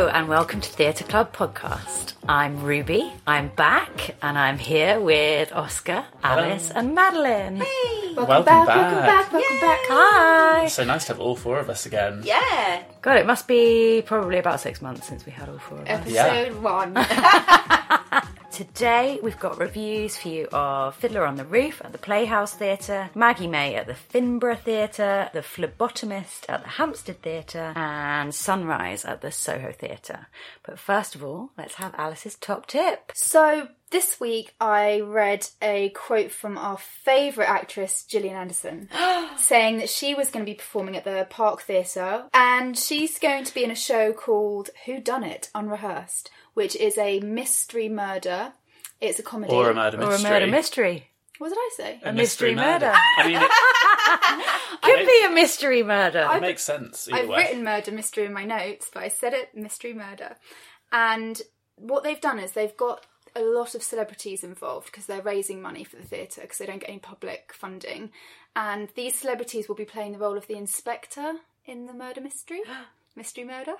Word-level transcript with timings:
Hello 0.00 0.12
and 0.12 0.28
welcome 0.28 0.62
to 0.62 0.70
Theatre 0.70 1.04
Club 1.04 1.36
Podcast. 1.36 2.14
I'm 2.26 2.62
Ruby, 2.62 3.12
I'm 3.26 3.48
back, 3.48 4.16
and 4.22 4.38
I'm 4.38 4.56
here 4.56 4.98
with 4.98 5.52
Oscar, 5.52 6.06
Alice, 6.22 6.70
and 6.70 6.94
Madeline. 6.94 7.58
Welcome, 7.58 8.16
Welcome 8.16 8.44
back, 8.46 8.66
back. 8.66 8.76
welcome 8.76 8.98
back, 9.04 9.32
welcome 9.34 9.60
back. 9.60 9.78
Hi! 9.90 10.66
So 10.68 10.84
nice 10.84 11.04
to 11.04 11.12
have 11.12 11.20
all 11.20 11.36
four 11.36 11.58
of 11.58 11.68
us 11.68 11.84
again. 11.84 12.22
Yeah, 12.24 12.82
God, 13.02 13.18
it 13.18 13.26
must 13.26 13.46
be 13.46 14.02
probably 14.06 14.38
about 14.38 14.60
six 14.60 14.80
months 14.80 15.06
since 15.06 15.26
we 15.26 15.32
had 15.32 15.50
all 15.50 15.58
four 15.58 15.80
of 15.80 15.84
us. 15.86 15.90
episode 15.90 16.14
Yeah. 16.14 16.60
one. 16.60 16.94
Today 18.52 19.20
we've 19.22 19.38
got 19.38 19.60
reviews 19.60 20.16
for 20.16 20.28
you 20.28 20.48
of 20.52 20.96
Fiddler 20.96 21.24
on 21.24 21.36
the 21.36 21.44
Roof 21.44 21.80
at 21.84 21.92
the 21.92 21.98
Playhouse 21.98 22.52
Theatre, 22.52 23.08
Maggie 23.14 23.46
May 23.46 23.76
at 23.76 23.86
the 23.86 23.94
Finborough 23.94 24.58
Theatre, 24.58 25.30
The 25.32 25.40
Phlebotomist 25.40 26.46
at 26.48 26.62
the 26.62 26.68
Hampstead 26.70 27.22
Theatre, 27.22 27.72
and 27.76 28.34
Sunrise 28.34 29.04
at 29.04 29.20
the 29.20 29.30
Soho 29.30 29.70
Theatre. 29.70 30.26
But 30.64 30.80
first 30.80 31.14
of 31.14 31.22
all, 31.22 31.52
let's 31.56 31.74
have 31.74 31.94
Alice's 31.96 32.34
top 32.34 32.66
tip. 32.66 33.12
so 33.14 33.68
this 33.90 34.20
week 34.20 34.54
I 34.60 35.00
read 35.00 35.48
a 35.60 35.90
quote 35.90 36.30
from 36.30 36.56
our 36.58 36.78
favourite 36.78 37.48
actress, 37.48 38.04
Gillian 38.04 38.36
Anderson, 38.36 38.88
saying 39.36 39.78
that 39.78 39.88
she 39.88 40.14
was 40.14 40.30
going 40.30 40.44
to 40.44 40.50
be 40.50 40.56
performing 40.56 40.96
at 40.96 41.04
the 41.04 41.26
Park 41.28 41.62
Theatre 41.62 42.24
and 42.32 42.78
she's 42.78 43.18
going 43.18 43.44
to 43.44 43.54
be 43.54 43.64
in 43.64 43.70
a 43.70 43.76
show 43.76 44.12
called 44.12 44.70
Who 44.86 45.00
Done 45.00 45.24
It 45.24 45.50
Unrehearsed, 45.54 46.30
which 46.54 46.76
is 46.76 46.96
a 46.98 47.20
mystery 47.20 47.88
murder. 47.88 48.52
It's 49.00 49.18
a 49.18 49.22
comedy. 49.22 49.52
Or 49.52 49.70
a 49.70 49.74
murder 49.74 49.96
Or 50.02 50.10
mystery. 50.10 50.28
a 50.28 50.32
murder 50.32 50.46
mystery. 50.46 51.06
what 51.38 51.48
did 51.48 51.58
I 51.58 51.70
say? 51.76 52.00
A 52.04 52.12
mystery 52.12 52.54
murder. 52.54 52.92
I 52.94 53.26
mean, 53.26 53.36
it, 53.40 53.50
Could 54.82 55.06
be 55.06 55.24
a 55.26 55.30
mystery 55.30 55.82
murder. 55.82 56.28
it 56.32 56.40
makes 56.40 56.62
sense 56.62 57.08
either 57.08 57.18
I've 57.22 57.28
way. 57.28 57.36
written 57.38 57.64
murder 57.64 57.92
mystery 57.92 58.24
in 58.26 58.32
my 58.32 58.44
notes, 58.44 58.90
but 58.92 59.02
I 59.02 59.08
said 59.08 59.32
it 59.34 59.54
mystery 59.54 59.92
murder. 59.94 60.36
And 60.92 61.40
what 61.76 62.02
they've 62.02 62.20
done 62.20 62.38
is 62.38 62.52
they've 62.52 62.76
got 62.76 63.06
a 63.36 63.42
lot 63.42 63.74
of 63.74 63.82
celebrities 63.82 64.42
involved 64.42 64.86
because 64.86 65.06
they're 65.06 65.22
raising 65.22 65.62
money 65.62 65.84
for 65.84 65.96
the 65.96 66.02
theatre 66.02 66.40
because 66.42 66.58
they 66.58 66.66
don't 66.66 66.80
get 66.80 66.88
any 66.90 66.98
public 66.98 67.52
funding. 67.54 68.10
And 68.56 68.88
these 68.96 69.14
celebrities 69.18 69.68
will 69.68 69.76
be 69.76 69.84
playing 69.84 70.12
the 70.12 70.18
role 70.18 70.36
of 70.36 70.46
the 70.48 70.56
inspector 70.56 71.34
in 71.64 71.86
the 71.86 71.92
murder 71.94 72.20
mystery, 72.20 72.60
mystery 73.16 73.44
murder. 73.44 73.74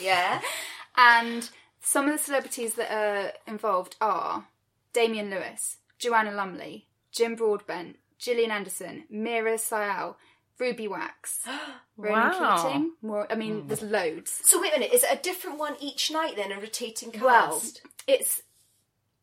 Yeah. 0.00 0.40
And 0.94 1.48
some 1.82 2.06
of 2.06 2.12
the 2.12 2.24
celebrities 2.24 2.74
that 2.74 2.90
are 2.90 3.32
involved 3.46 3.96
are 4.00 4.46
Damian 4.92 5.30
Lewis, 5.30 5.78
Joanna 5.98 6.32
Lumley, 6.32 6.86
Jim 7.10 7.34
Broadbent, 7.34 7.96
Gillian 8.18 8.50
Anderson, 8.50 9.04
Meera 9.12 9.54
Syal, 9.58 10.14
Ruby 10.58 10.86
Wax, 10.86 11.46
Ronan 11.96 12.40
Wow. 12.40 12.62
Keating. 12.62 12.92
More, 13.02 13.26
I 13.30 13.34
mean, 13.34 13.62
hmm. 13.62 13.68
there's 13.68 13.82
loads. 13.82 14.40
So 14.44 14.62
wait 14.62 14.72
a 14.74 14.78
minute, 14.78 14.94
is 14.94 15.02
it 15.02 15.18
a 15.18 15.22
different 15.22 15.58
one 15.58 15.74
each 15.80 16.10
night 16.10 16.36
then, 16.36 16.52
a 16.52 16.56
rotating 16.56 17.10
cast? 17.10 17.22
Well, 17.24 17.62
it's 18.06 18.42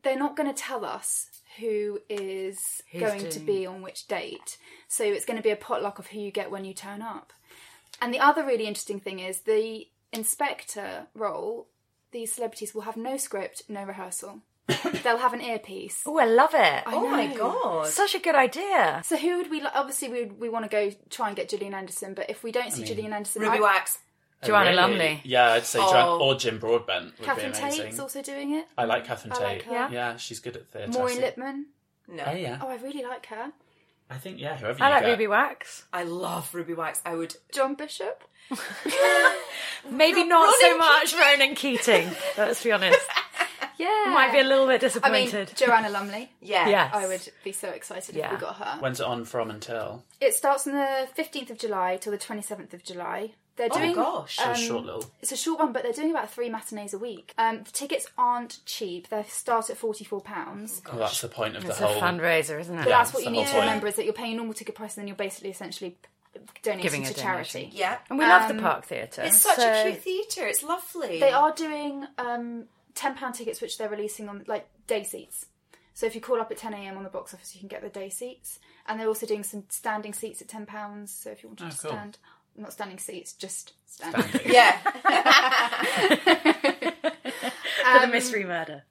they're 0.03 0.17
not 0.19 0.35
going 0.35 0.53
to 0.53 0.61
tell 0.61 0.85
us 0.85 1.27
who 1.59 1.99
is 2.09 2.81
Who's 2.91 3.01
going 3.01 3.29
to 3.29 3.39
be 3.39 3.65
on 3.65 3.81
which 3.81 4.07
date. 4.07 4.57
So 4.87 5.03
it's 5.03 5.25
going 5.25 5.37
to 5.37 5.43
be 5.43 5.49
a 5.49 5.55
potluck 5.55 5.99
of 5.99 6.07
who 6.07 6.19
you 6.19 6.31
get 6.31 6.51
when 6.51 6.65
you 6.65 6.73
turn 6.73 7.01
up. 7.01 7.33
And 8.01 8.13
the 8.13 8.19
other 8.19 8.45
really 8.45 8.65
interesting 8.65 8.99
thing 8.99 9.19
is 9.19 9.41
the 9.41 9.87
inspector 10.13 11.07
role. 11.13 11.67
These 12.11 12.33
celebrities 12.33 12.73
will 12.73 12.81
have 12.81 12.97
no 12.97 13.17
script, 13.17 13.63
no 13.69 13.83
rehearsal. 13.83 14.41
They'll 15.03 15.17
have 15.17 15.33
an 15.33 15.41
earpiece. 15.41 16.03
Oh, 16.05 16.17
I 16.19 16.25
love 16.25 16.51
it. 16.53 16.83
oh 16.87 17.07
my 17.09 17.27
god. 17.27 17.87
Such 17.87 18.13
a 18.15 18.19
good 18.19 18.35
idea. 18.35 19.01
So 19.03 19.17
who 19.17 19.37
would 19.37 19.49
we? 19.49 19.61
li- 19.61 19.67
Obviously, 19.73 20.09
we 20.09 20.25
we 20.25 20.49
want 20.49 20.65
to 20.65 20.69
go 20.69 20.91
try 21.09 21.27
and 21.27 21.35
get 21.35 21.49
Gillian 21.49 21.73
Anderson. 21.73 22.13
But 22.13 22.29
if 22.29 22.43
we 22.43 22.51
don't 22.51 22.71
see 22.71 22.83
Gillian 22.83 23.13
Anderson, 23.13 23.41
Ruby 23.41 23.57
I- 23.57 23.61
Wax. 23.61 23.99
Oh, 24.41 24.47
Joanna 24.47 24.69
really? 24.69 24.75
Lumley. 24.81 25.21
Yeah, 25.25 25.51
I'd 25.53 25.65
say 25.65 25.79
Oh. 25.81 25.91
Joanna, 25.91 26.15
or 26.23 26.35
Jim 26.35 26.59
Broadbent 26.59 27.17
would 27.19 27.25
Catherine 27.25 27.51
be 27.51 27.57
amazing. 27.57 27.85
Tate's 27.87 27.99
also 27.99 28.21
doing 28.21 28.53
it. 28.53 28.67
I 28.77 28.85
like 28.85 29.03
Catherine 29.05 29.33
I 29.33 29.35
Tate. 29.35 29.43
like 29.45 29.63
her. 29.63 29.73
Yeah. 29.73 29.89
Yeah, 29.91 30.15
she's 30.17 30.39
good 30.39 30.55
at 30.55 30.67
theatre. 30.69 30.91
Maureen 30.93 31.17
so- 31.17 31.23
Lipman. 31.23 31.63
No. 32.07 32.23
Oh 32.25 32.31
yeah, 32.31 32.59
Oh, 32.61 32.69
I 32.69 32.75
really 32.77 33.03
like 33.03 33.25
her. 33.27 33.51
I 34.09 34.17
think 34.17 34.39
yeah, 34.39 34.57
whoever 34.57 34.83
I 34.83 34.87
you 34.87 34.93
like 34.93 35.03
get. 35.03 35.09
Ruby 35.11 35.27
Wax. 35.27 35.85
I 35.93 36.03
love 36.03 36.53
Ruby 36.53 36.73
Wax. 36.73 37.01
I 37.05 37.15
would. 37.15 37.35
John 37.51 37.75
Bishop. 37.75 38.23
Maybe 39.89 40.23
not 40.23 40.53
so 40.59 40.65
Ronan 40.67 40.77
much 40.79 41.13
Ronan 41.13 41.55
Keating. 41.55 42.09
Let's 42.37 42.63
be 42.63 42.71
honest. 42.71 42.99
Yeah, 43.77 44.11
Might 44.13 44.33
be 44.33 44.39
a 44.39 44.43
little 44.43 44.67
bit 44.67 44.83
I 44.83 45.09
mean, 45.09 45.25
disappointed. 45.27 45.53
Joanna 45.55 45.89
Lumley. 45.89 46.29
Yeah. 46.41 46.67
Yes. 46.67 46.91
I 46.93 47.07
would 47.07 47.29
be 47.45 47.53
so 47.53 47.69
excited 47.69 48.13
Yeah. 48.13 48.25
if 48.25 48.31
we 48.33 48.37
got 48.45 48.57
her. 48.57 48.77
When's 48.81 48.99
it 48.99 49.05
on 49.05 49.23
from 49.23 49.49
until? 49.49 50.03
It 50.19 50.33
starts 50.33 50.67
on 50.67 50.73
the 50.73 51.07
15th 51.17 51.49
of 51.51 51.57
July 51.57 51.95
till 51.95 52.11
the 52.11 52.17
27th 52.17 52.73
of 52.73 52.83
July. 52.83 53.35
They're 53.59 53.67
Oh 53.71 53.77
doing 53.77 53.93
gosh. 53.93 54.37
So 54.37 54.43
um, 54.51 54.55
short 54.55 54.85
little. 54.85 55.05
It's 55.21 55.31
a 55.33 55.37
short 55.37 55.59
one, 55.59 55.73
but 55.73 55.83
they're 55.83 55.91
doing 55.91 56.11
about 56.11 56.31
three 56.31 56.49
matinees 56.49 56.93
a 56.93 56.97
week. 56.97 57.33
Um, 57.37 57.63
the 57.63 57.71
tickets 57.71 58.07
aren't 58.17 58.65
cheap. 58.65 59.09
They 59.09 59.21
start 59.23 59.69
at 59.69 59.75
forty-four 59.77 60.21
pounds. 60.21 60.81
Well, 60.87 60.99
that's 60.99 61.19
the 61.21 61.27
point 61.27 61.57
of 61.57 61.65
It's 61.65 61.77
the 61.77 61.83
a 61.83 61.87
whole. 61.87 62.01
fundraiser, 62.01 62.57
isn't 62.59 62.73
it? 62.73 62.83
But 62.85 62.89
Yeah, 62.89 62.97
that's 62.99 63.13
what 63.13 63.23
you 63.25 63.31
need 63.31 63.47
to 63.47 63.59
remember 63.59 63.87
is 63.87 63.95
that 63.97 64.05
you're 64.05 64.13
paying 64.13 64.37
normal 64.37 64.53
ticket 64.53 64.75
price, 64.75 64.95
and 64.95 65.01
then 65.01 65.07
you're 65.07 65.17
basically 65.17 65.49
essentially 65.49 65.97
donating 66.63 66.83
Giving 66.83 67.03
to 67.03 67.11
a 67.11 67.13
charity. 67.13 67.59
donation. 67.59 67.77
Yeah. 67.77 67.97
And 68.09 68.17
we 68.17 68.25
love 68.25 68.49
Um, 68.49 68.55
the 68.57 68.63
Park 68.63 68.85
Theatre. 68.85 69.23
It's 69.23 69.41
such 69.41 69.57
so- 69.57 69.69
a 69.69 69.83
cute 69.91 70.01
theatre. 70.03 70.47
It's 70.47 70.63
lovely. 70.63 71.19
They 71.19 71.31
are 71.31 71.51
doing 71.51 72.07
um, 72.17 72.65
ten 72.95 73.15
pound 73.15 73.35
tickets, 73.35 73.61
which 73.61 73.77
they're 73.77 73.89
releasing 73.89 74.29
on 74.29 74.43
like 74.47 74.67
day 74.87 75.03
seats. 75.03 75.47
So 75.93 76.05
if 76.05 76.15
you 76.15 76.21
call 76.21 76.39
up 76.39 76.49
at 76.49 76.55
ten 76.57 76.73
a.m. 76.73 76.95
on 76.95 77.03
the 77.03 77.09
box 77.09 77.33
office, 77.33 77.53
you 77.55 77.59
can 77.59 77.67
get 77.67 77.81
the 77.81 77.89
day 77.89 78.09
seats, 78.09 78.59
and 78.87 78.97
they're 78.99 79.07
also 79.09 79.25
doing 79.25 79.43
some 79.43 79.65
standing 79.67 80.13
seats 80.13 80.41
at 80.41 80.47
ten 80.47 80.65
pounds. 80.65 81.13
So 81.13 81.29
if 81.31 81.43
you 81.43 81.49
wanted 81.49 81.65
Oh, 81.67 81.69
to 81.71 81.77
cool. 81.77 81.91
stand, 81.91 82.17
not 82.57 82.73
standing 82.73 82.97
seats, 82.97 83.33
just 83.33 83.73
stand. 83.85 84.41
Yeah. 84.45 84.77
for 87.93 87.99
the 87.99 88.05
um, 88.05 88.11
mystery 88.11 88.43
murder. 88.43 88.83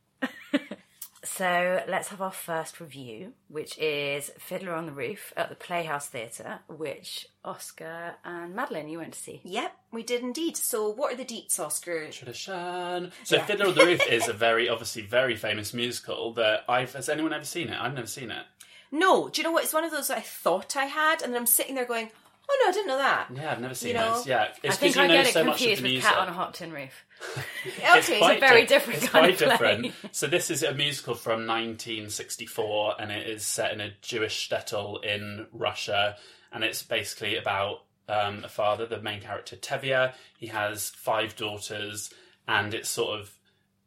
so 1.25 1.83
let's 1.89 2.09
have 2.09 2.21
our 2.21 2.33
first 2.33 2.81
review, 2.81 3.33
which 3.49 3.79
is 3.79 4.31
Fiddler 4.39 4.75
on 4.75 4.87
the 4.87 4.93
Roof 4.93 5.33
at 5.37 5.49
the 5.49 5.55
Playhouse 5.55 6.09
Theatre, 6.09 6.61
which 6.69 7.29
Oscar 7.45 8.17
and 8.25 8.55
Madeline 8.55 8.89
you 8.89 8.99
went 8.99 9.15
to 9.15 9.19
see. 9.19 9.41
yep, 9.45 9.77
we 9.93 10.03
did 10.03 10.23
indeed. 10.23 10.57
So 10.57 10.89
what 10.89 11.13
are 11.13 11.17
the 11.17 11.25
deets, 11.25 11.59
Oscar? 11.59 12.11
Tradition. 12.11 13.13
So 13.25 13.39
Fiddler 13.41 13.69
on 13.69 13.75
the 13.75 13.85
Roof 13.85 14.07
is 14.11 14.29
a 14.29 14.33
very, 14.33 14.69
obviously, 14.69 15.03
very 15.03 15.37
famous 15.37 15.73
musical 15.73 16.33
that 16.35 16.65
I've. 16.69 16.93
Has 16.95 17.09
anyone 17.09 17.33
ever 17.33 17.45
seen 17.45 17.69
it? 17.69 17.81
I've 17.81 17.95
never 17.95 18.07
seen 18.07 18.31
it. 18.31 18.45
No, 18.91 19.29
do 19.29 19.41
you 19.41 19.45
know 19.45 19.53
what? 19.53 19.65
It's 19.65 19.75
one 19.75 19.85
of 19.85 19.91
those 19.91 20.09
that 20.09 20.19
I 20.19 20.23
thought 20.23 20.77
I 20.77 20.87
had, 20.87 21.23
and 21.23 21.33
then 21.33 21.41
I'm 21.41 21.47
sitting 21.47 21.75
there 21.75 21.85
going, 21.85 22.11
"Oh 22.51 22.59
no, 22.65 22.69
I 22.71 22.73
didn't 22.73 22.87
know 22.89 22.99
that." 22.99 23.29
Yeah, 23.35 23.53
I've 23.53 23.61
never 23.61 23.75
seen 23.75 23.89
You 23.89 23.95
know, 23.95 24.15
those. 24.15 24.27
Yeah, 24.27 24.49
it's 24.63 24.77
I 24.77 24.79
think 24.79 24.97
you 24.97 25.03
I 25.03 25.07
know 25.07 25.15
get 25.15 25.27
it 25.27 25.33
so 25.33 25.45
confused 25.45 25.83
with. 25.83 26.03
Cat 26.03 26.19
on 26.19 26.29
a 26.29 26.33
Hot 26.33 26.55
Tin 26.55 26.73
Roof. 26.73 27.05
It's 27.65 28.09
Okay, 28.09 28.19
quite 28.19 28.41
very 28.41 28.63
di- 28.63 28.67
different 28.69 29.03
It's 29.03 29.09
quite 29.11 29.39
different. 29.39 29.93
So 30.13 30.27
this 30.27 30.51
is 30.51 30.63
a 30.63 30.73
musical 30.73 31.15
from 31.15 31.47
1964, 31.47 32.95
and 33.01 33.11
it 33.11 33.27
is 33.29 33.45
set 33.45 33.73
in 33.73 33.81
a 33.81 33.91
Jewish 34.03 34.49
shtetl 34.49 35.05
in 35.05 35.47
Russia, 35.53 36.17
and 36.53 36.65
it's 36.65 36.83
basically 36.83 37.37
about 37.37 37.83
um, 38.09 38.45
a 38.45 38.49
father, 38.49 38.87
the 38.87 39.01
main 39.03 39.21
character 39.21 39.57
Tevye. 39.57 40.13
He 40.39 40.47
has 40.49 40.91
five 40.91 41.37
daughters, 41.37 42.11
and 42.47 42.73
it's 42.75 42.89
sort 42.89 43.19
of 43.21 43.33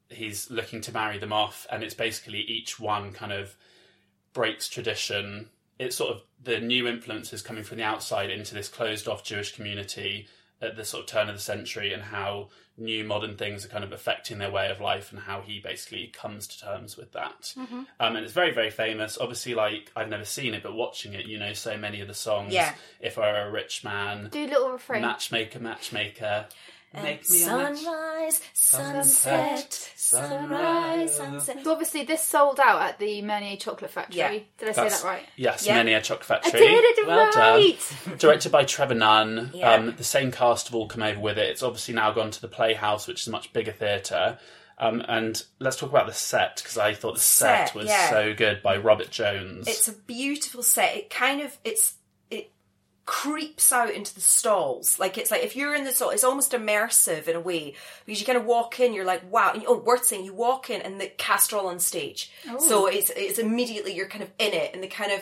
he's 0.10 0.52
looking 0.52 0.82
to 0.82 0.92
marry 0.92 1.18
them 1.18 1.32
off, 1.34 1.66
and 1.72 1.84
it's 1.84 1.94
basically 1.96 2.42
each 2.42 2.80
one 2.80 3.14
kind 3.14 3.32
of 3.32 3.56
breaks 4.34 4.68
tradition. 4.68 5.50
It's 5.82 5.96
sort 5.96 6.16
of 6.16 6.22
the 6.42 6.60
new 6.60 6.88
influences 6.88 7.42
coming 7.42 7.64
from 7.64 7.78
the 7.78 7.84
outside 7.84 8.30
into 8.30 8.54
this 8.54 8.70
closed 8.70 9.08
off 9.08 9.24
Jewish 9.24 9.56
community 9.56 10.28
at 10.62 10.76
the 10.76 10.86
sort 10.86 11.04
of 11.04 11.10
turn 11.10 11.28
of 11.28 11.36
the 11.36 11.42
century 11.42 11.92
and 11.92 12.04
how 12.04 12.50
new 12.78 13.04
modern 13.04 13.36
things 13.36 13.66
are 13.66 13.68
kind 13.68 13.84
of 13.84 13.92
affecting 13.92 14.38
their 14.38 14.52
way 14.52 14.70
of 14.70 14.80
life 14.80 15.12
and 15.12 15.22
how 15.22 15.42
he 15.42 15.60
basically 15.60 16.08
comes 16.08 16.48
to 16.48 16.60
terms 16.60 16.96
with 16.98 17.12
that. 17.14 17.54
Mm-hmm. 17.58 17.82
Um, 18.00 18.16
and 18.16 18.18
it's 18.18 18.34
very, 18.34 18.52
very 18.54 18.70
famous. 18.70 19.18
Obviously, 19.20 19.56
like 19.56 19.92
I've 19.96 20.10
never 20.10 20.26
seen 20.26 20.54
it, 20.54 20.64
but 20.64 20.76
watching 20.76 21.14
it, 21.14 21.26
you 21.26 21.40
know 21.40 21.54
so 21.54 21.78
many 21.78 22.00
of 22.02 22.08
the 22.08 22.14
songs. 22.14 22.54
Yeah. 22.54 22.74
If 23.00 23.18
I 23.18 23.32
were 23.32 23.48
a 23.48 23.52
rich 23.52 23.84
man, 23.84 24.30
Do 24.32 24.46
little 24.46 24.72
refrain. 24.72 25.02
matchmaker, 25.02 25.60
matchmaker, 25.60 26.46
make 26.94 27.30
me 27.30 27.44
a 27.44 27.48
match. 27.48 27.78
Sunrise, 27.80 28.42
Sunset, 28.54 29.74
sunset, 29.74 29.92
sunrise, 29.96 31.16
sunset. 31.16 31.64
So 31.64 31.72
obviously 31.72 32.04
this 32.04 32.24
sold 32.24 32.60
out 32.60 32.82
at 32.82 33.00
the 33.00 33.22
Menier 33.22 33.58
Chocolate 33.58 33.92
Factory. 33.92 34.18
Yeah. 34.20 34.40
Did 34.58 34.70
I 34.70 34.72
say 34.72 34.90
that 34.90 35.04
right? 35.04 35.24
Yes, 35.36 35.66
Yeah. 35.66 35.76
Many 35.76 35.94
a 35.94 36.02
Chocolate 36.02 36.42
I 36.44 36.50
Factory. 36.50 36.60
did 36.68 36.84
it 37.00 37.08
well 37.08 37.32
right. 37.36 37.78
done. 38.06 38.18
Directed 38.18 38.52
by 38.52 38.66
Trevor 38.66 38.96
Nunn. 38.96 39.52
Yeah. 39.54 39.74
Um, 39.74 39.94
the 39.96 40.04
same 40.04 40.32
cast 40.32 40.68
have 40.68 40.76
all 40.76 40.88
come 40.88 41.04
over 41.04 41.20
with 41.20 41.38
it. 41.38 41.50
It's 41.50 41.64
obviously 41.64 41.94
now 41.94 42.12
gone 42.12 42.32
to 42.32 42.42
the 42.42 42.48
Playhouse, 42.48 43.08
which 43.08 43.22
is 43.22 43.28
a 43.28 43.32
much 43.32 43.54
bigger 43.54 43.72
theatre. 43.72 44.38
Um, 44.78 45.04
and 45.08 45.42
let's 45.60 45.76
talk 45.78 45.92
about 45.92 46.08
the 46.08 46.14
set 46.14 46.58
because 46.58 46.78
I 46.78 46.96
thought 46.96 47.14
the 47.14 47.20
set, 47.20 47.68
Set, 47.70 47.76
was 47.76 47.86
yeah. 47.86 48.10
so 48.10 48.34
good 48.34 48.64
by 48.64 48.78
Robert 48.78 49.12
Jones. 49.12 49.68
It's 49.68 49.88
a 49.88 49.94
beautiful 49.94 50.64
set. 50.64 50.96
It 50.98 51.10
kind 51.12 51.40
of 51.42 51.56
it's 51.64 51.92
it 51.92 51.96
creeps 53.06 53.72
out 53.72 53.92
into 53.92 54.14
the 54.14 54.22
stalls. 54.22 55.00
Like 55.00 55.18
it's 55.18 55.32
like 55.32 55.44
if 55.44 55.56
you're 55.56 55.76
in 55.76 55.84
the 55.84 55.92
stall, 55.92 56.12
it's 56.12 56.24
almost 56.24 56.52
immersive 56.52 57.28
in 57.28 57.36
a 57.36 57.40
way 57.40 57.76
because 58.06 58.20
you 58.20 58.26
kind 58.26 58.38
of 58.38 58.46
walk 58.46 58.80
in, 58.80 58.94
you're 58.94 59.06
like, 59.06 59.30
wow. 59.32 59.52
And, 59.54 59.64
oh, 59.68 59.78
worth 59.78 60.06
saying, 60.06 60.26
you 60.26 60.34
walk 60.34 60.70
in 60.70 60.82
and 60.82 61.00
the 61.00 61.08
cast 61.08 61.54
are 61.54 61.58
all 61.58 61.68
on 61.68 61.80
stage, 61.80 62.32
so 62.60 62.84
oh. 62.84 62.86
it's 62.86 63.12
it's 63.16 63.40
immediately 63.40 63.94
you're 63.94 64.08
kind 64.08 64.24
of 64.24 64.30
in 64.40 64.54
it, 64.54 64.74
and 64.74 64.84
the 64.84 64.88
kind 64.88 65.12
of 65.12 65.22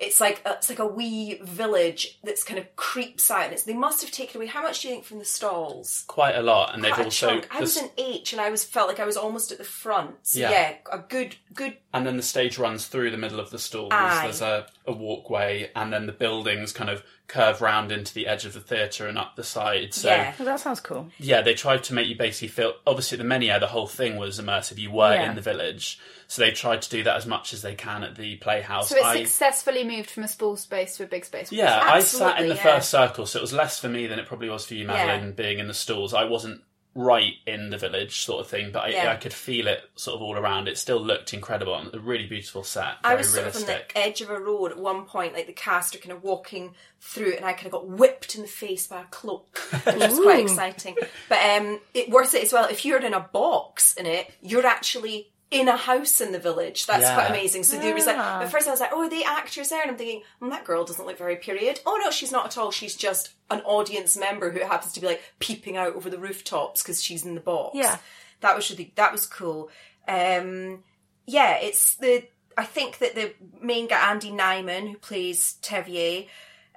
it's 0.00 0.20
like 0.20 0.40
a, 0.46 0.52
it's 0.54 0.68
like 0.70 0.78
a 0.78 0.86
wee 0.86 1.38
village 1.42 2.18
that's 2.24 2.42
kind 2.42 2.58
of 2.58 2.74
creeps 2.74 3.30
out. 3.30 3.44
And 3.44 3.52
it's, 3.52 3.64
they 3.64 3.74
must 3.74 4.00
have 4.00 4.10
taken 4.10 4.38
away 4.40 4.46
how 4.46 4.62
much 4.62 4.80
do 4.80 4.88
you 4.88 4.94
think 4.94 5.04
from 5.04 5.18
the 5.18 5.24
stalls? 5.24 6.04
Quite 6.08 6.34
a 6.36 6.42
lot, 6.42 6.74
and 6.74 6.82
they've 6.82 6.92
a 6.98 7.04
also 7.04 7.28
chunk. 7.28 7.48
I 7.54 7.60
was 7.60 7.76
an 7.76 7.90
H, 7.98 8.32
and 8.32 8.40
I 8.40 8.50
was 8.50 8.64
felt 8.64 8.88
like 8.88 8.98
I 8.98 9.04
was 9.04 9.16
almost 9.16 9.52
at 9.52 9.58
the 9.58 9.64
front. 9.64 10.16
So 10.22 10.40
yeah, 10.40 10.50
Yeah. 10.50 10.74
a 10.90 10.98
good 10.98 11.36
good 11.54 11.76
and 11.92 12.06
then 12.06 12.16
the 12.16 12.22
stage 12.22 12.56
runs 12.58 12.86
through 12.86 13.10
the 13.10 13.18
middle 13.18 13.38
of 13.40 13.50
the 13.50 13.58
stalls. 13.58 13.90
Aye. 13.92 14.22
There's 14.24 14.40
a, 14.42 14.66
a 14.86 14.92
walkway, 14.92 15.70
and 15.76 15.92
then 15.92 16.06
the 16.06 16.12
buildings 16.12 16.72
kind 16.72 16.88
of 16.90 17.02
curve 17.30 17.60
round 17.62 17.92
into 17.92 18.12
the 18.12 18.26
edge 18.26 18.44
of 18.44 18.52
the 18.54 18.60
theatre 18.60 19.06
and 19.06 19.16
up 19.16 19.36
the 19.36 19.44
side. 19.44 19.94
So 19.94 20.08
Yeah. 20.08 20.34
Well, 20.38 20.46
that 20.46 20.60
sounds 20.60 20.80
cool. 20.80 21.08
yeah, 21.18 21.40
they 21.42 21.54
tried 21.54 21.84
to 21.84 21.94
make 21.94 22.08
you 22.08 22.16
basically 22.16 22.48
feel. 22.48 22.74
Obviously, 22.86 23.16
at 23.16 23.20
the 23.20 23.24
Menier, 23.28 23.58
the 23.60 23.68
whole 23.68 23.86
thing 23.86 24.16
was 24.16 24.40
immersive. 24.40 24.78
You 24.78 24.90
were 24.90 25.14
Yeah. 25.14 25.30
in 25.30 25.36
the 25.36 25.40
village, 25.40 25.98
so 26.26 26.42
they 26.42 26.50
tried 26.50 26.82
to 26.82 26.90
do 26.90 27.02
that 27.04 27.16
as 27.16 27.26
much 27.26 27.52
as 27.52 27.62
they 27.62 27.74
can 27.74 28.02
at 28.02 28.16
the 28.16 28.36
Playhouse. 28.36 28.88
So 28.88 28.96
it 28.96 29.04
I, 29.04 29.16
successfully 29.18 29.84
moved 29.84 30.10
from 30.10 30.24
a 30.24 30.28
small 30.28 30.56
space 30.56 30.96
to 30.96 31.04
a 31.04 31.06
big 31.06 31.24
space. 31.24 31.52
yeah, 31.52 31.80
I 31.82 32.00
sat 32.00 32.40
in 32.40 32.48
the 32.48 32.56
yeah. 32.56 32.62
first 32.62 32.90
circle, 32.90 33.26
so 33.26 33.38
it 33.38 33.42
was 33.42 33.52
less 33.52 33.78
for 33.78 33.88
me 33.88 34.06
than 34.08 34.18
it 34.18 34.26
probably 34.26 34.48
was 34.50 34.66
for 34.66 34.74
you, 34.74 34.80
Yeah. 34.86 34.92
Madeline, 35.06 35.32
being 35.32 35.58
in 35.60 35.68
the 35.68 35.74
stalls. 35.74 36.12
I 36.12 36.24
wasn't 36.24 36.62
right 36.94 37.34
in 37.46 37.70
the 37.70 37.78
village, 37.78 38.22
sort 38.22 38.40
of 38.40 38.48
thing, 38.48 38.72
but 38.72 38.80
I, 38.84 38.88
Yeah. 38.88 39.12
I 39.12 39.16
could 39.16 39.32
feel 39.32 39.68
it 39.68 39.80
sort 39.94 40.16
of 40.16 40.22
all 40.22 40.36
around. 40.36 40.66
It 40.66 40.76
still 40.76 41.00
looked 41.00 41.32
incredible 41.32 41.74
and 41.74 41.94
A 41.94 42.00
really 42.00 42.26
beautiful 42.26 42.64
set. 42.64 42.96
I 43.04 43.10
Very 43.10 43.18
was 43.18 43.32
sort 43.32 43.46
of 43.46 43.56
on 43.56 43.66
the 43.66 43.98
edge 43.98 44.20
of 44.20 44.30
a 44.30 44.38
road 44.40 44.72
at 44.72 44.78
one 44.78 45.04
point, 45.04 45.34
like 45.34 45.46
the 45.46 45.52
cast 45.52 45.94
are 45.94 45.98
kind 45.98 46.12
of 46.12 46.24
walking 46.24 46.74
through 47.00 47.34
and 47.34 47.44
I 47.44 47.52
kind 47.52 47.66
of 47.66 47.72
got 47.72 47.88
whipped 47.88 48.34
in 48.34 48.42
the 48.42 48.48
face 48.48 48.86
by 48.88 49.02
a 49.02 49.04
cloak, 49.04 49.56
which 49.84 49.96
was 49.96 50.18
quite 50.18 50.40
exciting. 50.44 50.96
But 51.28 51.38
um, 51.38 51.80
it 51.94 52.10
worth 52.10 52.34
it 52.34 52.42
as 52.42 52.52
well. 52.52 52.64
If 52.68 52.84
you're 52.84 52.98
in 53.00 53.14
a 53.14 53.20
box 53.20 53.94
in 53.94 54.06
it, 54.06 54.32
you're 54.42 54.66
actually 54.66 55.30
in 55.50 55.66
a 55.68 55.76
house 55.76 56.20
in 56.20 56.30
the 56.32 56.38
village. 56.38 56.86
That's 56.86 57.02
Yeah. 57.02 57.14
quite 57.14 57.30
amazing. 57.30 57.64
So 57.64 57.76
there 57.78 57.92
was 57.94 58.06
like, 58.06 58.16
Ah. 58.18 58.40
at 58.42 58.50
first 58.52 58.68
I 58.68 58.70
was 58.70 58.78
like, 58.80 58.90
oh, 58.92 59.02
are 59.02 59.10
they 59.10 59.24
actors 59.24 59.68
there? 59.70 59.82
And 59.82 59.90
I'm 59.90 59.96
thinking, 59.96 60.22
mm, 60.40 60.50
that 60.50 60.64
girl 60.64 60.84
doesn't 60.84 61.04
look 61.04 61.18
very 61.18 61.36
period. 61.36 61.80
Oh 61.84 61.98
no, 62.02 62.10
she's 62.10 62.30
not 62.30 62.46
at 62.46 62.56
all. 62.58 62.70
She's 62.70 62.94
just 62.94 63.30
an 63.50 63.60
audience 63.62 64.16
member 64.16 64.50
who 64.52 64.60
happens 64.60 64.92
to 64.92 65.00
be 65.00 65.08
like 65.08 65.22
peeping 65.40 65.76
out 65.76 65.94
over 65.96 66.08
the 66.08 66.18
rooftops 66.18 66.82
because 66.82 67.02
she's 67.02 67.24
in 67.24 67.34
the 67.34 67.40
box. 67.40 67.76
Yeah. 67.76 67.98
that 68.42 68.54
was 68.56 68.70
really 68.70 68.92
that 68.94 69.12
was 69.12 69.26
cool. 69.26 69.70
Um, 70.08 70.82
yeah, 71.26 71.56
it's 71.56 71.94
the. 71.96 72.24
I 72.56 72.64
think 72.64 72.98
that 72.98 73.14
the 73.14 73.32
main 73.60 73.86
guy, 73.86 74.10
Andy 74.10 74.30
Nyman, 74.30 74.90
who 74.90 74.96
plays 74.98 75.56
Tevye, 75.62 76.28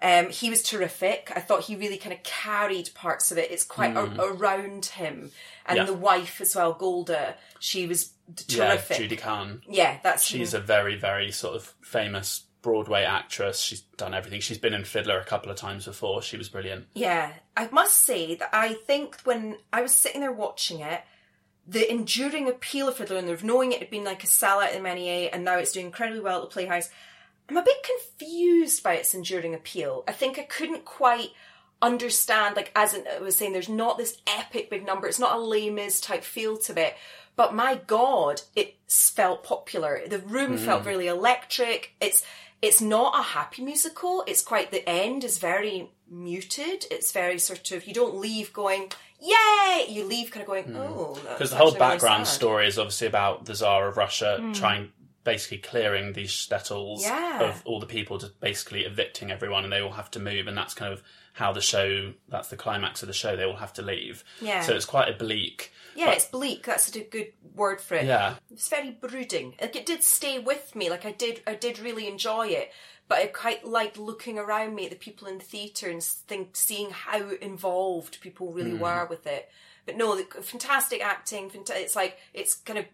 um, 0.04 0.30
he 0.30 0.50
was 0.52 0.62
terrific. 0.62 1.32
I 1.36 1.40
thought 1.40 1.64
he 1.64 1.76
really 1.76 1.98
kind 1.98 2.14
of 2.14 2.22
carried 2.24 2.90
parts 2.94 3.32
of 3.32 3.38
it. 3.40 3.50
It's 3.50 3.64
quite 3.64 3.96
a- 3.96 4.22
around 4.22 4.86
him, 4.88 5.32
and 5.66 5.78
Yeah. 5.78 5.86
the 5.86 5.94
wife 5.94 6.42
as 6.42 6.56
well, 6.56 6.74
Golda. 6.74 7.36
She 7.60 7.88
was 7.88 8.12
d- 8.34 8.44
yeah, 8.58 8.68
terrific. 8.70 8.98
Judy 8.98 9.16
Kuhn. 9.16 9.62
Yeah, 9.68 9.98
that's 10.04 10.24
She's 10.26 10.54
a 10.54 10.60
very, 10.60 10.96
very 10.98 11.32
sort 11.32 11.56
of 11.56 11.74
famous 11.82 12.44
Broadway 12.62 13.04
actress. 13.04 13.60
She's 13.60 13.82
done 13.98 14.14
everything. 14.14 14.40
She's 14.42 14.58
been 14.58 14.74
in 14.74 14.86
Fiddler 14.86 15.20
a 15.20 15.26
couple 15.26 15.52
of 15.52 15.58
times 15.58 15.86
before. 15.86 16.22
She 16.22 16.38
was 16.38 16.48
brilliant. 16.50 16.88
Yeah, 16.94 17.34
I 17.58 17.68
must 17.72 18.02
say 18.04 18.36
that 18.36 18.50
I 18.54 18.74
think 18.74 19.18
when 19.24 19.58
I 19.74 19.82
was 19.82 19.94
sitting 19.94 20.22
there 20.22 20.32
watching 20.32 20.80
it, 20.80 21.02
the 21.68 21.90
enduring 21.90 22.50
appeal 22.50 22.88
of 22.90 22.98
Fiddler 22.98 23.18
and 23.18 23.30
of 23.30 23.44
knowing 23.44 23.72
it 23.72 23.80
had 23.80 23.90
been 23.90 24.04
like 24.04 24.24
a 24.24 24.28
sellout 24.28 24.76
in 24.76 24.82
Menier 24.84 25.30
and 25.32 25.44
now 25.46 25.58
it's 25.58 25.72
doing 25.74 25.86
incredibly 25.88 26.20
well 26.22 26.42
at 26.42 26.50
the 26.50 26.54
Playhouse, 26.54 26.90
I'm 27.50 27.57
a 27.57 27.63
bit 27.63 27.78
confused 27.84 28.84
by 28.84 28.95
its 28.95 29.13
enduring 29.13 29.54
appeal. 29.54 30.04
I 30.07 30.12
think 30.12 30.40
I 30.40 30.44
couldn't 30.44 30.86
quite 30.86 31.31
understand, 31.81 32.56
like 32.56 32.72
as 32.75 32.95
I 32.95 33.19
was 33.19 33.36
saying, 33.36 33.54
there's 33.54 33.69
not 33.69 33.98
this 33.98 34.18
epic 34.25 34.69
big 34.69 34.86
number. 34.86 35.07
It's 35.07 35.19
not 35.19 35.36
a 35.36 35.40
Les 35.40 35.69
Mis 35.69 36.00
type 36.00 36.24
feel 36.24 36.57
to 36.60 36.80
it. 36.80 36.95
But 37.36 37.54
my 37.54 37.81
God, 37.88 38.42
it 38.56 38.75
felt 38.88 39.44
popular. 39.44 40.01
The 40.07 40.19
room 40.19 40.51
hmm. 40.51 40.66
felt 40.66 40.86
really 40.86 41.07
electric. 41.07 41.94
It's 42.00 42.24
it's 42.62 42.80
not 42.80 43.19
a 43.19 43.24
happy 43.24 43.62
musical. 43.63 44.24
It's 44.25 44.42
quite 44.42 44.72
the 44.72 44.88
end 44.88 45.24
is 45.24 45.38
very 45.38 45.89
muted. 46.10 46.86
It's 46.89 47.12
very 47.12 47.38
sort 47.39 47.72
of 47.72 47.86
you 47.86 47.94
don't 47.94 48.16
leave 48.16 48.54
going 48.54 48.92
yay. 49.19 49.86
You 49.89 50.06
leave 50.06 50.31
kind 50.31 50.42
of 50.42 50.48
going 50.48 50.66
hmm. 50.66 50.78
oh 50.78 51.18
Because 51.28 51.50
the 51.50 51.57
whole 51.57 51.69
actually 51.69 51.80
really 51.80 51.94
background 51.94 52.28
story 52.28 52.68
is 52.68 52.78
obviously 52.78 53.07
about 53.07 53.46
the 53.46 53.56
Tsar 53.56 53.88
of 53.88 53.98
Russia 53.98 54.38
hmm. 54.39 54.54
trying, 54.54 54.92
basically 55.24 55.60
clearing 55.60 56.14
these 56.14 56.31
shtetls 56.31 57.02
Yeah. 57.02 57.42
of 57.42 57.62
all 57.66 57.80
the 57.80 57.86
people, 57.86 58.18
just 58.18 58.40
basically 58.40 58.86
evicting 58.86 59.31
everyone, 59.31 59.64
and 59.64 59.72
they 59.72 59.80
all 59.80 59.94
have 59.94 60.12
to 60.12 60.20
move, 60.20 60.48
and 60.48 60.58
that's 60.58 60.74
kind 60.74 60.92
of 60.92 61.02
how 61.34 61.52
the 61.52 61.62
show. 61.62 62.14
That's 62.30 62.50
the 62.50 62.58
climax 62.58 63.02
of 63.02 63.08
the 63.08 63.14
show. 63.14 63.36
They 63.36 63.44
all 63.44 63.56
have 63.56 63.74
to 63.74 63.81
leave. 63.81 64.24
Yeah. 64.42 64.62
So 64.62 64.74
it's 64.75 64.86
quite 64.86 65.10
a 65.10 65.18
bleak. 65.18 65.72
Yeah, 65.96 66.12
it's 66.12 66.25
bleak. 66.25 66.66
That's 66.66 66.94
a 66.96 67.04
good 67.04 67.34
word 67.56 67.80
for 67.81 67.96
it. 67.96 68.06
Yeah. 68.06 68.36
It's 68.52 68.68
very 68.68 68.92
brooding. 68.92 69.56
Like 69.62 69.75
it 69.75 69.86
did 69.86 70.04
stay 70.04 70.40
with 70.40 70.75
me. 70.75 70.90
Like 70.90 71.06
I 71.06 71.12
did, 71.12 71.42
I 71.46 71.56
did 71.56 71.80
really 71.80 72.08
enjoy 72.08 72.48
it. 72.48 72.72
But 73.08 73.20
I 73.20 73.28
quite 73.28 73.66
liked 73.66 73.98
looking 73.98 74.40
around 74.40 74.75
me 74.75 74.86
at 74.86 74.92
the 74.92 74.98
people 74.98 75.28
in 75.28 75.38
the 75.38 75.44
theatre 75.44 75.90
and 75.90 76.02
think, 76.02 76.56
seeing 76.56 76.90
how 76.92 77.31
involved 77.42 78.22
people 78.22 78.54
really 78.54 78.72
hmm. 78.72 78.80
were 78.80 79.06
with 79.06 79.28
it. 79.28 79.50
But 79.86 79.98
no, 79.98 80.16
the, 80.16 80.24
fantastic 80.42 81.04
acting. 81.04 81.52
It's 81.54 81.96
like 81.96 82.18
it's 82.34 82.54
kind 82.56 82.80
of 82.80 82.86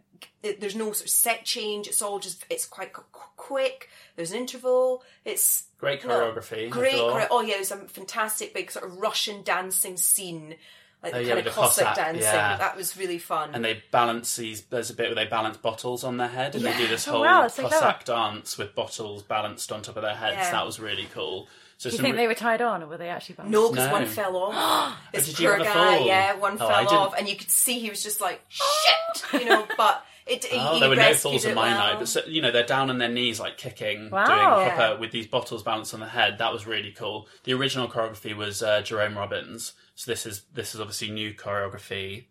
it, 0.44 0.60
there's 0.60 0.76
no 0.76 0.86
sort 0.92 1.02
of 1.06 1.10
set 1.10 1.46
change. 1.46 1.88
It's 1.88 2.02
all 2.02 2.20
just 2.20 2.44
it's 2.50 2.66
quite 2.66 2.94
qu- 2.94 3.04
qu- 3.12 3.30
quick. 3.38 3.90
There's 4.16 4.32
an 4.32 4.38
interval. 4.38 5.04
It's 5.24 5.66
Great 5.78 6.02
choreography. 6.02 6.66
I 6.66 6.70
great. 6.70 6.94
chore- 6.96 7.28
oh 7.32 7.42
yeah, 7.42 7.56
there's 7.56 7.72
a 7.72 7.78
fantastic 7.78 8.54
big 8.54 8.72
sort 8.72 8.86
of 8.86 8.98
Russian 8.98 9.44
dancing 9.44 9.98
scene, 9.98 10.56
like 11.04 11.14
oh, 11.14 11.18
the 11.18 11.18
Oh, 11.18 11.20
yeah, 11.22 11.28
kind 11.28 11.40
of 11.40 11.46
the 11.46 11.52
Cossack, 11.52 11.86
Cossack, 11.90 11.96
dancing. 11.96 12.22
yeah. 12.24 12.58
That 12.58 12.76
was 12.76 12.98
really 12.98 13.20
fun. 13.20 13.52
and 13.54 13.64
they 13.64 13.84
balance 13.92 14.36
these. 14.36 14.64
There's 14.64 14.90
a 14.90 14.94
bit 14.96 15.08
where 15.08 15.16
they 15.24 15.30
balance 15.30 15.58
bottles 15.58 16.04
on 16.04 16.18
their 16.18 16.28
head, 16.28 16.56
and 16.56 16.66
they 16.66 16.76
do 16.76 16.88
this 16.88 17.08
Oh, 17.08 17.12
whole 17.12 17.22
wow, 17.22 17.42
that's 17.44 17.54
so 17.56 17.64
Cossack 17.70 18.04
dance 18.06 18.58
with 18.58 18.74
bottles 18.76 19.22
balanced 19.24 19.72
on 19.72 19.84
top 19.84 19.96
of 19.96 20.02
their 20.02 20.16
heads. 20.16 20.36
Yeah. 20.38 20.52
That 20.52 20.66
was 20.66 20.80
really 20.80 21.08
cool. 21.14 21.48
So 21.80 21.90
Do 21.90 21.96
you 21.96 22.02
think 22.02 22.16
re- 22.16 22.22
they 22.24 22.28
were 22.28 22.34
tied 22.36 22.62
on, 22.62 22.84
or 22.84 22.88
were 22.88 22.98
they 22.98 23.08
actually 23.08 23.36
balanced? 23.36 23.54
No, 23.54 23.70
because 23.72 23.88
No. 23.88 23.94
one 23.94 24.06
fell 24.06 24.36
off. 24.36 24.98
this 25.14 25.28
did 25.34 25.38
poor 25.38 25.56
a 25.56 25.64
guy, 25.64 25.74
fall? 25.98 26.06
yeah, 26.06 26.36
one 26.36 26.54
Oh, 26.60 26.68
fell 26.68 26.90
off, 27.00 27.14
and 27.18 27.26
you 27.28 27.38
could 27.38 27.50
see 27.50 27.80
he 27.80 27.90
was 27.90 28.04
just 28.04 28.20
like 28.20 28.42
shit, 28.50 29.42
you 29.42 29.46
know. 29.48 29.66
But 29.78 30.04
it, 30.28 30.46
Oh, 30.52 30.74
he 30.74 30.80
there 30.82 30.90
were 30.90 30.98
no 30.98 31.14
falls 31.14 31.46
in 31.46 31.56
my 31.56 31.70
well. 31.70 31.78
night, 31.78 32.00
but 32.00 32.10
so, 32.10 32.22
you 32.28 32.42
know 32.42 32.52
they're 32.52 32.66
down 32.66 32.90
on 32.90 32.98
their 32.98 33.08
knees, 33.08 33.40
like 33.40 33.58
kicking, 33.58 34.10
Wow. 34.12 34.26
doing 34.26 34.40
Yeah. 34.68 34.76
proper 34.76 35.00
with 35.00 35.12
these 35.12 35.26
bottles 35.26 35.64
balanced 35.64 35.94
on 35.94 36.02
the 36.02 36.08
head. 36.10 36.38
That 36.40 36.52
was 36.52 36.68
really 36.68 36.92
cool. 36.92 37.30
The 37.46 37.54
original 37.54 37.88
choreography 37.88 38.36
was 38.36 38.62
uh, 38.62 38.82
Jerome 38.82 39.18
Robbins, 39.18 39.72
so 39.96 40.12
this 40.12 40.26
is 40.26 40.42
this 40.54 40.76
is 40.76 40.82
obviously 40.82 41.12
new 41.12 41.34
choreography 41.34 42.26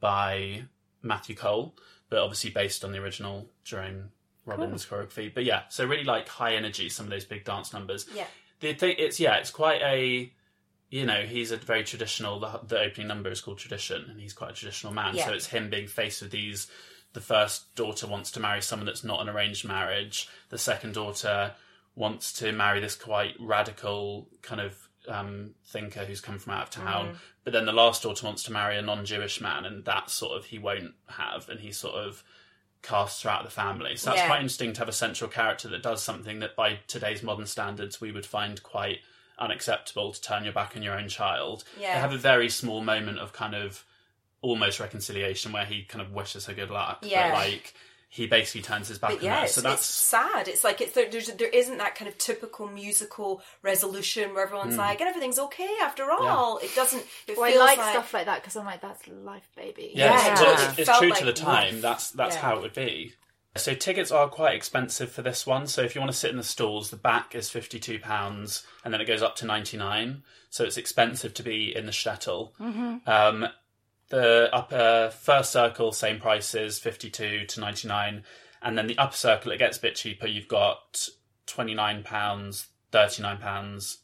by 0.00 0.64
Matthew 1.02 1.36
Cole, 1.36 1.76
but 2.10 2.18
obviously 2.18 2.50
based 2.50 2.84
on 2.84 2.90
the 2.92 2.98
original 2.98 3.48
Jerome 3.62 4.10
Robbins 4.44 4.84
choreography. 4.86 5.32
But 5.32 5.44
yeah, 5.44 5.62
so 5.68 5.84
really 5.86 6.04
like 6.04 6.26
high 6.28 6.54
energy, 6.56 6.88
some 6.88 7.06
of 7.06 7.10
those 7.10 7.24
big 7.24 7.44
dance 7.44 7.72
numbers. 7.72 8.06
Yeah. 8.12 8.26
The 8.60 8.74
thing 8.74 8.96
it's 8.98 9.20
yeah, 9.20 9.36
it's 9.36 9.50
quite 9.50 9.80
a 9.82 10.32
you 10.90 11.06
know 11.06 11.22
he's 11.22 11.50
a 11.50 11.56
very 11.56 11.84
traditional. 11.84 12.40
The, 12.40 12.60
the 12.66 12.80
opening 12.80 13.08
number 13.08 13.30
is 13.30 13.40
called 13.40 13.58
Tradition, 13.58 14.06
and 14.08 14.20
he's 14.20 14.32
quite 14.32 14.50
a 14.50 14.54
traditional 14.54 14.92
man. 14.92 15.14
Yeah. 15.14 15.26
So 15.26 15.32
it's 15.32 15.46
him 15.46 15.70
being 15.70 15.88
faced 15.88 16.22
with 16.22 16.30
these. 16.30 16.68
The 17.12 17.20
first 17.20 17.74
daughter 17.74 18.06
wants 18.06 18.30
to 18.32 18.40
marry 18.40 18.60
someone 18.60 18.86
that's 18.86 19.04
not 19.04 19.20
an 19.20 19.28
arranged 19.28 19.66
marriage. 19.66 20.28
The 20.50 20.58
second 20.58 20.94
daughter 20.94 21.52
wants 21.94 22.32
to 22.34 22.52
marry 22.52 22.80
this 22.80 22.94
quite 22.94 23.34
radical 23.40 24.28
kind 24.42 24.60
of 24.60 24.88
um, 25.08 25.54
thinker 25.66 26.04
who's 26.04 26.20
come 26.20 26.38
from 26.38 26.52
out 26.52 26.64
of 26.64 26.84
town. 26.84 27.08
Mm. 27.08 27.16
But 27.44 27.52
then 27.54 27.66
the 27.66 27.72
last 27.72 28.02
daughter 28.02 28.26
wants 28.26 28.42
to 28.44 28.52
marry 28.52 28.76
a 28.76 28.82
non-Jewish 28.82 29.40
man, 29.40 29.64
and 29.64 29.84
that 29.84 30.10
sort 30.10 30.36
of 30.38 30.46
he 30.46 30.58
won't 30.58 30.92
have, 31.06 31.48
and 31.48 31.60
he 31.60 31.72
sort 31.72 31.94
of 31.94 32.22
casts 32.82 33.20
throughout 33.22 33.44
the 33.44 33.50
family. 33.50 33.96
So 33.96 34.10
that's 34.10 34.20
Yeah. 34.22 34.26
quite 34.28 34.40
interesting 34.40 34.72
to 34.74 34.78
have 34.80 34.88
a 34.88 34.92
central 34.92 35.30
character 35.30 35.68
that 35.68 35.82
does 35.82 36.02
something 36.02 36.38
that, 36.40 36.54
by 36.56 36.80
today's 36.86 37.22
modern 37.22 37.46
standards, 37.46 38.00
we 38.00 38.12
would 38.12 38.26
find 38.26 38.62
quite 38.62 39.00
unacceptable 39.38 40.12
to 40.12 40.20
turn 40.20 40.44
your 40.44 40.52
back 40.52 40.76
on 40.76 40.82
your 40.82 40.94
own 40.98 41.08
child. 41.08 41.64
Yeah. 41.78 41.94
They 41.94 42.00
have 42.00 42.12
a 42.12 42.18
very 42.18 42.48
small 42.48 42.80
moment 42.80 43.18
of 43.18 43.32
kind 43.32 43.54
of 43.54 43.84
almost 44.40 44.78
reconciliation 44.80 45.52
where 45.52 45.64
he 45.64 45.82
kind 45.84 46.00
of 46.02 46.12
wishes 46.12 46.46
her 46.46 46.54
good 46.54 46.70
luck. 46.70 46.98
Yeah. 47.02 47.30
But 47.30 47.34
like 47.38 47.74
he 48.10 48.26
basically 48.26 48.62
turns 48.62 48.88
his 48.88 48.98
back 48.98 49.10
But 49.10 49.18
on 49.18 49.24
yeah, 49.24 49.38
her. 49.40 49.44
it's, 49.44 49.54
So 49.54 49.60
it's 49.60 49.64
that's 49.68 49.84
sad. 49.86 50.48
It's 50.48 50.64
like 50.64 50.80
it's 50.80 50.92
there, 50.92 51.10
there's 51.10 51.26
there 51.28 51.48
isn't 51.48 51.76
that 51.78 51.94
kind 51.94 52.08
of 52.08 52.16
typical 52.18 52.66
musical 52.66 53.42
resolution 53.62 54.32
where 54.34 54.44
everyone's 54.44 54.74
Hmm. 54.74 54.80
like, 54.80 55.00
and 55.00 55.08
everything's 55.08 55.38
okay 55.38 55.68
after 55.82 56.10
all. 56.10 56.58
It 56.58 56.74
doesn't. 56.74 57.04
It 57.26 57.36
Well, 57.36 57.52
I 57.52 57.56
like, 57.64 57.78
like 57.78 57.90
stuff 57.90 58.14
like 58.14 58.26
that 58.26 58.40
because 58.42 58.56
I'm 58.56 58.64
like, 58.64 58.80
that's 58.80 59.06
life, 59.08 59.48
baby. 59.56 59.92
Yeah, 59.94 60.12
Yeah, 60.12 60.32
it's, 60.32 60.40
well, 60.40 60.70
it's, 60.70 60.78
it's 60.78 60.98
true 60.98 61.10
like 61.10 61.18
to 61.18 61.24
the 61.26 61.32
time. 61.34 61.74
life. 61.74 61.82
That's 61.82 62.10
that's 62.10 62.36
Yeah. 62.36 62.40
how 62.42 62.56
it 62.56 62.62
would 62.62 62.74
be. 62.74 63.12
So 63.56 63.74
tickets 63.74 64.12
are 64.12 64.28
quite 64.28 64.54
expensive 64.54 65.10
for 65.10 65.22
this 65.22 65.44
one. 65.46 65.66
So 65.66 65.82
if 65.82 65.94
you 65.94 66.00
want 66.00 66.12
to 66.12 66.16
sit 66.16 66.30
in 66.30 66.36
the 66.36 66.42
stalls, 66.44 66.90
the 66.90 66.96
back 66.96 67.34
is 67.34 67.50
fifty 67.50 67.78
two 67.80 67.98
pounds, 67.98 68.64
and 68.84 68.94
then 68.94 69.00
it 69.00 69.06
goes 69.06 69.20
up 69.22 69.36
to 69.36 69.46
ninety 69.46 69.76
nine. 69.76 70.22
So 70.48 70.64
it's 70.64 70.76
expensive 70.78 71.34
to 71.34 71.42
be 71.42 71.74
in 71.76 71.84
the 71.86 71.92
shtetl. 71.92 72.52
Um, 73.06 73.48
the 74.10 74.48
upper 74.52 74.76
uh, 74.76 75.10
first 75.10 75.52
circle, 75.52 75.92
same 75.92 76.20
prices, 76.20 76.78
fifty 76.78 77.10
two 77.10 77.44
to 77.46 77.60
ninety 77.60 77.88
nine, 77.88 78.24
and 78.62 78.76
then 78.76 78.86
the 78.86 78.98
upper 78.98 79.16
circle 79.16 79.52
it 79.52 79.58
gets 79.58 79.78
a 79.78 79.82
bit 79.82 79.94
cheaper. 79.94 80.26
You've 80.26 80.48
got 80.48 81.08
twenty 81.46 81.74
nine 81.74 82.02
pounds, 82.02 82.68
thirty 82.90 83.22
nine 83.22 83.38
pounds, 83.38 83.98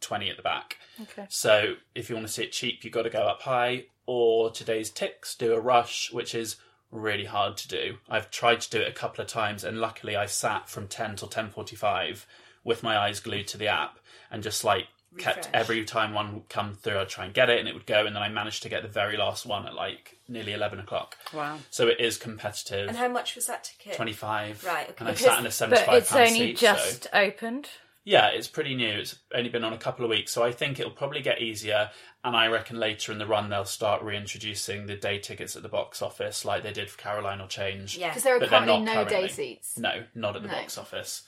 twenty 0.00 0.30
at 0.30 0.36
the 0.36 0.42
back. 0.42 0.78
Okay. 1.02 1.26
So 1.28 1.74
if 1.94 2.08
you 2.08 2.16
want 2.16 2.26
to 2.26 2.32
sit 2.32 2.52
cheap, 2.52 2.84
you've 2.84 2.92
got 2.92 3.02
to 3.02 3.10
go 3.10 3.20
up 3.20 3.42
high. 3.42 3.86
Or 4.06 4.50
TodayTix 4.50 5.38
do 5.38 5.52
a 5.52 5.60
rush, 5.60 6.10
which 6.12 6.34
is 6.34 6.56
really 6.90 7.26
hard 7.26 7.56
to 7.58 7.68
do. 7.68 7.98
I've 8.08 8.30
tried 8.30 8.60
to 8.62 8.70
do 8.70 8.80
it 8.80 8.88
a 8.88 8.92
couple 8.92 9.22
of 9.22 9.28
times, 9.28 9.62
and 9.62 9.80
luckily 9.80 10.16
I 10.16 10.26
sat 10.26 10.68
from 10.68 10.88
ten 10.88 11.14
till 11.14 11.28
ten 11.28 11.48
forty-five, 11.50 12.26
with 12.64 12.82
my 12.82 12.98
eyes 12.98 13.20
glued 13.20 13.46
to 13.48 13.58
the 13.58 13.68
app 13.68 14.00
and 14.30 14.42
just 14.42 14.64
like 14.64 14.88
kept 15.18 15.48
every 15.52 15.84
time 15.84 16.14
one 16.14 16.34
would 16.34 16.48
come 16.48 16.74
through, 16.74 16.98
I'd 17.00 17.08
try 17.08 17.24
and 17.24 17.34
get 17.34 17.50
it 17.50 17.58
and 17.58 17.68
it 17.68 17.74
would 17.74 17.86
go. 17.86 18.06
And 18.06 18.14
then 18.14 18.22
I 18.22 18.28
managed 18.28 18.62
to 18.62 18.68
get 18.68 18.82
the 18.82 18.88
very 18.88 19.16
last 19.16 19.44
one 19.46 19.66
at 19.66 19.74
like 19.74 20.18
nearly 20.28 20.52
11 20.52 20.78
o'clock. 20.78 21.16
Wow. 21.34 21.58
So 21.70 21.88
it 21.88 22.00
is 22.00 22.16
competitive. 22.16 22.88
And 22.88 22.96
how 22.96 23.08
much 23.08 23.34
was 23.34 23.46
that 23.46 23.64
ticket? 23.64 23.96
25. 23.96 24.64
Right, 24.64 24.84
okay. 24.90 24.94
And 25.00 25.08
I 25.08 25.12
Because- 25.12 25.24
sat 25.26 25.38
in 25.40 25.46
a 25.46 25.50
75 25.50 25.86
But 25.86 25.96
it's 25.98 26.12
only 26.14 26.28
seat, 26.38 26.58
just 26.58 27.02
so- 27.04 27.10
opened. 27.12 27.68
yeah, 28.04 28.28
it's 28.28 28.48
pretty 28.48 28.74
new. 28.74 28.88
It's 29.00 29.16
only 29.34 29.50
been 29.50 29.64
on 29.64 29.72
a 29.72 29.78
couple 29.78 30.04
of 30.04 30.10
weeks, 30.10 30.32
so 30.32 30.44
I 30.44 30.52
think 30.52 30.78
it'll 30.78 30.92
probably 30.92 31.22
get 31.22 31.40
easier. 31.42 31.90
And 32.22 32.36
I 32.36 32.46
reckon 32.48 32.78
later 32.78 33.10
in 33.12 33.18
the 33.18 33.26
run 33.26 33.48
they'll 33.48 33.64
start 33.64 34.02
reintroducing 34.02 34.86
the 34.86 34.94
day 34.94 35.18
tickets 35.18 35.56
at 35.56 35.62
the 35.62 35.68
box 35.70 36.02
office, 36.02 36.44
like 36.44 36.62
they 36.62 36.72
did 36.72 36.90
for 36.90 36.98
Caroline 36.98 37.40
or 37.40 37.48
Change. 37.48 37.96
Yeah. 37.96 38.08
Because 38.08 38.22
there 38.22 38.36
are 38.36 38.40
But 38.40 38.50
they're 38.50 38.60
currently 38.60 38.94
no 38.94 39.04
day 39.06 39.26
seats. 39.28 39.76
No, 39.78 40.04
not 40.14 40.36
at 40.36 40.42
the 40.42 40.48
No. 40.48 40.54
box 40.54 40.76
office. 40.78 41.22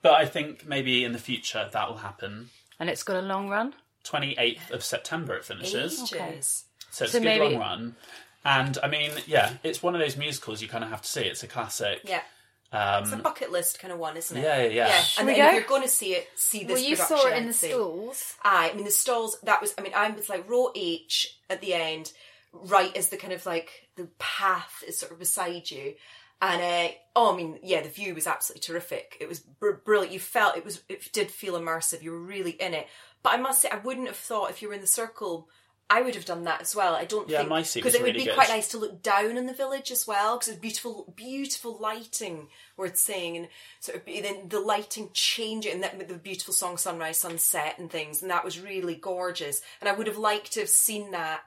But 0.00 0.12
I 0.14 0.26
think 0.26 0.64
maybe 0.64 1.02
in 1.04 1.10
the 1.12 1.18
future 1.18 1.68
that 1.72 1.88
will 1.88 1.96
happen. 1.98 2.50
And 2.80 2.88
it's 2.90 3.02
got 3.02 3.16
a 3.16 3.22
long 3.26 3.48
run. 3.48 3.74
28th 4.04 4.70
of 4.70 4.84
September 4.84 5.34
it 5.36 5.44
finishes. 5.44 6.12
Ages. 6.12 6.64
So 6.90 7.04
it's 7.04 7.12
So 7.12 7.18
a 7.18 7.20
good 7.20 7.22
maybe- 7.24 7.44
long 7.54 7.58
run. 7.58 7.96
And 8.44 8.78
I 8.82 8.88
mean, 8.88 9.10
yeah, 9.26 9.54
it's 9.62 9.82
one 9.82 9.94
of 9.94 10.00
those 10.00 10.16
musicals 10.16 10.62
you 10.62 10.68
kind 10.68 10.84
of 10.84 10.90
have 10.90 11.02
to 11.02 11.08
see. 11.08 11.22
It's 11.22 11.42
a 11.42 11.48
classic. 11.48 12.00
Yeah. 12.04 12.22
Um, 12.70 13.02
It's 13.04 13.12
a 13.12 13.16
bucket 13.16 13.50
list 13.50 13.78
kind 13.80 13.92
of 13.92 13.98
one, 13.98 14.16
isn't 14.16 14.36
it? 14.36 14.42
Yeah, 14.42 14.62
yeah, 14.62 14.88
yeah. 14.88 15.04
And 15.18 15.26
we 15.26 15.34
then 15.34 15.46
if 15.46 15.50
go? 15.52 15.58
you're 15.58 15.68
going 15.68 15.82
to 15.82 15.88
see 15.88 16.14
it, 16.14 16.28
see 16.36 16.64
this 16.64 16.74
Well, 16.80 16.82
you 16.88 16.96
production. 16.96 17.16
saw 17.18 17.26
it 17.28 17.36
in 17.36 17.42
the 17.44 17.48
I'd 17.50 17.54
stalls. 17.54 18.34
Aye, 18.44 18.70
I 18.72 18.76
mean 18.76 18.84
the 18.84 18.90
stalls. 18.90 19.38
That 19.42 19.60
was. 19.60 19.74
I 19.76 19.82
mean, 19.82 19.92
I 19.94 20.08
was 20.10 20.28
like 20.28 20.48
row 20.48 20.70
H 20.74 21.38
at 21.50 21.60
the 21.60 21.74
end, 21.74 22.12
right 22.52 22.94
as 22.96 23.08
the 23.08 23.16
kind 23.16 23.32
of 23.32 23.44
like 23.44 23.88
the 23.96 24.08
path 24.18 24.84
is 24.86 24.98
sort 24.98 25.12
of 25.12 25.18
beside 25.18 25.70
you, 25.70 25.94
and 26.40 26.62
uh, 26.62 26.94
oh, 27.16 27.32
I 27.32 27.36
mean, 27.36 27.58
yeah, 27.62 27.80
the 27.82 27.88
view 27.88 28.14
was 28.14 28.26
absolutely 28.26 28.60
terrific. 28.60 29.16
It 29.20 29.28
was 29.28 29.40
br- 29.40 29.72
brilliant. 29.84 30.12
You 30.12 30.20
felt 30.20 30.56
it 30.56 30.64
was. 30.64 30.82
It 30.88 31.12
did 31.12 31.30
feel 31.30 31.54
immersive. 31.54 32.02
You 32.02 32.12
were 32.12 32.20
really 32.20 32.52
in 32.52 32.74
it. 32.74 32.86
But 33.22 33.34
I 33.34 33.36
must 33.38 33.62
say, 33.62 33.68
I 33.70 33.78
wouldn't 33.78 34.06
have 34.06 34.16
thought 34.16 34.50
if 34.50 34.62
you 34.62 34.68
were 34.68 34.74
in 34.74 34.80
the 34.80 34.86
circle. 34.86 35.48
I 35.90 36.02
would 36.02 36.14
have 36.16 36.26
done 36.26 36.44
that 36.44 36.60
as 36.60 36.76
well. 36.76 36.94
I 36.94 37.06
don't 37.06 37.30
Yeah, 37.30 37.38
think 37.38 37.48
my 37.48 37.62
seat 37.62 37.80
because 37.80 37.94
it 37.94 38.02
would 38.02 38.08
really 38.08 38.18
be 38.18 38.24
good. 38.26 38.34
quite 38.34 38.50
nice 38.50 38.68
to 38.68 38.78
look 38.78 39.02
down 39.02 39.38
on 39.38 39.46
the 39.46 39.54
village 39.54 39.90
as 39.90 40.06
well 40.06 40.36
because 40.36 40.48
it's 40.48 40.58
beautiful, 40.60 41.12
beautiful 41.16 41.78
lighting. 41.80 42.48
Worth 42.76 42.98
saying, 42.98 43.36
and 43.38 43.48
sort 43.80 43.96
of 43.96 44.04
be- 44.04 44.20
then 44.20 44.48
the 44.48 44.60
lighting 44.60 45.08
changing 45.14 45.72
and 45.72 45.82
that 45.82 46.06
the 46.06 46.14
beautiful 46.18 46.52
song 46.52 46.76
"Sunrise, 46.76 47.16
Sunset" 47.18 47.78
and 47.78 47.90
things, 47.90 48.20
and 48.20 48.30
that 48.30 48.44
was 48.44 48.60
really 48.60 48.96
gorgeous. 48.96 49.62
And 49.80 49.88
I 49.88 49.92
would 49.94 50.06
have 50.06 50.18
liked 50.18 50.52
to 50.52 50.60
have 50.60 50.68
seen 50.68 51.12
that 51.12 51.40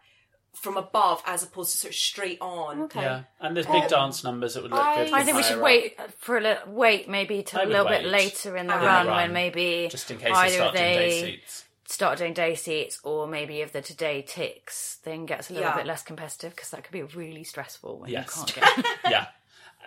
from 0.53 0.77
above 0.77 1.21
as 1.25 1.43
opposed 1.43 1.71
to 1.71 1.77
sort 1.77 1.91
of 1.91 1.95
straight 1.97 2.37
on. 2.41 2.81
Okay. 2.83 3.01
Yeah, 3.01 3.23
and 3.39 3.55
there's 3.55 3.65
big 3.67 3.87
dance 3.87 4.23
numbers 4.23 4.53
that 4.53 4.63
would 4.63 4.71
look 4.71 4.79
I- 4.83 4.95
good. 4.97 5.09
from 5.09 5.19
I 5.19 5.23
think 5.23 5.37
we 5.37 5.41
higher 5.43 5.51
should 5.51 5.57
up. 5.59 5.63
wait 5.63 6.11
for 6.19 6.37
a 6.37 6.41
little, 6.41 6.73
wait 6.73 7.09
maybe 7.09 7.41
to 7.43 7.57
a 7.57 7.59
would 7.65 7.69
little 7.69 7.85
bit 7.87 8.03
wait. 8.03 8.11
later 8.11 8.57
in 8.57 8.67
the 8.67 8.73
I 8.73 8.79
would 8.79 8.85
run 8.85 9.07
run, 9.07 9.15
when 9.15 9.33
maybe 9.33 9.87
just 9.89 10.11
in 10.11 10.17
case 10.17 10.27
they 10.27 10.31
either 10.33 10.55
start 10.55 10.75
doing 10.75 10.95
they 10.97 11.21
seats. 11.21 11.63
start 11.85 12.17
doing 12.19 12.33
day 12.33 12.55
seats 12.55 12.99
or 13.03 13.27
maybe 13.27 13.61
if 13.61 13.71
the 13.71 13.81
today 13.81 14.21
ticks 14.21 14.95
thing 15.03 15.25
gets 15.25 15.49
a 15.49 15.53
little 15.53 15.69
Yeah. 15.69 15.75
bit 15.77 15.85
less 15.87 16.03
competitive 16.03 16.55
because 16.55 16.69
that 16.71 16.83
could 16.83 16.93
be 16.93 17.03
really 17.03 17.43
stressful 17.43 17.99
when 17.99 18.09
Yes. 18.11 18.43
you 18.47 18.53
can't 18.53 18.75
get. 18.85 18.85
yeah. 19.09 19.27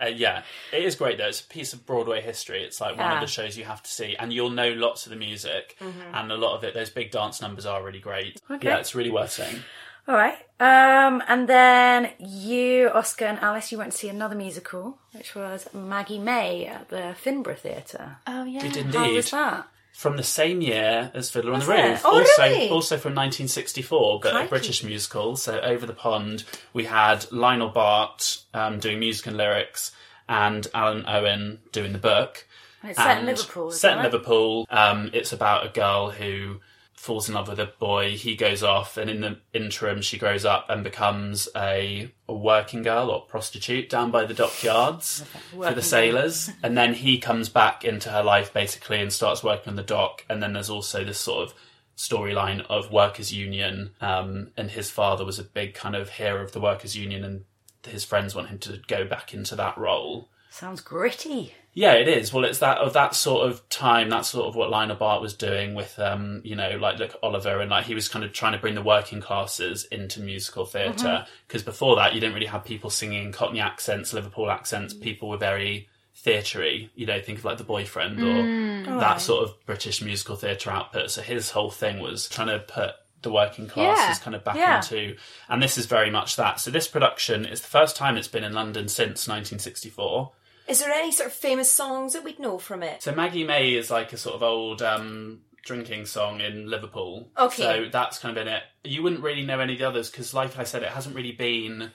Uh, 0.02 0.06
yeah, 0.06 0.42
it 0.72 0.82
is 0.82 0.96
great 0.96 1.18
though. 1.18 1.28
It's 1.28 1.40
a 1.40 1.44
piece 1.46 1.72
of 1.72 1.86
Broadway 1.86 2.20
history. 2.20 2.64
It's 2.64 2.80
like 2.80 2.96
one 2.96 3.06
Yeah. 3.06 3.14
of 3.14 3.20
the 3.20 3.28
shows 3.28 3.56
you 3.56 3.62
have 3.64 3.80
to 3.80 3.88
see, 3.90 4.16
and 4.16 4.32
you'll 4.32 4.50
know 4.50 4.70
lots 4.70 5.06
of 5.06 5.10
the 5.10 5.16
music, 5.16 5.76
and 5.78 6.32
a 6.32 6.36
lot 6.36 6.56
of 6.56 6.64
it. 6.64 6.74
Those 6.74 6.90
big 6.90 7.12
dance 7.12 7.40
numbers 7.40 7.64
are 7.64 7.80
really 7.80 8.00
great. 8.00 8.40
Okay. 8.50 8.66
Yeah, 8.66 8.78
it's 8.78 8.96
really 8.96 9.12
worth 9.12 9.30
seeing. 9.30 9.62
All 10.06 10.14
right. 10.16 10.36
Um, 10.60 11.22
and 11.28 11.48
then 11.48 12.10
you, 12.18 12.88
Oscar 12.90 13.24
and 13.24 13.38
Alice, 13.40 13.72
you 13.72 13.78
went 13.78 13.92
to 13.92 13.98
see 13.98 14.08
another 14.08 14.34
musical, 14.36 14.98
which 15.12 15.34
was 15.34 15.68
Maggie 15.74 16.18
May 16.18 16.66
at 16.66 16.88
the 16.90 17.14
Finborough 17.22 17.58
Theatre. 17.58 18.18
Oh 18.26 18.44
yeah. 18.44 18.62
We 18.62 18.68
did 18.68 18.94
How 18.94 19.10
was 19.12 19.30
that? 19.30 19.66
From 19.92 20.16
the 20.16 20.22
same 20.24 20.60
year 20.60 21.10
as 21.14 21.30
Fiddler 21.30 21.52
on 21.52 21.60
the 21.60 21.66
Roof, 21.66 22.02
Oh, 22.04 22.18
also 22.18 22.42
really? 22.42 22.68
also 22.68 22.96
from 22.96 23.14
1964, 23.14 24.20
but 24.20 24.32
Crikey. 24.32 24.46
a 24.46 24.48
British 24.48 24.82
musical. 24.84 25.36
So 25.36 25.60
over 25.60 25.86
the 25.86 25.92
pond, 25.92 26.44
we 26.72 26.84
had 26.84 27.30
Lionel 27.32 27.68
Bart 27.68 28.38
um, 28.52 28.80
doing 28.80 28.98
music 28.98 29.26
and 29.28 29.36
lyrics, 29.36 29.92
and 30.28 30.64
Alun 30.74 31.04
Owen 31.06 31.60
doing 31.72 31.92
the 31.92 31.98
book. 31.98 32.46
And 32.82 32.90
it's 32.90 32.98
set 33.00 33.18
in 33.20 33.26
Liverpool. 33.26 33.70
Set 33.70 33.92
in 33.92 33.98
isn't? 34.00 34.12
Liverpool. 34.12 34.66
Um, 34.68 35.10
it's 35.12 35.32
about 35.32 35.64
a 35.64 35.68
girl 35.68 36.10
who 36.10 36.60
falls 37.04 37.28
in 37.28 37.34
love 37.34 37.48
with 37.48 37.60
a 37.60 37.66
boy. 37.78 38.16
He 38.16 38.34
goes 38.34 38.62
off, 38.62 38.96
and 38.96 39.10
in 39.10 39.20
the 39.20 39.38
interim, 39.52 40.00
she 40.00 40.18
grows 40.18 40.44
up 40.44 40.66
and 40.70 40.82
becomes 40.82 41.48
a, 41.54 42.10
a 42.28 42.34
working 42.34 42.82
girl 42.82 43.10
or 43.10 43.20
prostitute 43.20 43.90
down 43.90 44.10
by 44.10 44.24
the 44.24 44.34
dockyards 44.34 45.22
for 45.50 45.74
the 45.74 45.82
sailors. 45.82 46.50
And 46.62 46.76
then 46.76 46.94
he 46.94 47.18
comes 47.18 47.48
back 47.50 47.84
into 47.84 48.08
her 48.08 48.22
life 48.22 48.52
basically 48.52 49.00
and 49.00 49.12
starts 49.12 49.44
working 49.44 49.70
on 49.70 49.76
the 49.76 49.82
dock. 49.82 50.24
And 50.30 50.42
then 50.42 50.54
there's 50.54 50.70
also 50.70 51.04
this 51.04 51.20
sort 51.20 51.46
of 51.46 51.54
storyline 51.96 52.64
of 52.70 52.90
workers' 52.90 53.32
union. 53.32 53.90
Um, 54.00 54.52
and 54.56 54.70
his 54.70 54.90
father 54.90 55.24
was 55.24 55.38
a 55.38 55.44
big 55.44 55.74
kind 55.74 55.94
of 55.94 56.08
hero 56.08 56.42
of 56.42 56.52
the 56.52 56.60
workers' 56.60 56.96
union, 56.96 57.22
and 57.22 57.44
his 57.86 58.04
friends 58.04 58.34
want 58.34 58.48
him 58.48 58.58
to 58.60 58.80
go 58.88 59.04
back 59.04 59.34
into 59.34 59.54
that 59.56 59.76
role. 59.76 60.30
Sounds 60.48 60.80
gritty. 60.80 61.54
Yeah, 61.74 61.94
it 61.94 62.06
is. 62.06 62.32
Well, 62.32 62.44
it's 62.44 62.60
that 62.60 62.78
of 62.78 62.92
that 62.92 63.16
sort 63.16 63.48
of 63.48 63.68
time. 63.68 64.08
That's 64.08 64.28
sort 64.28 64.46
of 64.46 64.54
what 64.54 64.70
Lionel 64.70 64.96
Bart 64.96 65.20
was 65.20 65.34
doing 65.34 65.74
with, 65.74 65.98
um, 65.98 66.40
you 66.44 66.54
know, 66.54 66.76
like 66.80 66.98
look 67.00 67.16
Oliver, 67.20 67.60
and 67.60 67.70
like 67.70 67.84
he 67.86 67.96
was 67.96 68.08
kind 68.08 68.24
of 68.24 68.32
trying 68.32 68.52
to 68.52 68.58
bring 68.58 68.76
the 68.76 68.82
working 68.82 69.20
classes 69.20 69.84
into 69.90 70.20
musical 70.20 70.64
theater 70.64 71.26
because 71.46 71.62
mm-hmm. 71.62 71.70
before 71.70 71.96
that, 71.96 72.14
you 72.14 72.20
didn't 72.20 72.34
really 72.34 72.46
have 72.46 72.64
people 72.64 72.90
singing 72.90 73.32
Cockney 73.32 73.60
accents, 73.60 74.12
Liverpool 74.12 74.50
accents. 74.50 74.94
Mm. 74.94 75.00
People 75.00 75.28
were 75.28 75.36
very 75.36 75.88
theatery. 76.24 76.90
You 76.94 77.06
know, 77.06 77.20
think 77.20 77.40
of 77.40 77.44
like 77.44 77.58
The 77.58 77.64
Boyfriend 77.64 78.20
or 78.20 78.24
mm. 78.24 79.00
that 79.00 79.20
sort 79.20 79.42
of 79.48 79.66
British 79.66 80.00
musical 80.00 80.36
theatre 80.36 80.70
output. 80.70 81.10
So 81.10 81.22
his 81.22 81.50
whole 81.50 81.70
thing 81.70 81.98
was 81.98 82.28
trying 82.28 82.48
to 82.48 82.60
put 82.60 82.92
the 83.22 83.32
working 83.32 83.66
classes 83.66 84.18
Yeah. 84.18 84.22
kind 84.22 84.36
of 84.36 84.44
back 84.44 84.56
Yeah. 84.56 84.76
into, 84.76 85.16
and 85.48 85.60
this 85.60 85.76
is 85.76 85.86
very 85.86 86.10
much 86.10 86.36
that. 86.36 86.60
So 86.60 86.70
this 86.70 86.86
production 86.86 87.44
is 87.44 87.60
the 87.62 87.66
first 87.66 87.96
time 87.96 88.16
it's 88.16 88.28
been 88.28 88.44
in 88.44 88.52
London 88.52 88.86
since 88.86 89.26
1964. 89.26 90.30
Is 90.66 90.80
there 90.80 90.92
any 90.92 91.12
sort 91.12 91.28
of 91.28 91.34
famous 91.34 91.70
songs 91.70 92.14
that 92.14 92.24
we'd 92.24 92.38
know 92.38 92.58
from 92.58 92.82
it? 92.82 93.02
So 93.02 93.14
Maggie 93.14 93.44
May 93.44 93.74
is 93.74 93.90
like 93.90 94.12
a 94.12 94.16
sort 94.16 94.36
of 94.36 94.42
old 94.42 94.82
um, 94.82 95.40
drinking 95.62 96.06
song 96.06 96.40
in 96.40 96.70
Liverpool. 96.70 97.28
Okay. 97.38 97.62
So 97.62 97.88
that's 97.90 98.18
kind 98.18 98.36
of 98.36 98.46
in 98.46 98.52
it. 98.52 98.62
You 98.82 99.02
wouldn't 99.02 99.22
really 99.22 99.44
know 99.44 99.60
any 99.60 99.74
of 99.74 99.78
the 99.78 99.84
others 99.84 100.10
because, 100.10 100.32
like 100.32 100.58
I 100.58 100.64
said, 100.64 100.82
it 100.82 100.90
hasn't 100.90 101.16
really 101.16 101.32
been 101.32 101.90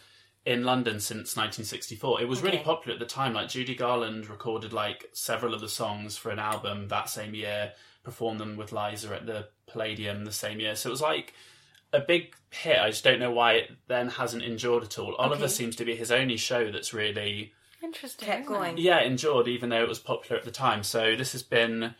in 0.45 0.63
London 0.63 0.99
since 0.99 1.35
1964. 1.35 2.21
It 2.21 2.27
was 2.27 2.41
really 2.41 2.59
popular 2.59 2.93
at 2.93 2.99
the 2.99 3.05
time. 3.05 3.33
Like 3.33 3.49
Judy 3.49 3.75
Garland 3.75 4.29
recorded 4.29 4.73
like 4.73 5.09
several 5.13 5.53
of 5.53 5.61
the 5.61 5.69
songs 5.69 6.17
for 6.17 6.31
an 6.31 6.39
album 6.39 6.87
that 6.87 7.09
same 7.09 7.33
year, 7.33 7.73
performed 8.03 8.39
them 8.39 8.57
with 8.57 8.71
Liza 8.71 9.13
at 9.15 9.25
the 9.25 9.47
Palladium 9.67 10.25
the 10.25 10.31
same 10.31 10.59
year. 10.59 10.75
So 10.75 10.89
it 10.89 10.91
was 10.91 11.01
like 11.01 11.33
a 11.93 11.99
big 11.99 12.35
hit. 12.49 12.79
I 12.79 12.89
just 12.89 13.03
don't 13.03 13.19
know 13.19 13.31
why 13.31 13.53
it 13.53 13.71
then 13.87 14.09
hasn't 14.09 14.43
endured 14.43 14.83
at 14.83 14.99
all. 14.99 15.15
Oliver 15.15 15.47
seems 15.47 15.75
to 15.77 15.85
be 15.85 15.95
his 15.95 16.11
only 16.11 16.37
show 16.37 16.71
that's 16.71 16.93
really 16.93 17.53
Interesting. 17.81 18.27
Kept 18.27 18.45
going. 18.47 18.77
yeah, 18.77 18.99
endured 19.01 19.47
even 19.47 19.69
though 19.69 19.81
it 19.81 19.87
was 19.89 19.99
popular 19.99 20.37
at 20.39 20.45
the 20.45 20.51
time. 20.51 20.83
So 20.83 21.15
this 21.15 21.31
has 21.31 21.43
been 21.43 21.95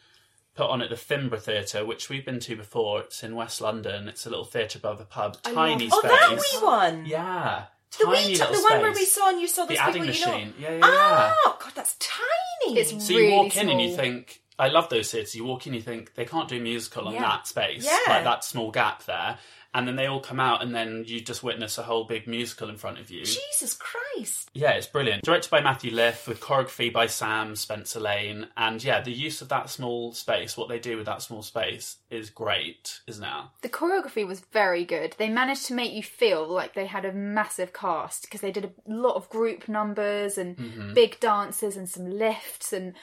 put 0.56 0.70
on 0.70 0.82
at 0.82 0.90
the 0.90 0.96
Finborough 0.96 1.42
Theatre, 1.42 1.86
which 1.86 2.10
we've 2.10 2.26
been 2.26 2.40
to 2.42 2.56
before. 2.56 3.02
It's 3.02 3.24
in 3.24 3.36
West 3.36 3.62
London. 3.62 4.08
It's 4.10 4.26
a 4.26 4.30
little 4.30 4.46
theatre 4.46 4.78
above 4.80 5.00
a 5.00 5.06
pub, 5.06 5.38
tiny 5.42 5.90
Oh, 5.92 6.00
space. 6.00 6.12
that 6.12 6.32
wee 6.32 6.66
one. 6.66 7.06
Yeah, 7.06 7.64
The 7.98 8.06
tiny 8.06 8.18
wee, 8.28 8.34
t- 8.36 8.40
little 8.42 8.56
the 8.56 8.62
one 8.70 8.82
where 8.82 8.92
we 8.92 9.06
saw 9.06 9.30
and 9.30 9.40
you 9.40 9.48
saw 9.48 9.64
the 9.64 9.70
those 9.70 9.78
adding 9.80 10.04
people 10.04 10.20
you 10.20 10.26
know. 10.26 10.32
machine. 10.34 10.54
Yeah, 10.60 10.70
yeah, 10.72 10.78
yeah. 10.86 11.34
Oh 11.46 11.58
God, 11.64 11.72
that's 11.76 11.96
tiny. 12.00 12.78
It's 12.80 13.06
So 13.06 13.14
you 13.14 13.20
really 13.20 13.38
walk 13.38 13.56
in 13.56 13.70
and 13.70 13.82
you 13.82 13.96
think, 13.96 14.42
I 14.60 14.68
love 14.68 14.90
those 14.90 15.12
theatres. 15.12 15.34
You 15.36 15.46
walk 15.46 15.66
in, 15.68 15.74
you 15.74 15.82
think 15.82 16.14
they 16.16 16.26
can't 16.26 16.48
do 16.50 16.58
a 16.58 16.60
musical 16.60 17.08
on 17.08 17.14
Yeah. 17.14 17.22
that 17.22 17.48
space, 17.48 17.86
Yeah. 17.86 17.98
like 18.14 18.24
that 18.26 18.44
small 18.44 18.72
gap 18.72 19.06
there. 19.06 19.40
And 19.72 19.88
then 19.88 19.96
they 19.98 20.08
all 20.08 20.20
come 20.20 20.40
out, 20.40 20.64
and 20.64 20.74
then 20.74 21.04
you 21.06 21.20
just 21.22 21.44
witness 21.44 21.78
a 21.78 21.84
whole 21.84 22.04
big 22.04 22.26
musical 22.26 22.70
in 22.70 22.78
front 22.78 22.98
of 22.98 23.12
you. 23.12 23.24
Jesus 23.24 23.76
Christ. 23.76 24.50
Yeah, 24.56 24.72
it's 24.72 24.88
brilliant. 24.88 25.24
Directed 25.24 25.52
by 25.52 25.62
Matthew 25.62 25.92
Iliffe, 25.92 26.28
with 26.28 26.40
choreography 26.42 26.92
by 26.92 27.06
Sam 27.06 27.56
Spencer 27.56 28.00
Lane, 28.00 28.48
and 28.58 28.84
yeah, 28.84 29.00
the 29.00 29.12
use 29.12 29.44
of 29.44 29.50
that 29.50 29.70
small 29.70 30.12
space, 30.14 30.58
what 30.58 30.70
they 30.70 30.80
do 30.80 30.98
with 30.98 31.06
that 31.06 31.22
small 31.22 31.44
space, 31.44 31.98
is 32.10 32.32
great, 32.32 33.02
isn't 33.06 33.24
it? 33.24 33.44
The 33.62 33.70
choreography 33.70 34.26
was 34.26 34.40
very 34.40 34.84
good. 34.86 35.14
They 35.20 35.30
managed 35.30 35.68
to 35.68 35.76
make 35.76 35.94
you 35.94 36.02
feel 36.02 36.48
like 36.48 36.74
they 36.74 36.88
had 36.88 37.06
a 37.06 37.14
massive 37.14 37.72
cast 37.72 38.24
because 38.24 38.42
they 38.42 38.52
did 38.52 38.66
a 38.66 38.72
lot 38.92 39.18
of 39.18 39.30
group 39.30 39.70
numbers 39.70 40.40
and 40.40 40.58
Mm-hmm. 40.58 40.94
big 40.96 41.20
dances 41.20 41.78
and 41.78 41.88
some 41.88 42.10
lifts 42.10 42.74
and 42.74 42.96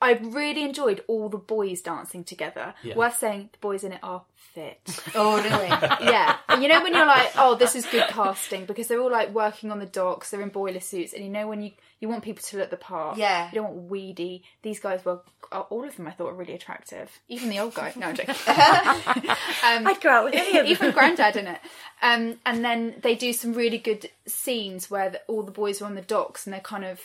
I 0.00 0.12
really 0.12 0.62
enjoyed 0.62 1.02
all 1.08 1.28
the 1.28 1.38
boys 1.38 1.80
dancing 1.80 2.24
together. 2.24 2.74
Yeah. 2.82 2.94
Worth 2.94 3.18
saying 3.18 3.50
the 3.52 3.58
boys 3.58 3.84
in 3.84 3.92
it 3.92 4.00
are 4.02 4.22
fit. 4.36 4.80
Oh 5.14 5.36
really? 5.36 5.66
yeah. 6.10 6.36
And 6.48 6.62
you 6.62 6.68
know 6.68 6.82
when 6.82 6.94
you're 6.94 7.06
like, 7.06 7.30
oh, 7.36 7.56
this 7.56 7.74
is 7.74 7.86
good 7.86 8.08
casting 8.08 8.66
because 8.66 8.86
they're 8.86 9.00
all 9.00 9.10
like 9.10 9.34
working 9.34 9.70
on 9.72 9.78
the 9.78 9.86
docks, 9.86 10.30
they're 10.30 10.42
in 10.42 10.50
boiler 10.50 10.80
suits, 10.80 11.12
and 11.12 11.24
you 11.24 11.30
know 11.30 11.48
when 11.48 11.62
you 11.62 11.72
you 12.00 12.08
want 12.08 12.22
people 12.22 12.42
to 12.42 12.58
look 12.58 12.70
the 12.70 12.76
part. 12.76 13.18
Yeah. 13.18 13.48
You 13.50 13.56
don't 13.56 13.74
want 13.74 13.90
weedy. 13.90 14.44
These 14.62 14.80
guys 14.80 15.04
were 15.04 15.20
all 15.50 15.84
of 15.84 15.96
them 15.96 16.06
I 16.06 16.10
thought 16.12 16.26
were 16.26 16.34
really 16.34 16.54
attractive. 16.54 17.18
Even 17.28 17.48
the 17.48 17.58
old 17.58 17.74
guy. 17.74 17.92
No, 17.96 18.08
I'm 18.08 18.14
joking. 18.14 18.34
I'd 18.46 19.98
go 20.00 20.10
out 20.10 20.24
with 20.24 20.34
any 20.34 20.58
of 20.58 20.64
them. 20.64 20.66
Even 20.66 20.90
Grandad 20.92 21.36
in 21.36 21.46
it. 21.46 21.60
Um, 22.02 22.38
and 22.46 22.64
then 22.64 22.96
they 23.02 23.14
do 23.14 23.32
some 23.32 23.54
really 23.54 23.78
good 23.78 24.10
scenes 24.26 24.90
where 24.90 25.10
the, 25.10 25.20
all 25.26 25.42
the 25.42 25.50
boys 25.50 25.82
are 25.82 25.86
on 25.86 25.94
the 25.94 26.02
docks 26.02 26.46
and 26.46 26.52
they're 26.52 26.60
kind 26.60 26.84
of 26.84 27.00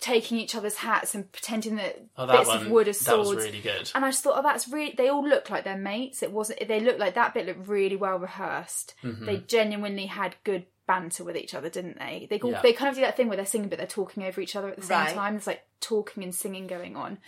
taking 0.00 0.38
each 0.38 0.54
other's 0.54 0.76
hats 0.76 1.14
and 1.14 1.30
pretending 1.32 1.76
that, 1.76 2.02
Oh, 2.16 2.26
that 2.26 2.36
bits 2.38 2.48
one 2.48 2.62
of 2.62 2.68
wood 2.70 2.88
are 2.88 2.92
swords. 2.92 3.04
that 3.06 3.10
swords. 3.24 3.34
was 3.36 3.44
really 3.46 3.60
good. 3.60 3.90
And 3.94 4.04
I 4.04 4.08
just 4.10 4.22
thought, 4.24 4.34
oh, 4.38 4.42
that's 4.42 4.68
really. 4.68 4.94
They 4.96 5.08
all 5.08 5.26
look 5.26 5.50
like 5.50 5.64
they're 5.64 5.76
mates. 5.78 6.22
It 6.22 6.32
wasn't. 6.32 6.66
They 6.68 6.80
looked 6.80 6.98
like 7.00 7.14
that 7.14 7.34
bit 7.34 7.46
looked 7.46 7.68
really 7.68 7.96
well 7.96 8.18
rehearsed. 8.18 8.94
Mm-hmm. 9.02 9.24
They 9.26 9.36
genuinely 9.38 10.06
had 10.06 10.36
good 10.44 10.66
banter 10.86 11.24
with 11.24 11.36
each 11.36 11.54
other, 11.54 11.70
didn't 11.70 11.98
they? 11.98 12.26
They 12.28 12.38
all, 12.40 12.50
Yeah. 12.50 12.60
they 12.60 12.72
kind 12.74 12.90
of 12.90 12.94
do 12.96 13.00
that 13.02 13.16
thing 13.16 13.28
where 13.28 13.36
they're 13.36 13.46
singing, 13.46 13.68
but 13.70 13.78
they're 13.78 13.86
talking 13.86 14.22
over 14.24 14.40
each 14.40 14.54
other 14.56 14.68
at 14.68 14.76
the 14.76 14.82
same 14.82 14.98
Right. 14.98 15.14
time. 15.14 15.32
There's 15.34 15.46
like 15.46 15.64
talking 15.80 16.22
and 16.22 16.34
singing 16.34 16.66
going 16.66 16.94
on. 16.96 17.18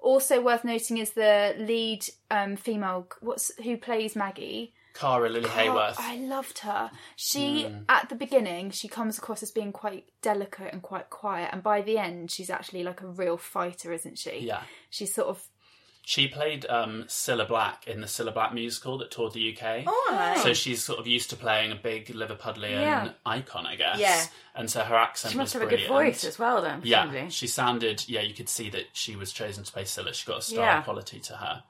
Also 0.00 0.40
worth 0.40 0.62
noting 0.64 0.98
is 0.98 1.10
the 1.12 1.54
lead 1.58 2.04
um, 2.30 2.56
female. 2.56 3.08
What's 3.20 3.50
who 3.62 3.76
plays 3.76 4.14
Maggie? 4.14 4.74
Kara 4.98 5.28
Lily 5.28 5.48
Hayworth. 5.48 5.96
I 5.98 6.16
loved 6.16 6.58
her. 6.60 6.90
She 7.16 7.64
Mm. 7.64 7.84
at 7.88 8.08
the 8.08 8.14
beginning 8.16 8.70
she 8.70 8.88
comes 8.88 9.16
across 9.18 9.42
as 9.42 9.50
being 9.50 9.72
quite 9.72 10.06
delicate 10.22 10.72
and 10.72 10.82
quite 10.82 11.08
quiet, 11.10 11.50
and 11.52 11.62
by 11.62 11.82
the 11.82 11.98
end 11.98 12.30
she's 12.30 12.50
actually 12.50 12.82
like 12.82 13.00
a 13.02 13.06
real 13.06 13.36
fighter, 13.36 13.92
isn't 13.92 14.18
she? 14.18 14.38
Yeah. 14.40 14.62
She's 14.90 15.14
sort 15.14 15.28
of 15.28 15.46
She 16.04 16.26
played 16.26 16.64
um, 16.70 17.04
Cilla 17.06 17.46
Black 17.46 17.86
in 17.86 18.00
the 18.00 18.06
Cilla 18.06 18.32
Black 18.32 18.54
musical 18.54 18.96
that 18.96 19.10
toured 19.10 19.34
the 19.34 19.54
UK. 19.54 19.84
Oh, 19.86 20.08
nice. 20.10 20.42
So 20.42 20.54
she's 20.54 20.82
sort 20.82 20.98
of 20.98 21.06
used 21.06 21.28
to 21.30 21.36
playing 21.36 21.70
a 21.70 21.74
big 21.76 22.06
Liverpudlian 22.06 22.80
Yeah. 22.80 23.10
icon, 23.26 23.66
I 23.66 23.76
guess. 23.76 23.98
Yeah. 23.98 24.24
And 24.54 24.70
so 24.70 24.80
her 24.84 24.96
accent 24.96 25.32
She 25.32 25.36
must 25.38 25.54
was 25.54 25.60
have 25.62 25.70
a 25.70 25.76
good 25.76 25.86
voice 25.86 26.24
as 26.24 26.38
well, 26.38 26.62
then. 26.62 26.80
Yeah, 26.82 27.02
presumably. 27.04 27.30
she 27.30 27.46
sounded. 27.46 28.08
Yeah, 28.08 28.22
you 28.22 28.32
could 28.32 28.48
see 28.48 28.70
that 28.70 28.84
she 28.94 29.16
was 29.16 29.32
chosen 29.34 29.64
to 29.64 29.70
play 29.72 29.84
Cilla. 29.84 30.14
She 30.14 30.26
got 30.26 30.38
a 30.38 30.42
star 30.42 30.64
Yeah. 30.64 30.80
quality 30.82 31.20
to 31.20 31.34
her, 31.36 31.62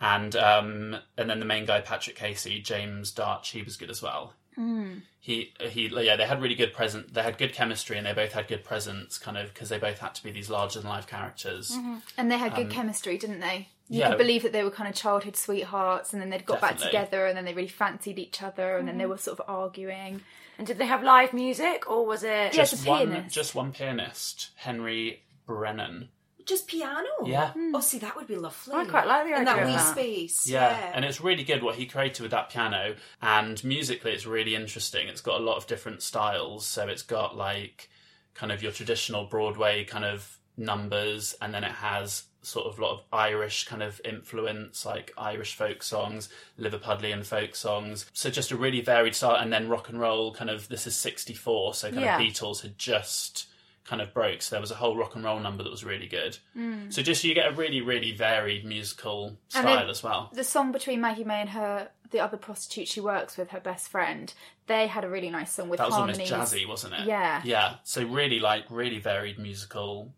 and 0.00 0.34
um, 0.36 0.96
and 1.18 1.28
then 1.30 1.38
the 1.40 1.44
main 1.46 1.66
guy 1.66 1.80
Patrick 1.80 2.16
Casey, 2.16 2.60
James 2.60 3.12
Darch, 3.12 3.50
he 3.50 3.62
was 3.62 3.76
good 3.76 3.90
as 3.90 4.02
well. 4.02 4.34
Hmm. 4.56 4.98
He 5.20 5.52
he 5.60 5.86
yeah, 5.88 6.16
they 6.16 6.26
had 6.26 6.40
really 6.42 6.54
good 6.54 6.72
present. 6.72 7.14
They 7.14 7.22
had 7.22 7.38
good 7.38 7.52
chemistry, 7.52 7.96
and 7.98 8.06
they 8.06 8.12
both 8.12 8.32
had 8.32 8.48
good 8.48 8.64
presence, 8.64 9.18
kind 9.18 9.36
of 9.36 9.52
because 9.52 9.68
they 9.68 9.78
both 9.78 9.98
had 9.98 10.14
to 10.16 10.22
be 10.22 10.30
these 10.30 10.50
larger 10.50 10.80
than 10.80 10.88
life 10.90 11.06
characters. 11.06 11.76
and 12.16 12.30
they 12.30 12.38
had 12.38 12.54
good 12.54 12.70
chemistry, 12.70 13.16
didn't 13.18 13.40
they? 13.40 13.68
You 13.88 13.96
Um, 13.96 14.00
yeah. 14.00 14.08
could 14.10 14.18
believe 14.18 14.42
that 14.44 14.52
they 14.52 14.62
were 14.64 14.70
kind 14.70 14.88
of 14.88 14.94
childhood 14.94 15.36
sweethearts, 15.36 16.12
and 16.12 16.22
then 16.22 16.30
they'd 16.30 16.46
got 16.46 16.60
back 16.60 16.78
together, 16.78 17.26
and 17.26 17.36
then 17.36 17.44
they 17.44 17.52
really 17.54 17.68
fancied 17.68 18.18
each 18.18 18.42
other, 18.42 18.76
and 18.78 18.86
then 18.88 18.98
they 18.98 19.06
were 19.06 19.18
sort 19.18 19.38
of 19.40 19.44
arguing. 19.48 20.20
And 20.58 20.66
did 20.66 20.78
they 20.78 20.86
have 20.86 21.02
live 21.02 21.32
music, 21.32 21.88
or 21.90 22.06
was 22.06 22.22
it? 22.22 22.28
Yeah. 22.28 22.50
Just 22.52 22.72
As 22.74 22.86
a 22.86 22.88
one, 22.88 23.08
pianist. 23.10 23.34
just 23.34 23.54
one 23.54 23.72
pianist, 23.72 24.50
Henry 24.56 25.22
Brennan. 25.46 26.08
Just 26.50 26.66
piano. 26.66 27.06
Yeah. 27.24 27.52
Oh, 27.72 27.80
see, 27.80 27.98
that 28.00 28.16
would 28.16 28.26
be 28.26 28.34
lovely. 28.36 28.74
I 28.74 28.84
quite 28.84 29.06
like 29.06 29.24
the 29.24 29.36
in 29.38 29.44
that 29.44 29.52
idea 29.60 29.62
of 29.62 29.68
wee 29.70 29.76
that. 29.76 29.92
space. 29.92 30.46
Yeah, 30.48 30.70
Yeah. 30.70 30.92
and 30.94 31.04
it's 31.04 31.20
really 31.20 31.44
good 31.44 31.62
what 31.62 31.76
he 31.76 31.86
created 31.86 32.20
with 32.22 32.32
that 32.32 32.50
piano. 32.50 32.96
And 33.22 33.62
musically, 33.62 34.10
it's 34.12 34.26
really 34.26 34.54
interesting. 34.56 35.06
It's 35.08 35.20
got 35.20 35.40
a 35.40 35.44
lot 35.44 35.56
of 35.58 35.66
different 35.68 36.02
styles. 36.02 36.66
So 36.66 36.88
it's 36.88 37.02
got 37.02 37.36
like 37.36 37.88
kind 38.34 38.50
of 38.50 38.62
your 38.62 38.72
traditional 38.72 39.26
Broadway 39.26 39.84
kind 39.84 40.04
of 40.04 40.38
numbers, 40.56 41.34
and 41.40 41.54
then 41.54 41.62
it 41.64 41.70
has 41.72 42.24
sort 42.42 42.66
of 42.66 42.78
a 42.78 42.82
lot 42.82 42.92
of 42.94 43.02
Irish 43.12 43.66
kind 43.66 43.82
of 43.82 44.00
influence, 44.04 44.84
like 44.84 45.12
Irish 45.16 45.54
folk 45.54 45.82
songs, 45.82 46.28
Liverpudlian 46.58 47.24
folk 47.24 47.54
songs. 47.54 48.06
So 48.12 48.28
just 48.30 48.50
a 48.50 48.56
really 48.56 48.80
varied 48.80 49.14
style, 49.14 49.36
and 49.36 49.52
then 49.52 49.68
rock 49.68 49.88
and 49.88 50.00
roll. 50.00 50.32
Kind 50.34 50.50
of 50.50 50.68
this 50.68 50.86
is 50.86 50.96
'64, 50.96 51.74
so 51.74 51.90
kind 51.90 52.00
Yeah. 52.02 52.16
of 52.18 52.22
Beatles 52.22 52.62
had 52.62 52.76
just 52.78 53.46
kind 53.84 54.02
of 54.02 54.12
broke. 54.14 54.42
So 54.42 54.54
there 54.54 54.60
was 54.60 54.70
a 54.70 54.76
whole 54.76 54.96
rock 54.96 55.14
and 55.14 55.24
roll 55.24 55.40
number 55.40 55.62
that 55.62 55.70
was 55.70 55.84
really 55.84 56.06
good. 56.06 56.38
Mm. 56.56 56.92
So 56.92 57.02
just 57.02 57.24
you 57.24 57.34
get 57.34 57.52
a 57.52 57.54
really, 57.54 57.80
really 57.80 58.12
varied 58.12 58.64
musical 58.64 59.38
style 59.48 59.90
as 59.90 60.02
well. 60.02 60.30
The 60.32 60.44
song 60.44 60.72
between 60.72 61.00
Maggie 61.00 61.24
May 61.24 61.40
and 61.40 61.50
her, 61.50 61.88
the 62.10 62.20
other 62.20 62.36
prostitute 62.36 62.88
she 62.88 63.00
works 63.00 63.36
with, 63.36 63.50
her 63.50 63.60
best 63.60 63.88
friend, 63.88 64.32
they 64.66 64.86
had 64.86 65.04
a 65.04 65.08
really 65.08 65.30
nice 65.30 65.52
song 65.52 65.68
with 65.68 65.78
That 65.78 65.86
was 65.86 65.94
harmonies. 65.94 66.30
almost 66.30 66.54
jazzy, 66.54 66.68
wasn't 66.68 66.94
it? 66.94 67.06
Yeah. 67.06 67.40
Yeah. 67.44 67.76
So 67.84 68.04
really, 68.04 68.38
like, 68.38 68.64
really 68.70 68.98
varied 68.98 69.38
musical 69.38 70.12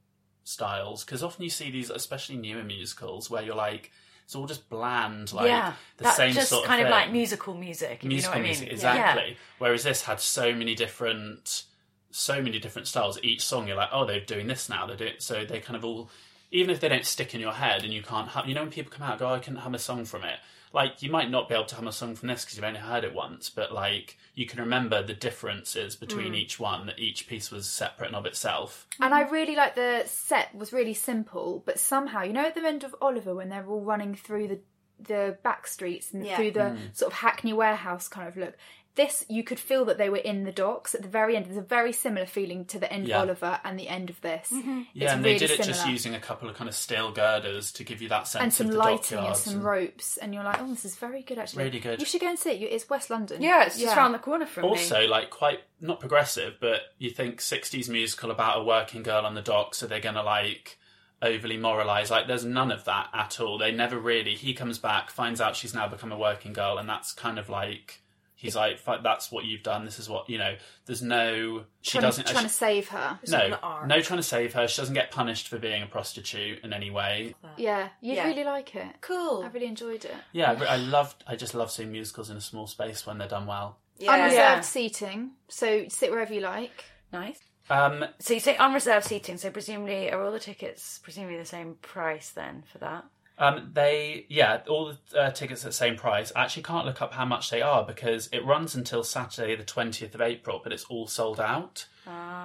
styles. 0.45 1.05
Because 1.05 1.23
often 1.23 1.45
you 1.45 1.51
see 1.51 1.71
these, 1.71 1.89
especially 1.91 2.37
newer 2.37 2.65
musicals, 2.65 3.31
where 3.31 3.43
you're 3.43 3.55
like, 3.55 3.91
it's 4.25 4.35
all 4.35 4.47
just 4.47 4.69
bland, 4.71 5.33
like 5.33 5.49
yeah, 5.49 5.75
the 5.99 6.11
same 6.13 6.33
just 6.33 6.51
sort 6.51 6.63
of 6.63 6.69
kind 6.69 6.83
of 6.83 6.89
like 6.89 7.11
musical 7.11 7.55
music. 7.55 7.99
if 8.03 8.05
musical 8.05 8.37
you 8.37 8.43
know 8.43 8.43
what 8.43 8.47
music, 8.47 8.63
I 8.63 8.67
mean? 8.67 8.73
exactly. 8.73 9.37
Whereas 9.59 9.83
this 9.83 10.03
had 10.03 10.21
so 10.21 10.55
many 10.55 10.75
different, 10.75 11.65
so 12.13 12.41
many 12.41 12.59
different 12.59 12.87
styles. 12.89 13.19
Each 13.23 13.45
song, 13.45 13.67
you're 13.67 13.77
like, 13.77 13.91
oh, 13.93 14.05
they're 14.05 14.21
doing 14.21 14.47
this 14.47 14.69
now. 14.69 14.87
They're 14.87 14.97
doing 14.97 15.15
so. 15.19 15.45
They 15.45 15.61
kind 15.61 15.77
of 15.77 15.85
all, 15.85 16.11
even 16.51 16.71
if 16.71 16.81
they 16.81 16.89
don't 16.89 17.05
stick 17.07 17.35
in 17.35 17.41
your 17.41 17.53
head 17.53 17.83
and 17.85 17.93
you 17.93 18.03
can't, 18.03 18.29
hum, 18.29 18.49
you 18.49 18.55
know, 18.55 18.63
when 18.63 18.71
people 18.71 18.93
come 18.93 19.03
out 19.07 19.13
and 19.13 19.21
go, 19.21 19.29
oh, 19.29 19.35
I 19.35 19.39
can 19.41 19.57
hum 19.57 19.75
a 19.75 19.79
song 19.79 20.05
from 20.05 20.23
it. 20.25 20.39
Like 20.75 21.03
you 21.03 21.11
might 21.11 21.31
not 21.31 21.51
be 21.51 21.55
able 21.55 21.67
to 21.67 21.75
hum 21.75 21.87
a 21.87 21.93
song 21.93 22.15
from 22.15 22.29
this 22.29 22.45
because 22.45 22.57
you've 22.57 22.65
only 22.65 22.81
heard 22.81 23.05
it 23.05 23.13
once, 23.13 23.51
but 23.51 23.73
like 23.73 24.17
you 24.35 24.47
can 24.47 24.59
remember 24.61 25.03
the 25.03 25.13
differences 25.13 25.97
between 25.97 26.35
each 26.35 26.59
one. 26.59 26.87
That 26.87 26.99
each 26.99 27.27
piece 27.27 27.51
was 27.51 27.69
separate 27.69 28.07
and 28.07 28.17
of 28.17 28.25
itself. 28.25 28.87
And 28.99 29.13
I 29.13 29.21
really 29.29 29.55
like 29.55 29.75
the 29.75 30.05
set 30.07 30.55
was 30.55 30.73
really 30.73 30.95
simple, 30.95 31.63
but 31.67 31.79
somehow, 31.79 32.23
you 32.23 32.33
know, 32.33 32.47
at 32.47 32.55
the 32.55 32.67
end 32.67 32.85
of 32.85 32.95
Oliver 33.03 33.35
when 33.35 33.51
they're 33.51 33.67
all 33.67 33.83
running 33.83 34.15
through 34.15 34.49
the 34.49 34.61
the 34.99 35.37
back 35.43 35.67
streets 35.67 36.13
and 36.13 36.25
Yeah. 36.25 36.37
through 36.37 36.53
the 36.53 36.61
Mm. 36.61 36.97
sort 36.97 37.13
of 37.13 37.19
Hackney 37.19 37.53
warehouse 37.53 38.07
kind 38.09 38.29
of 38.29 38.37
look. 38.37 38.55
This 38.95 39.25
you 39.29 39.43
could 39.43 39.59
feel 39.59 39.87
that 39.87 39.97
they 39.97 40.11
were 40.11 40.19
in 40.19 40.45
the 40.45 40.53
docks 40.53 40.95
at 40.95 41.01
the 41.01 41.09
very 41.09 41.35
end. 41.35 41.47
There's 41.47 41.57
a 41.57 41.63
very 41.63 41.93
similar 41.93 42.27
feeling 42.27 42.67
to 42.67 42.79
the 42.79 42.93
end 42.93 43.09
Yeah. 43.09 43.17
of 43.17 43.23
Oliver 43.23 43.59
and 43.65 43.79
the 43.79 43.89
end 43.89 44.11
of 44.11 44.21
this. 44.21 44.51
Mm-hmm. 44.53 44.83
Yeah, 44.93 45.05
It's 45.05 45.13
and 45.15 45.25
really 45.25 45.39
they 45.39 45.47
did 45.47 45.51
it 45.53 45.57
similar. 45.65 45.73
just 45.73 45.89
using 45.89 46.15
a 46.15 46.21
couple 46.21 46.49
of 46.51 46.57
kind 46.57 46.69
of 46.69 46.75
steel 46.75 47.11
girders 47.11 47.73
to 47.73 47.85
give 47.85 48.03
you 48.03 48.11
that 48.11 48.29
sense 48.29 48.43
and 48.43 48.53
some 48.53 48.67
of 48.67 48.73
the 48.75 48.79
lighting 48.79 49.19
and 49.19 49.27
dockyards 49.29 49.41
some 49.41 49.53
and- 49.55 49.63
some 49.63 49.67
ropes, 49.67 50.17
and 50.19 50.35
you're 50.35 50.45
like, 50.45 50.61
oh, 50.61 50.69
this 50.69 50.85
is 50.85 50.97
very 50.97 51.23
good 51.23 51.39
actually. 51.39 51.65
Really 51.65 51.81
good. 51.81 52.01
You 52.01 52.05
should 52.07 52.21
go 52.21 52.29
and 52.29 52.39
see 52.39 52.51
it. 52.51 52.63
It's 52.73 52.91
West 52.91 53.09
London. 53.09 53.41
Yeah, 53.41 53.65
it's 53.65 53.79
just 53.79 53.97
around 53.97 54.13
the 54.13 54.19
corner 54.19 54.45
from 54.45 54.65
me. 54.65 54.69
also 54.69 55.07
like 55.07 55.31
quite 55.31 55.61
not 55.81 55.99
progressive 55.99 56.59
but 56.61 56.81
you 56.99 57.09
think 57.11 57.41
60s 57.41 57.89
musical 57.89 58.31
about 58.31 58.61
a 58.61 58.63
working 58.63 59.03
girl 59.03 59.25
on 59.25 59.35
the 59.35 59.43
dock 59.43 59.75
so 59.75 59.87
they're 59.87 60.01
gonna 60.01 60.23
like 60.23 60.79
overly 61.23 61.57
moralize 61.57 62.11
like 62.11 62.27
there's 62.27 62.45
none 62.45 62.71
of 62.71 62.85
that 62.85 63.09
at 63.15 63.41
all 63.41 63.57
they 63.59 63.73
never 63.73 63.99
really 63.99 64.35
he 64.35 64.53
comes 64.55 64.79
back 64.79 65.11
finds 65.11 65.41
out 65.41 65.57
she's 65.57 65.73
now 65.75 65.89
become 65.89 66.13
a 66.13 66.19
working 66.19 66.53
girl 66.53 66.79
and 66.79 66.89
that's 66.89 67.13
kind 67.13 67.39
of 67.39 67.49
like 67.49 68.02
he's 68.43 68.55
like 68.57 68.79
"Fi- 68.79 69.01
that's 69.03 69.33
what 69.33 69.45
you've 69.47 69.63
done 69.63 69.85
this 69.87 69.99
is 69.99 70.09
what 70.09 70.29
you 70.29 70.37
know 70.37 70.55
there's 70.85 71.01
no 71.01 71.65
she 71.81 71.93
Trying, 71.93 72.03
doesn't 72.03 72.27
trying 72.27 72.45
to 72.45 72.51
save 72.51 72.89
her. 72.89 73.19
no 73.29 73.57
no 73.87 74.01
trying 74.03 74.19
to 74.19 74.23
save 74.23 74.53
her 74.53 74.69
she 74.69 74.81
doesn't 74.83 74.95
get 74.95 75.11
punished 75.11 75.49
for 75.49 75.59
being 75.59 75.83
a 75.83 75.87
prostitute 75.87 76.59
in 76.65 76.73
any 76.75 76.91
way 76.91 77.35
Yeah, 77.57 77.89
you'd 78.03 78.17
Yeah. 78.17 78.27
really 78.27 78.45
like 78.45 78.75
it. 78.75 78.97
Cool. 79.01 79.43
I 79.45 79.49
really 79.49 79.67
enjoyed 79.67 80.05
it. 80.05 80.15
yeah 80.33 80.51
I 80.51 80.55
re- 80.55 80.67
i 80.67 80.77
loved 80.77 81.25
i 81.27 81.37
just 81.37 81.55
love 81.55 81.71
seeing 81.71 81.91
musicals 81.93 82.29
in 82.29 82.37
a 82.37 82.41
small 82.43 82.67
space 82.67 83.07
when 83.07 83.17
they're 83.19 83.29
done 83.29 83.47
well 83.47 83.79
Yeah. 83.99 84.13
Unreserved 84.13 84.37
Yeah. 84.37 84.61
seating, 84.63 85.31
so 85.49 85.87
sit 85.89 86.11
wherever 86.11 86.35
you 86.35 86.41
like. 86.41 86.85
nice. 87.13 87.39
um 87.71 88.05
So 88.19 88.35
you 88.35 88.41
say 88.41 88.57
unreserved 88.57 89.07
seating. 89.07 89.39
So 89.39 89.51
presumably, 89.51 90.11
are 90.11 90.21
all 90.23 90.33
the 90.33 90.41
tickets 90.41 90.99
presumably 91.05 91.39
the 91.39 91.45
same 91.45 91.77
price 91.81 92.31
then 92.31 92.65
for 92.73 92.79
that? 92.79 93.05
Um, 93.39 93.71
they 93.73 94.27
yeah, 94.29 94.61
all 94.69 94.93
the 95.13 95.21
uh, 95.21 95.31
tickets 95.31 95.65
at 95.65 95.71
the 95.71 95.73
same 95.73 95.97
price. 95.97 96.31
I 96.37 96.43
actually 96.45 96.63
can't 96.65 96.87
look 96.87 97.01
up 97.03 97.15
how 97.15 97.25
much 97.25 97.51
they 97.51 97.63
are 97.63 97.85
because 97.85 98.29
it 98.33 98.45
runs 98.45 98.75
until 98.75 99.03
Saturday 99.03 99.57
the 99.57 99.65
twentieth 99.65 100.15
of 100.15 100.21
April, 100.21 100.61
but 100.63 100.73
it's 100.73 100.85
all 100.85 101.07
sold 101.07 101.41
out 101.41 101.87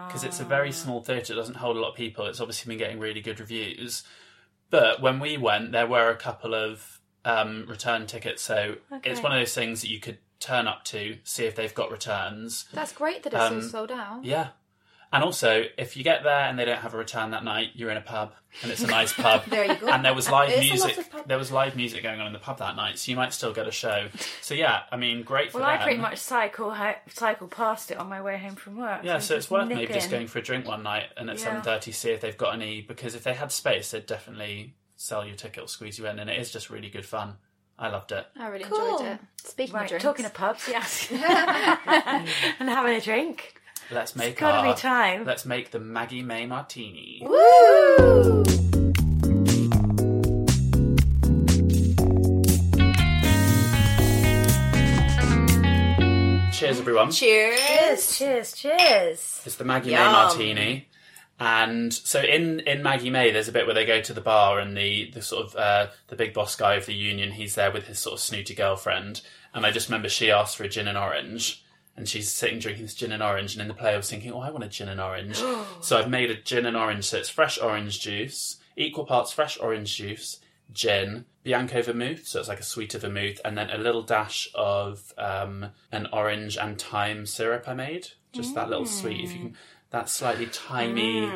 because 0.08 0.24
it's 0.24 0.40
a 0.40 0.46
very 0.46 0.72
small 0.72 1.02
theatre. 1.02 1.34
It 1.34 1.36
doesn't 1.36 1.56
hold 1.58 1.78
a 1.78 1.80
lot 1.80 1.90
of 1.90 1.96
people. 1.96 2.26
It's 2.28 2.40
obviously 2.40 2.70
been 2.72 2.80
getting 2.80 3.00
really 3.00 3.22
good 3.22 3.40
reviews. 3.40 4.04
But 4.70 5.02
when 5.02 5.20
we 5.20 5.38
went, 5.38 5.72
there 5.72 5.88
were 5.88 6.10
a 6.10 6.16
couple 6.16 6.54
of 6.54 7.00
um, 7.26 7.66
return 7.68 8.06
tickets, 8.08 8.42
so 8.42 8.76
it's 9.04 9.22
one 9.22 9.32
of 9.34 9.40
those 9.40 9.54
things 9.54 9.82
that 9.82 9.90
you 9.90 10.00
could 10.00 10.18
turn 10.40 10.68
up 10.68 10.84
to 10.86 11.18
see 11.24 11.46
if 11.46 11.56
they've 11.56 11.74
got 11.74 11.92
returns. 11.92 12.66
That's 12.74 12.92
great 12.94 13.24
that 13.24 13.34
it's 13.34 13.42
Um, 13.42 13.56
all 13.56 13.62
sold 13.62 13.92
out. 13.92 14.24
Yeah. 14.24 14.50
And 15.14 15.24
also, 15.24 15.64
if 15.78 15.96
you 15.96 16.04
get 16.04 16.24
there 16.24 16.42
and 16.48 16.60
they 16.60 16.66
don't 16.66 16.80
have 16.80 16.94
a 16.94 16.98
return 16.98 17.32
that 17.32 17.44
night, 17.44 17.70
you're 17.76 17.90
in 17.90 17.96
a 17.98 18.02
pub, 18.02 18.34
and 18.62 18.70
it's 18.72 18.84
a 18.84 18.88
nice 18.88 19.14
pub. 19.14 19.44
There 19.48 19.64
you 19.66 19.76
go. 19.76 19.88
And 19.88 20.04
there 20.04 20.14
was 20.14 20.30
live 20.30 20.50
It 20.50 20.64
is 20.66 20.84
music. 20.84 21.06
There 21.26 21.38
was 21.38 21.50
live 21.50 21.78
music 21.78 22.04
going 22.04 22.20
on 22.20 22.28
in 22.28 22.34
the 22.34 22.40
pub 22.40 22.58
that 22.60 22.76
night, 22.76 23.00
so 23.00 23.10
you 23.12 23.16
might 23.16 23.32
still 23.34 23.54
get 23.54 23.68
a 23.68 23.72
show. 23.72 24.08
So 24.42 24.54
yeah, 24.54 24.82
I 24.92 24.98
mean, 24.98 25.24
great 25.24 25.52
for 25.54 25.60
Well, 25.60 25.68
I 25.70 25.78
pretty 25.78 25.98
much 26.00 26.18
cycle 26.18 26.72
ho- 26.74 26.96
cycle 27.08 27.48
past 27.48 27.90
it 27.92 27.98
on 27.98 28.10
my 28.10 28.22
way 28.22 28.38
home 28.38 28.56
from 28.56 28.78
work. 28.78 29.02
Yeah, 29.04 29.20
so 29.20 29.36
it's 29.38 29.50
worth 29.50 29.70
nip 29.70 29.78
maybe 29.78 29.94
just 29.94 30.12
going 30.12 30.28
for 30.28 30.40
a 30.40 30.42
drink 30.42 30.68
one 30.68 30.84
night 30.84 31.06
and 31.16 31.30
at 31.30 31.38
Yeah. 31.38 31.44
seven 31.44 31.62
thirty 31.62 31.94
see 31.94 32.10
if 32.12 32.20
they've 32.20 32.38
got 32.38 32.54
any. 32.54 32.82
Because 32.82 33.16
if 33.16 33.24
they 33.24 33.34
had 33.34 33.52
space, 33.54 33.92
they'd 33.92 34.06
definitely 34.06 34.76
sell 34.98 35.26
your 35.26 35.36
ticket 35.38 35.64
or 35.64 35.68
squeeze 35.68 35.98
you 35.98 36.06
in, 36.08 36.20
and 36.20 36.30
it 36.30 36.38
is 36.38 36.52
just 36.52 36.70
really 36.70 36.90
good 36.90 37.06
fun. 37.06 37.36
I 37.80 37.90
loved 37.90 38.12
it. 38.12 38.26
I 38.38 38.48
really 38.48 38.66
Cool. 38.66 38.98
enjoyed 38.98 39.08
it. 39.14 39.20
Speaking 39.46 39.76
Right, 39.76 39.84
of 39.84 39.90
drinks, 39.90 40.04
talking 40.04 40.26
of 40.26 40.34
pubs, 40.34 40.68
yes, 40.68 41.08
and 41.12 42.70
having 42.70 42.96
a 42.96 43.02
drink. 43.02 43.54
Let's 43.90 44.18
make 44.18 44.32
it's 44.32 44.40
gotta 44.40 44.68
our, 44.68 44.74
be 44.76 44.80
time. 44.80 45.24
Let's 45.24 45.46
make 45.46 45.72
the 45.72 45.80
Maggie 45.80 46.22
May 46.22 46.46
Martini. 46.46 47.22
Woo! 47.22 48.44
Cheers, 56.52 56.80
everyone. 56.80 57.12
Cheers. 57.12 58.18
Cheers, 58.18 58.54
cheers. 58.54 59.42
It's 59.46 59.56
the 59.56 59.64
Maggie 59.64 59.92
Yum. 59.92 60.00
May 60.00 60.12
Martini. 60.12 60.88
And 61.40 61.94
so 61.94 62.20
in, 62.20 62.60
in 62.62 62.84
Maggie 62.84 63.10
May, 63.10 63.32
there's 63.32 63.48
a 63.48 63.54
bit 63.54 63.68
where 63.68 63.76
they 63.76 63.86
go 63.86 64.02
to 64.02 64.14
the 64.14 64.20
bar 64.20 64.60
and 64.60 64.76
the, 64.76 65.12
the 65.12 65.22
sort 65.22 65.46
of 65.46 65.56
uh, 65.56 65.88
the 66.08 66.18
big 66.18 66.34
boss 66.34 66.58
guy 66.58 66.74
of 66.74 66.88
the 66.88 66.94
union, 66.94 67.32
he's 67.32 67.56
there 67.56 67.72
with 67.72 67.88
his 67.88 68.00
sort 68.00 68.16
of 68.16 68.20
snooty 68.20 68.56
girlfriend. 68.56 69.22
And 69.54 69.66
I 69.66 69.72
just 69.72 69.88
remember 69.88 70.10
she 70.10 70.30
asked 70.30 70.58
for 70.58 70.64
a 70.66 70.70
gin 70.70 70.90
and 70.90 70.98
orange, 70.98 71.64
and 71.98 72.08
she's 72.08 72.32
sitting 72.32 72.60
drinking 72.60 72.86
this 72.86 72.94
gin 72.94 73.12
and 73.12 73.24
orange, 73.24 73.54
and 73.54 73.62
in 73.62 73.68
the 73.68 73.74
play 73.74 73.94
I 73.94 73.98
was 73.98 74.10
thinking, 74.10 74.32
oh, 74.32 74.40
I 74.40 74.52
want 74.52 74.64
a 74.64 74.70
gin 74.70 74.88
and 74.88 75.02
orange. 75.02 75.38
so 75.82 75.98
I've 75.98 76.10
made 76.10 76.32
a 76.32 76.36
gin 76.36 76.66
and 76.66 76.78
orange, 76.78 77.06
so 77.06 77.18
it's 77.18 77.30
fresh 77.30 77.60
orange 77.60 78.00
juice, 78.00 78.58
equal 78.76 79.06
parts 79.06 79.32
fresh 79.32 79.58
orange 79.60 79.98
juice, 79.98 80.40
gin, 80.72 81.26
Bianco 81.44 81.82
vermouth, 81.82 82.28
so 82.28 82.40
it's 82.40 82.50
like 82.50 82.60
a 82.60 82.64
sweeter 82.64 83.00
vermouth, 83.00 83.42
and 83.44 83.58
then 83.58 83.70
a 83.70 83.78
little 83.78 84.04
dash 84.04 84.50
of 84.54 85.14
um, 85.18 85.68
an 85.92 86.08
orange 86.14 86.58
and 86.58 86.80
thyme 86.80 87.26
syrup 87.26 87.68
I 87.68 87.74
made. 87.74 88.08
Just 88.34 88.54
that 88.54 88.70
little 88.70 88.86
sweet, 88.86 89.24
if 89.24 89.32
you 89.32 89.40
can, 89.40 89.56
that 89.92 90.10
slightly 90.10 90.48
timey 90.48 91.30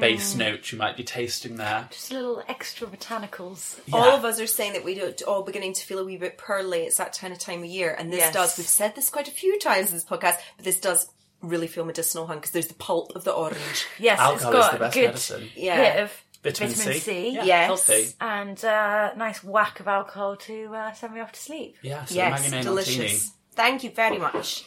bass 0.00 0.34
note 0.34 0.72
you 0.72 0.78
might 0.78 0.96
be 0.96 1.04
tasting 1.04 1.56
there. 1.56 1.86
Just 1.90 2.10
a 2.10 2.14
little 2.14 2.42
extra 2.48 2.86
botanicals. 2.86 3.78
All 3.92 4.10
of 4.10 4.24
us 4.24 4.40
are 4.40 4.46
saying 4.46 4.72
that 4.72 4.84
we 4.84 4.94
don't 4.94 5.20
all 5.22 5.42
beginning 5.42 5.74
to 5.74 5.84
feel 5.84 5.98
a 5.98 6.04
wee 6.04 6.16
bit 6.16 6.38
pearly. 6.38 6.80
It's 6.80 6.96
that 6.96 7.16
kind 7.18 7.32
of 7.32 7.38
time 7.38 7.60
of 7.60 7.66
year, 7.66 7.94
and 7.96 8.10
this 8.12 8.18
Yes. 8.20 8.34
does. 8.34 8.58
We've 8.58 8.66
said 8.66 8.94
this 8.94 9.10
quite 9.10 9.28
a 9.28 9.32
few 9.32 9.58
times 9.58 9.88
in 9.90 9.94
this 9.96 10.04
podcast, 10.04 10.38
but 10.56 10.64
this 10.64 10.80
does 10.80 11.06
really 11.42 11.66
feel 11.66 11.84
medicinal, 11.84 12.26
hun, 12.26 12.38
because 12.38 12.52
there's 12.52 12.68
the 12.68 12.74
pulp 12.74 13.12
of 13.14 13.24
the 13.24 13.32
orange. 13.32 13.86
Yes, 13.98 14.18
Alcohol 14.18 14.34
it's 14.34 14.42
is 14.44 14.50
got 14.70 14.72
the 14.72 14.78
best 14.78 14.94
good 14.94 15.04
medicine. 15.06 15.48
Yeah. 15.54 15.76
bit 15.94 16.02
of 16.04 16.12
Vitamin, 16.42 16.72
vitamin, 16.74 16.94
C. 16.94 17.00
C, 17.00 17.28
Yeah, 17.30 17.44
Yes. 17.44 17.66
healthy. 17.66 18.06
and 18.20 18.64
uh, 18.64 19.14
nice 19.16 19.44
whack 19.44 19.80
of 19.80 19.88
alcohol 19.88 20.36
to 20.36 20.74
uh, 20.74 20.92
send 20.94 21.14
me 21.14 21.20
off 21.20 21.32
to 21.32 21.40
sleep. 21.40 21.76
Yeah, 21.82 22.04
so 22.06 22.14
yes, 22.14 22.50
delicious. 22.64 22.96
Martini. 22.98 23.18
Thank 23.54 23.84
you 23.84 23.90
very 23.90 24.18
much. 24.18 24.64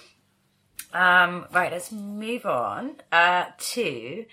Um, 0.93 1.45
right, 1.53 1.71
let's 1.71 1.91
move 1.91 2.45
on 2.45 2.95
uh, 3.11 3.45
to 3.57 4.25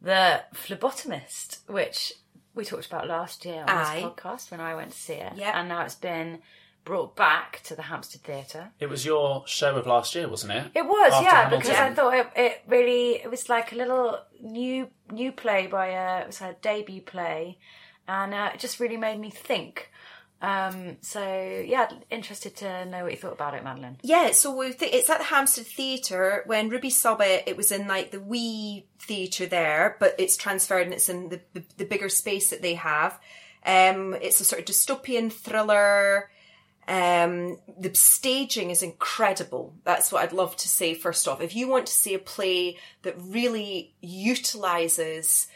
the 0.00 0.42
phlebotomist, 0.54 1.58
which 1.68 2.14
we 2.54 2.64
talked 2.64 2.86
about 2.86 3.06
last 3.06 3.44
year 3.44 3.62
on 3.62 3.68
Aye. 3.68 3.94
this 3.96 4.04
podcast 4.04 4.50
when 4.50 4.60
I 4.60 4.74
went 4.74 4.92
to 4.92 4.98
see 4.98 5.14
it, 5.14 5.34
Yep. 5.36 5.54
and 5.54 5.68
now 5.68 5.82
it's 5.82 5.94
been 5.94 6.38
brought 6.84 7.14
back 7.14 7.60
to 7.64 7.76
the 7.76 7.82
Hampstead 7.82 8.22
Theatre. 8.22 8.70
It 8.80 8.88
was 8.88 9.04
your 9.04 9.46
show 9.46 9.76
of 9.76 9.86
last 9.86 10.14
year, 10.14 10.26
wasn't 10.28 10.52
it? 10.52 10.70
It 10.74 10.86
was, 10.86 11.12
After 11.12 11.24
yeah, 11.24 11.42
Hamilton. 11.44 11.58
because 11.60 11.76
I 11.78 11.94
thought 11.94 12.14
it, 12.14 12.26
it 12.34 12.62
really 12.66 13.10
it 13.16 13.30
was 13.30 13.48
like 13.50 13.72
a 13.72 13.76
little 13.76 14.18
new 14.40 14.88
new 15.10 15.30
play 15.32 15.66
by 15.66 15.88
a 15.88 16.20
it 16.22 16.26
was 16.28 16.38
her 16.38 16.56
debut 16.62 17.02
play, 17.02 17.58
and 18.06 18.32
uh, 18.32 18.50
it 18.54 18.60
just 18.60 18.80
really 18.80 18.96
made 18.96 19.20
me 19.20 19.30
think. 19.30 19.90
Um, 20.40 20.98
so 21.00 21.64
yeah, 21.66 21.90
interested 22.10 22.54
to 22.56 22.84
know 22.84 23.02
what 23.02 23.12
you 23.12 23.18
thought 23.18 23.32
about 23.32 23.54
it, 23.54 23.64
Madeline. 23.64 23.96
Yeah, 24.02 24.30
so 24.30 24.70
think 24.72 24.94
it's 24.94 25.10
at 25.10 25.18
the 25.18 25.24
Hampstead 25.24 25.66
Theatre. 25.66 26.44
When 26.46 26.68
Ruby 26.68 26.90
saw 26.90 27.16
it, 27.16 27.44
it 27.46 27.56
was 27.56 27.72
in 27.72 27.88
like 27.88 28.12
the 28.12 28.20
wee 28.20 28.86
theatre 29.00 29.46
there, 29.46 29.96
but 29.98 30.14
it's 30.18 30.36
transferred 30.36 30.84
and 30.84 30.94
it's 30.94 31.08
in 31.08 31.28
the 31.30 31.40
the, 31.54 31.64
the 31.78 31.84
bigger 31.84 32.08
space 32.08 32.50
that 32.50 32.62
they 32.62 32.74
have. 32.74 33.18
Um, 33.66 34.14
it's 34.14 34.40
a 34.40 34.44
sort 34.44 34.60
of 34.60 34.66
dystopian 34.66 35.32
thriller. 35.32 36.30
Um, 36.86 37.58
the 37.78 37.94
staging 37.94 38.70
is 38.70 38.82
incredible. 38.82 39.74
That's 39.84 40.10
what 40.10 40.22
I'd 40.22 40.32
love 40.32 40.56
to 40.56 40.68
say 40.68 40.94
first 40.94 41.28
off. 41.28 41.42
If 41.42 41.54
you 41.54 41.68
want 41.68 41.86
to 41.86 41.92
see 41.92 42.14
a 42.14 42.18
play 42.18 42.78
that 43.02 43.14
really 43.18 43.92
utilizes 44.00 45.48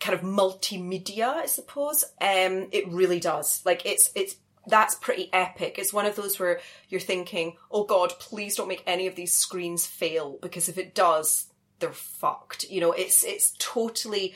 kind 0.00 0.14
of 0.14 0.20
multimedia, 0.22 1.26
I 1.28 1.46
suppose. 1.46 2.04
Um, 2.20 2.68
it 2.72 2.88
really 2.88 3.20
does. 3.20 3.62
Like 3.64 3.84
it's 3.86 4.10
it's 4.14 4.36
that's 4.68 4.94
pretty 4.96 5.30
epic. 5.32 5.78
It's 5.78 5.92
one 5.92 6.06
of 6.06 6.16
those 6.16 6.38
where 6.38 6.60
you're 6.88 7.00
thinking, 7.00 7.56
"Oh 7.70 7.84
God, 7.84 8.12
please 8.18 8.56
don't 8.56 8.68
make 8.68 8.82
any 8.86 9.06
of 9.06 9.14
these 9.14 9.32
screens 9.32 9.86
fail," 9.86 10.38
because 10.42 10.68
if 10.68 10.76
it 10.78 10.94
does, 10.94 11.46
they're 11.78 11.92
fucked. 11.92 12.68
You 12.70 12.80
know, 12.80 12.92
it's 12.92 13.24
it's 13.24 13.54
totally 13.58 14.34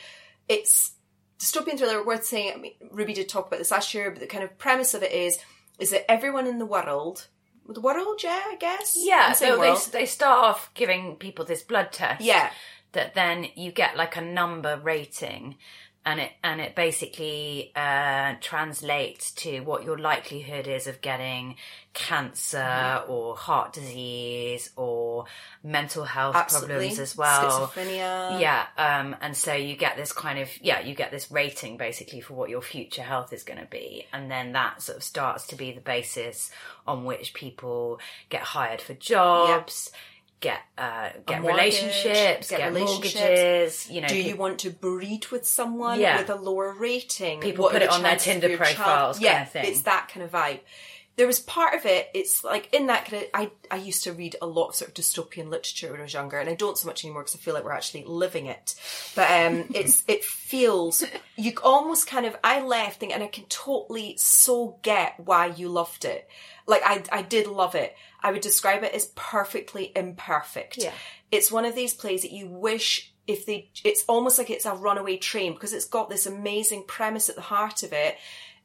it's 0.49 0.93
dystopian 1.39 1.79
thriller 1.79 2.05
worth 2.05 2.25
saying. 2.25 2.53
I 2.55 2.59
mean, 2.59 2.75
Ruby 2.91 3.15
did 3.15 3.29
talk 3.29 3.49
about 3.49 3.59
this 3.59 3.71
last 3.71 3.93
year, 3.95 4.11
but 4.11 4.21
the 4.21 4.27
kind 4.27 4.45
of 4.45 4.57
premise 4.59 4.95
of 4.95 5.03
it 5.03 5.13
is 5.13 5.39
is 5.79 5.91
that 5.91 6.11
everyone 6.11 6.47
in 6.47 6.59
the 6.59 6.67
world, 6.67 7.27
the 7.67 7.81
world, 7.81 8.21
yeah, 8.23 8.41
I 8.49 8.57
guess, 8.61 8.95
Yeah, 8.99 9.33
so 9.33 9.59
they, 9.59 10.01
they 10.01 10.07
start 10.07 10.45
off 10.45 10.71
giving 10.75 11.17
people 11.17 11.45
this 11.47 11.63
blood 11.63 11.91
test. 11.91 12.21
yeah, 12.23 12.51
that 12.93 13.15
then 13.15 13.47
you 13.55 13.73
get 13.73 13.97
like 13.97 14.17
a 14.17 14.21
number 14.21 14.79
rating 14.83 15.57
and 16.05 16.19
it 16.19 16.33
and 16.43 16.61
it 16.61 16.75
basically 16.75 17.73
uh, 17.77 18.35
translates 18.41 19.33
to 19.33 19.61
what 19.61 19.85
your 19.85 19.99
likelihood 19.99 20.67
is 20.67 20.87
of 20.87 21.01
getting 21.01 21.57
cancer 21.93 22.57
Mm-hmm. 22.59 23.11
or 23.11 23.37
heart 23.37 23.73
disease 23.73 24.71
or 24.77 25.25
mental 25.65 26.05
health 26.05 26.37
absolutely. 26.37 26.77
problems 26.77 26.99
as 27.01 27.17
well 27.17 27.69
Schizophrenia. 27.69 28.41
yeah 28.41 28.67
um 28.79 29.17
and 29.21 29.37
so 29.37 29.53
you 29.53 29.75
get 29.77 29.97
this 29.97 30.13
kind 30.13 30.39
of 30.39 30.49
yeah 30.63 30.81
you 30.81 30.95
get 30.95 31.11
this 31.11 31.31
rating 31.33 31.77
basically 31.77 32.21
for 32.21 32.35
what 32.35 32.49
your 32.49 32.63
future 32.63 33.03
health 33.03 33.33
is 33.33 33.43
going 33.43 33.59
to 33.59 33.67
be 33.67 34.07
and 34.13 34.31
then 34.31 34.53
that 34.53 34.81
sort 34.81 34.99
of 34.99 35.03
starts 35.03 35.49
to 35.49 35.57
be 35.57 35.73
the 35.73 35.81
basis 35.81 36.51
on 36.87 37.05
which 37.05 37.35
people 37.35 37.99
get 38.29 38.43
hired 38.43 38.81
for 38.81 38.95
jobs 38.95 39.91
get 40.41 40.61
uh 40.79 41.11
get 41.27 41.43
mortgage, 41.43 41.57
relationships 41.59 42.49
get 42.51 42.59
get, 42.59 42.73
relationships. 42.73 43.15
mortgages 43.15 43.91
you 43.91 44.01
know 44.01 44.09
Do 44.09 44.17
you 44.21 44.37
want 44.37 44.59
to 44.61 44.71
breed 44.71 45.27
with 45.31 45.47
someone 45.47 46.01
Yeah. 46.01 46.19
with 46.19 46.31
a 46.31 46.35
lower 46.37 46.73
rating? 46.73 47.41
People 47.41 47.65
What 47.65 47.73
put 47.75 47.83
it 47.83 47.91
on 47.91 48.03
their 48.03 48.17
Tinder 48.17 48.57
profiles 48.57 48.77
child- 48.77 49.15
kind 49.17 49.23
yeah, 49.25 49.43
of 49.43 49.51
thing. 49.51 49.65
it's 49.67 49.83
that 49.83 50.09
kind 50.13 50.25
of 50.25 50.33
vibe. 50.33 50.61
There 51.17 51.27
was 51.27 51.41
part 51.41 51.75
of 51.75 51.85
it. 51.85 52.09
It's 52.15 52.45
like 52.45 52.73
in 52.73 52.87
that 52.87 53.05
kind 53.05 53.25
of. 53.25 53.29
I 53.35 53.51
I 53.71 53.77
used 53.77 54.05
to 54.05 54.13
read 54.15 54.37
a 54.41 54.47
lot 54.47 54.69
of 54.69 54.75
sort 54.77 54.89
of 54.89 54.95
dystopian 54.95 55.51
literature 55.51 55.91
when 55.91 56.01
I 56.01 56.05
was 56.05 56.15
younger, 56.15 56.39
and 56.39 56.49
I 56.49 56.55
don't 56.55 56.79
so 56.79 56.87
much 56.87 57.05
anymore 57.05 57.23
because 57.25 57.35
I 57.35 57.41
feel 57.41 57.53
like 57.53 57.63
we're 57.65 57.73
actually 57.73 58.05
living 58.05 58.47
it. 58.47 58.75
But 59.15 59.31
um, 59.31 59.65
it's 59.75 60.03
it 60.09 60.25
feels 60.25 61.05
you 61.37 61.53
almost 61.63 62.07
kind 62.07 62.25
of. 62.25 62.37
I 62.43 62.63
left 62.63 63.01
thinking, 63.01 63.13
and 63.17 63.23
I 63.23 63.27
can 63.27 63.45
totally 63.51 64.17
so 64.17 64.79
get 64.81 65.21
why 65.23 65.47
you 65.47 65.69
loved 65.69 66.07
it. 66.07 66.27
Like 66.71 66.83
I 66.85 67.03
I 67.11 67.23
did 67.23 67.47
love 67.47 67.75
it. 67.75 67.95
I 68.23 68.31
would 68.33 68.41
describe 68.41 68.85
it 68.85 68.95
as 68.95 69.07
perfectly 69.17 69.93
imperfect. 69.95 70.79
Yeah. 70.79 70.93
It's 71.31 71.51
one 71.51 71.65
of 71.65 71.75
these 71.75 71.95
plays 71.95 72.23
that 72.23 72.33
you 72.33 72.47
wish 72.47 73.13
if 73.27 73.45
they 73.45 73.71
it's 73.85 74.05
almost 74.09 74.39
like 74.39 74.51
it's 74.51 74.67
a 74.67 74.75
runaway 74.75 75.17
train 75.17 75.53
because 75.55 75.73
it's 75.73 75.85
got 75.85 76.09
this 76.09 76.27
amazing 76.27 76.85
premise 76.87 77.29
at 77.29 77.37
the 77.37 77.43
heart 77.43 77.83
of 77.83 77.93
it 77.93 78.17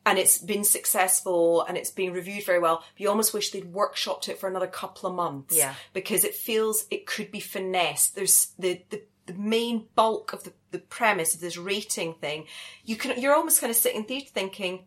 and 0.05 0.19
it's 0.19 0.37
been 0.37 0.63
successful 0.63 1.63
and 1.63 1.77
it's 1.77 1.89
been 1.89 2.13
reviewed 2.13 2.45
very 2.45 2.59
well. 2.59 2.83
But 2.93 3.01
you 3.01 3.09
almost 3.09 3.33
wish 3.33 3.51
they'd 3.51 3.73
workshopped 3.73 4.29
it 4.29 4.37
for 4.39 4.47
another 4.47 4.67
couple 4.67 5.09
of 5.09 5.15
months. 5.15 5.57
Yeah. 5.57 5.73
Because 5.93 6.23
it 6.23 6.35
feels 6.35 6.85
it 6.91 7.07
could 7.07 7.31
be 7.31 7.39
finessed. 7.39 8.15
There's 8.15 8.53
the 8.59 8.81
the, 8.91 9.01
the 9.25 9.33
main 9.33 9.87
bulk 9.95 10.33
of 10.33 10.43
the, 10.43 10.53
the 10.71 10.79
premise 10.79 11.33
of 11.33 11.41
this 11.41 11.57
rating 11.57 12.13
thing. 12.15 12.45
You 12.83 12.95
can 12.97 13.19
you're 13.19 13.33
almost 13.33 13.59
kind 13.59 13.71
of 13.71 13.77
sitting 13.77 14.01
in 14.01 14.05
theatre 14.05 14.29
thinking, 14.31 14.85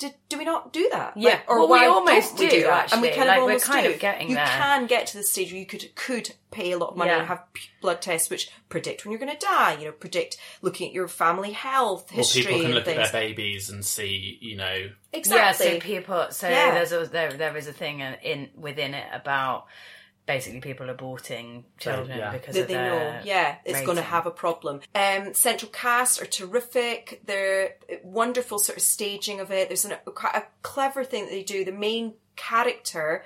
did, 0.00 0.14
do 0.28 0.36
we 0.38 0.44
not 0.44 0.72
do 0.72 0.88
that? 0.90 1.12
Yeah. 1.16 1.30
Like, 1.30 1.44
or 1.48 1.58
Well, 1.60 1.66
we 1.68 1.70
why 1.78 1.86
almost 1.86 2.36
don't 2.36 2.40
we 2.40 2.50
do, 2.50 2.62
that? 2.64 2.92
And 2.92 3.00
we 3.02 3.08
actually. 3.08 3.18
kind 3.18 3.28
Like, 3.28 3.36
of 3.38 3.42
we're 3.44 3.48
almost 3.50 3.64
kind 3.66 3.86
do. 3.86 3.92
of 3.92 4.00
getting 4.00 4.28
you 4.30 4.34
there. 4.34 4.46
can 4.46 4.86
get 4.86 5.06
to 5.08 5.16
the 5.18 5.22
stage 5.22 5.52
where 5.52 5.60
you 5.60 5.66
could 5.66 5.94
could 5.94 6.34
pay 6.50 6.72
a 6.72 6.78
lot 6.78 6.90
of 6.90 6.96
money 6.96 7.10
Yeah. 7.10 7.18
and 7.20 7.28
have 7.28 7.44
p- 7.52 7.68
blood 7.80 8.00
tests 8.02 8.28
which 8.30 8.50
predict 8.68 9.04
when 9.04 9.12
you're 9.12 9.20
going 9.20 9.30
to 9.38 9.46
die. 9.46 9.74
You 9.78 9.84
know, 9.84 9.92
predict 9.92 10.36
looking 10.62 10.88
at 10.88 10.92
your 10.94 11.06
family 11.06 11.52
health 11.52 12.10
Or 12.12 12.16
history 12.16 12.42
people 12.42 12.56
can 12.56 12.64
and 12.66 12.74
look 12.74 12.84
things. 12.86 12.98
at 12.98 13.12
their 13.12 13.22
babies 13.22 13.70
and 13.70 13.84
see, 13.84 14.38
you 14.40 14.56
know, 14.56 14.90
exactly. 15.12 15.66
Yeah, 15.66 15.74
so 15.74 15.80
people. 15.80 16.26
So 16.30 16.48
Yeah. 16.48 16.72
there's 16.74 16.92
a, 16.92 17.06
there 17.06 17.32
there 17.34 17.56
is 17.56 17.68
a 17.68 17.72
thing 17.72 18.00
in, 18.00 18.14
in 18.22 18.48
within 18.56 18.94
it 18.94 19.06
about 19.12 19.66
basically 20.26 20.60
people 20.60 20.88
are 20.88 20.94
aborting 20.94 21.64
children 21.78 22.18
yeah. 22.18 22.30
because 22.30 22.54
that 22.54 22.62
of 22.62 22.68
they 22.68 22.74
their 22.74 23.14
know, 23.14 23.20
yeah, 23.24 23.56
it's 23.64 23.82
going 23.82 23.96
to 23.96 24.02
have 24.02 24.26
a 24.26 24.30
problem. 24.30 24.80
Um, 24.94 25.34
central 25.34 25.70
cast 25.70 26.22
are 26.22 26.26
terrific. 26.26 27.22
They're 27.24 27.76
wonderful 28.02 28.58
sort 28.58 28.76
of 28.76 28.82
staging 28.82 29.40
of 29.40 29.50
it. 29.50 29.68
There's 29.68 29.84
an, 29.84 29.94
quite 30.14 30.36
a 30.36 30.44
clever 30.62 31.04
thing 31.04 31.24
that 31.24 31.30
they 31.30 31.42
do. 31.42 31.64
The 31.64 31.72
main 31.72 32.14
character 32.36 33.24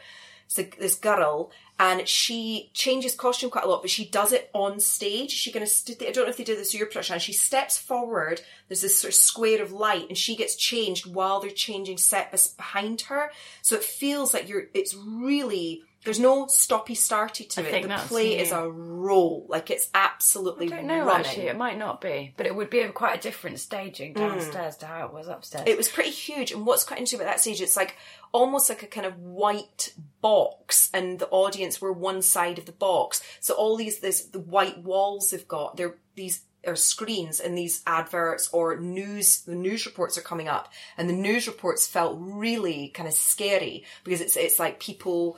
is 0.49 0.59
a, 0.59 0.71
this 0.79 0.95
girl, 0.95 1.51
and 1.79 2.09
she 2.09 2.71
changes 2.73 3.15
costume 3.15 3.51
quite 3.51 3.65
a 3.65 3.69
lot, 3.69 3.83
but 3.83 3.91
she 3.91 4.07
does 4.09 4.33
it 4.33 4.49
on 4.55 4.81
stage. 4.81 5.31
She 5.31 5.53
kind 5.53 5.63
of, 5.63 5.69
st- 5.69 6.03
I 6.03 6.11
don't 6.13 6.25
know 6.25 6.31
if 6.31 6.37
they 6.37 6.45
did 6.45 6.59
this 6.59 6.73
in 6.73 6.79
your 6.79 6.87
production. 6.87 7.19
She 7.19 7.33
steps 7.33 7.77
forward. 7.77 8.41
There's 8.69 8.83
this 8.83 8.99
sort 8.99 9.13
of 9.13 9.17
square 9.17 9.63
of 9.63 9.73
light, 9.73 10.09
and 10.09 10.17
she 10.17 10.37
gets 10.37 10.57
changed 10.57 11.13
while 11.13 11.41
they're 11.41 11.51
changing 11.51 11.99
set 11.99 12.31
behind 12.57 13.03
her. 13.03 13.31
So 13.63 13.77
it 13.77 13.85
feels 13.85 14.33
like 14.33 14.49
you're. 14.49 14.69
It's 14.73 14.95
really. 14.95 15.83
There's 16.05 16.21
no 16.21 16.47
stoppy 16.47 16.93
starty 16.95 17.49
to 17.51 17.61
I 17.63 17.65
it. 17.79 17.89
The 17.89 17.95
play 18.09 18.37
new. 18.37 18.43
is 18.43 18.53
a 18.53 18.69
roll. 18.69 19.47
Like 19.49 19.71
it's 19.71 19.89
absolutely 19.95 20.67
I 20.73 20.77
don't 20.77 20.87
know 20.87 21.05
running. 21.05 21.27
actually. 21.27 21.47
It 21.49 21.57
might 21.57 21.79
not 21.79 22.01
be, 22.01 22.35
but 22.37 22.47
it 22.47 22.55
would 22.55 22.71
be 22.71 22.81
a 22.81 22.91
quite 22.93 23.19
a 23.19 23.21
different 23.23 23.59
staging 23.61 24.15
Mm. 24.15 24.19
downstairs 24.19 24.77
to 24.79 24.87
how 24.87 25.07
it 25.07 25.13
was 25.13 25.29
upstairs. 25.29 25.65
It 25.67 25.77
was 25.77 25.89
pretty 25.89 26.11
huge, 26.11 26.53
and 26.53 26.67
what's 26.67 26.85
quite 26.85 26.99
interesting 26.99 27.21
about 27.21 27.31
that 27.33 27.41
stage, 27.41 27.61
it's 27.61 27.77
like 27.77 27.97
almost 28.33 28.69
like 28.69 28.83
a 28.83 28.87
kind 28.87 29.07
of 29.07 29.19
white 29.19 29.95
box, 30.21 30.91
and 30.95 31.19
the 31.19 31.29
audience 31.29 31.81
were 31.81 31.93
one 31.93 32.23
side 32.23 32.59
of 32.59 32.67
the 32.67 32.73
box. 32.73 33.23
So 33.41 33.55
all 33.55 33.77
these 33.77 33.99
this 34.01 34.25
the 34.27 34.41
white 34.41 34.79
walls 34.83 35.31
they've 35.31 35.47
got, 35.49 35.77
they're 35.77 35.97
these 36.15 36.43
are 36.67 36.77
screens 36.77 37.41
and 37.41 37.59
these 37.59 37.83
adverts 37.87 38.49
or 38.51 38.79
news 38.81 39.43
the 39.43 39.55
news 39.55 39.85
reports 39.85 40.17
are 40.17 40.23
coming 40.23 40.49
up 40.49 40.73
and 40.97 41.11
the 41.11 41.13
news 41.13 41.47
reports 41.47 41.87
felt 41.87 42.17
really 42.19 42.89
kind 42.95 43.07
of 43.07 43.13
scary 43.13 43.85
because 44.03 44.23
it's 44.23 44.35
it's 44.35 44.59
like 44.59 44.81
people 44.81 45.37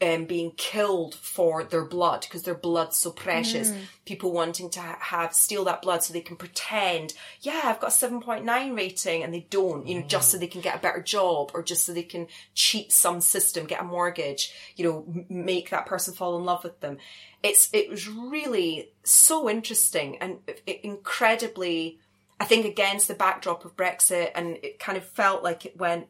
um, 0.00 0.26
being 0.26 0.52
killed 0.52 1.14
for 1.14 1.64
their 1.64 1.84
blood 1.84 2.20
because 2.22 2.44
their 2.44 2.54
blood's 2.54 2.96
so 2.96 3.10
precious. 3.10 3.72
People 4.04 4.32
wanting 4.32 4.70
to 4.70 4.80
ha- 4.80 4.98
have 5.00 5.34
steal 5.34 5.64
that 5.64 5.82
blood 5.82 6.02
so 6.02 6.12
they 6.12 6.20
can 6.20 6.36
pretend, 6.36 7.14
yeah, 7.40 7.62
I've 7.64 7.80
got 7.80 7.88
a 7.88 7.90
seven 7.92 8.20
point 8.20 8.44
nine 8.44 8.74
rating, 8.76 9.22
and 9.24 9.34
they 9.34 9.46
don't. 9.50 9.86
You 9.86 10.00
know, 10.00 10.06
just 10.06 10.30
so 10.30 10.38
they 10.38 10.46
can 10.46 10.60
get 10.60 10.76
a 10.76 10.80
better 10.80 11.02
job 11.02 11.50
or 11.52 11.62
just 11.62 11.84
so 11.84 11.92
they 11.92 12.04
can 12.04 12.28
cheat 12.54 12.92
some 12.92 13.20
system, 13.20 13.66
get 13.66 13.80
a 13.80 13.84
mortgage. 13.84 14.52
You 14.76 14.84
know, 14.84 15.04
m- 15.08 15.26
make 15.28 15.70
that 15.70 15.86
person 15.86 16.14
fall 16.14 16.38
in 16.38 16.44
love 16.44 16.62
with 16.64 16.78
them. 16.80 16.98
It's 17.42 17.68
it 17.72 17.90
was 17.90 18.08
really 18.08 18.92
so 19.04 19.48
interesting 19.50 20.18
and 20.20 20.38
i- 20.66 20.80
incredibly. 20.82 21.98
I 22.40 22.44
think 22.44 22.66
against 22.66 23.08
the 23.08 23.14
backdrop 23.14 23.64
of 23.64 23.74
Brexit, 23.76 24.30
and 24.36 24.58
it 24.62 24.78
kind 24.78 24.96
of 24.96 25.04
felt 25.04 25.42
like 25.42 25.66
it 25.66 25.76
went 25.76 26.06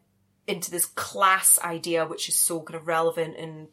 into 0.46 0.70
this 0.70 0.84
class 0.84 1.58
idea, 1.60 2.06
which 2.06 2.28
is 2.28 2.36
so 2.36 2.60
kind 2.60 2.74
of 2.76 2.86
relevant 2.86 3.36
in 3.36 3.68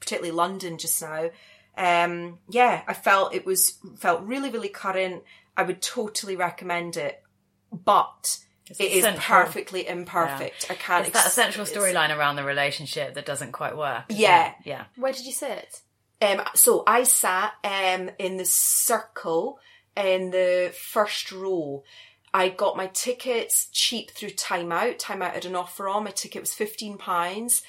particularly 0.00 0.32
London 0.36 0.78
just 0.78 1.00
now. 1.02 1.30
Um, 1.76 2.38
yeah, 2.48 2.82
I 2.88 2.94
felt 2.94 3.34
it 3.34 3.46
was 3.46 3.78
felt 3.98 4.22
really, 4.22 4.50
really 4.50 4.68
current. 4.68 5.22
I 5.56 5.62
would 5.62 5.80
totally 5.80 6.36
recommend 6.36 6.96
it, 6.96 7.22
but 7.72 8.38
it 8.78 8.92
is 8.92 9.02
central. 9.04 9.44
perfectly 9.44 9.86
imperfect. 9.88 10.66
I 10.70 10.74
can't. 10.74 11.06
It's 11.06 11.14
that 11.14 11.26
ex- 11.26 11.32
essential 11.32 11.62
it's- 11.64 11.76
storyline 11.76 12.16
around 12.16 12.36
the 12.36 12.44
relationship 12.44 13.14
that 13.14 13.26
doesn't 13.26 13.52
quite 13.52 13.76
work. 13.76 14.04
Yeah. 14.08 14.50
it? 14.50 14.54
Yeah. 14.64 14.84
Where 14.96 15.12
did 15.12 15.24
you 15.26 15.32
sit? 15.32 15.82
Um, 16.20 16.42
so 16.54 16.82
I 16.86 17.04
sat 17.04 17.52
um, 17.62 18.10
in 18.18 18.38
the 18.38 18.44
circle 18.44 19.58
in 19.96 20.30
the 20.30 20.72
first 20.76 21.30
row. 21.32 21.84
I 22.34 22.50
got 22.50 22.76
my 22.76 22.88
tickets 22.88 23.68
cheap 23.72 24.10
through 24.10 24.30
Time 24.30 24.70
Out. 24.70 24.98
Time 24.98 25.22
Out 25.22 25.32
had 25.34 25.44
an 25.44 25.54
offer 25.56 25.88
on. 25.88 26.04
My 26.04 26.10
ticket 26.10 26.42
was 26.42 26.52
fifteen 26.52 26.98
pounds. 26.98 27.62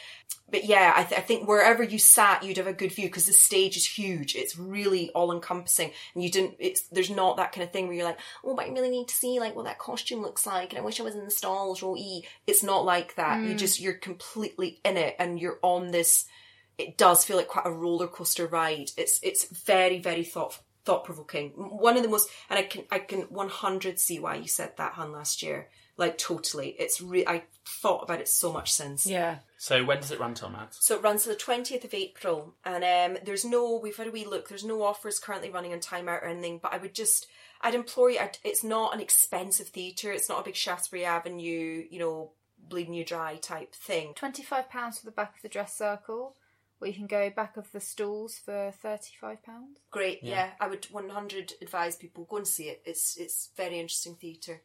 But 0.52 0.65
yeah, 0.65 0.94
I, 0.96 1.04
th- 1.04 1.20
I 1.20 1.24
think 1.24 1.48
wherever 1.48 1.84
you 1.84 2.00
sat, 2.00 2.44
you'd 2.44 2.58
have 2.58 2.65
a 2.65 2.74
good 2.74 2.92
view 2.92 3.08
because 3.08 3.28
the 3.28 3.34
stage 3.34 3.78
is 3.78 3.86
huge. 3.86 4.36
It's 4.36 4.58
really 4.58 5.12
all 5.12 5.32
encompassing, 5.32 5.92
and 6.15 6.24
you 6.24 6.32
didn't. 6.32 6.56
It's 6.60 6.84
there's 6.88 7.12
not 7.12 7.38
that 7.38 7.52
kind 7.52 7.63
of 7.63 7.72
thing 7.72 7.86
where 7.86 7.96
you're 7.96 8.06
like, 8.06 8.20
oh, 8.44 8.56
but 8.56 8.65
I 8.65 8.70
really 8.70 8.89
need 8.89 9.10
to 9.10 9.15
see 9.15 9.39
like 9.39 9.56
what 9.56 9.65
that 9.65 9.78
costume 9.78 10.22
looks 10.22 10.48
like, 10.48 10.72
and 10.72 10.80
I 10.80 10.84
wish 10.84 11.00
I 11.00 11.04
was 11.04 11.15
in 11.15 11.26
the 11.26 11.32
stalls 11.32 11.84
row 11.84 11.96
E. 11.96 12.26
It's 12.48 12.63
not 12.63 12.84
like 12.84 13.15
that. 13.15 13.42
You 13.42 13.54
mm. 13.54 13.58
just 13.58 13.80
you're 13.80 13.94
completely 13.94 14.80
in 14.84 14.98
it, 14.98 15.15
and 15.20 15.39
you're 15.39 15.60
on 15.62 15.92
this 15.92 16.26
it 16.80 16.98
does 16.98 17.26
feel 17.26 17.38
like 17.38 17.50
quite 17.50 17.68
a 17.68 17.72
roller 17.72 18.08
coaster 18.08 18.48
ride. 18.48 18.89
It's 18.98 19.20
it's 19.22 19.46
very 19.65 20.00
very 20.00 20.24
thought 20.24 20.58
thought 20.86 21.04
provoking. 21.04 21.50
One 21.50 21.98
of 21.98 22.04
the 22.04 22.10
most, 22.10 22.30
and 22.50 22.58
I 22.58 22.63
can 22.63 22.86
I 22.89 23.00
can 23.00 23.24
one 23.24 23.50
hundred 23.50 24.00
see 24.00 24.20
why 24.20 24.36
you 24.36 24.48
said 24.48 24.78
that, 24.78 24.94
Han, 24.94 25.12
last 25.12 25.44
year. 25.44 25.70
Like 25.98 26.18
totally, 26.18 26.70
it's 26.80 27.02
re- 27.02 27.28
I 27.28 27.44
thought 27.65 28.04
about 28.04 28.22
it 28.22 28.30
so 28.30 28.54
much 28.54 28.72
since. 28.72 29.06
Yeah. 29.06 29.39
So 29.62 29.84
when 29.84 30.00
does 30.00 30.12
it 30.12 30.22
run 30.22 30.36
till, 30.36 30.50
Mads? 30.50 30.78
So 30.80 30.95
it 30.95 31.04
runs 31.04 31.24
to 31.24 31.30
the 31.30 31.36
twentieth 31.36 31.84
of 31.84 31.93
April, 31.93 32.56
and 32.63 32.82
um, 32.82 33.22
there's 33.26 33.43
no. 33.43 33.76
We've 33.78 33.95
had 33.95 34.08
a 34.08 34.12
wee 34.12 34.26
look. 34.26 34.48
There's 34.48 34.63
no 34.63 34.82
offers 34.84 35.19
currently 35.19 35.50
running 35.50 35.74
on 35.74 35.82
Time 35.82 36.08
Out 36.08 36.24
or 36.24 36.28
anything. 36.28 36.60
But 36.63 36.74
I 36.74 36.78
would 36.78 36.95
just, 36.95 37.28
I'd 37.60 37.76
implore 37.76 38.10
you. 38.10 38.19
I'd, 38.19 38.38
it's 38.45 38.63
not 38.63 38.93
an 38.93 39.02
expensive 39.02 39.67
theatre. 39.67 40.13
It's 40.13 40.30
not 40.30 40.39
a 40.39 40.45
big 40.45 40.56
Shaftesbury 40.56 41.04
Avenue, 41.04 41.84
you 41.91 42.00
know, 42.00 42.32
bleeding 42.69 42.93
you 42.93 43.04
dry 43.04 43.36
type 43.36 43.76
thing. 43.76 44.13
Twenty-five 44.15 44.69
pounds 44.69 44.98
for 44.98 45.06
the 45.06 45.12
back 45.12 45.36
of 45.36 45.41
the 45.41 45.50
dress 45.50 45.76
circle, 45.76 46.38
or 46.80 46.88
you 46.88 46.93
can 46.93 47.08
go 47.08 47.30
back 47.30 47.58
of 47.58 47.69
the 47.74 47.82
stalls 47.82 48.38
for 48.38 48.72
thirty-five 48.82 49.43
pounds. 49.43 49.80
Great, 49.91 50.24
yeah. 50.24 50.52
I 50.62 50.69
would 50.69 50.86
100 50.86 51.56
advise 51.62 51.98
people 51.98 52.24
go 52.30 52.38
and 52.38 52.48
see 52.48 52.69
it. 52.69 52.82
It's 52.86 53.17
it's 53.17 53.50
very 53.58 53.78
interesting 53.78 54.15
theatre. 54.15 54.62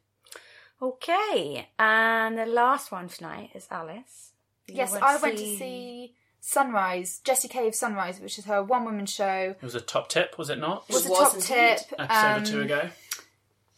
Okay. 0.80 1.68
And 1.80 2.38
the 2.38 2.46
last 2.46 2.92
one 2.92 3.08
tonight 3.08 3.50
is 3.56 3.66
Alice. 3.72 4.33
You 4.68 4.74
Yes, 4.76 4.94
I 4.94 5.16
went 5.18 5.38
to 5.38 5.56
see 5.56 6.14
Sunrise, 6.40 7.20
Jessie 7.24 7.48
Cave 7.48 7.74
Sunrise, 7.74 8.20
which 8.20 8.38
is 8.38 8.44
her 8.46 8.62
one-woman 8.62 9.06
show. 9.06 9.54
It 9.60 9.62
was 9.62 9.74
a 9.74 9.80
top 9.80 10.08
tip, 10.08 10.36
was 10.38 10.50
it 10.50 10.58
not? 10.58 10.84
It 10.88 10.94
Was 10.94 11.04
It 11.06 11.08
a 11.08 11.10
was 11.12 11.18
top 11.20 11.34
indeed. 11.34 11.46
tip. 11.46 12.00
Episode 12.00 12.26
um, 12.36 12.42
or 12.42 12.46
two 12.46 12.60
ago. 12.62 12.88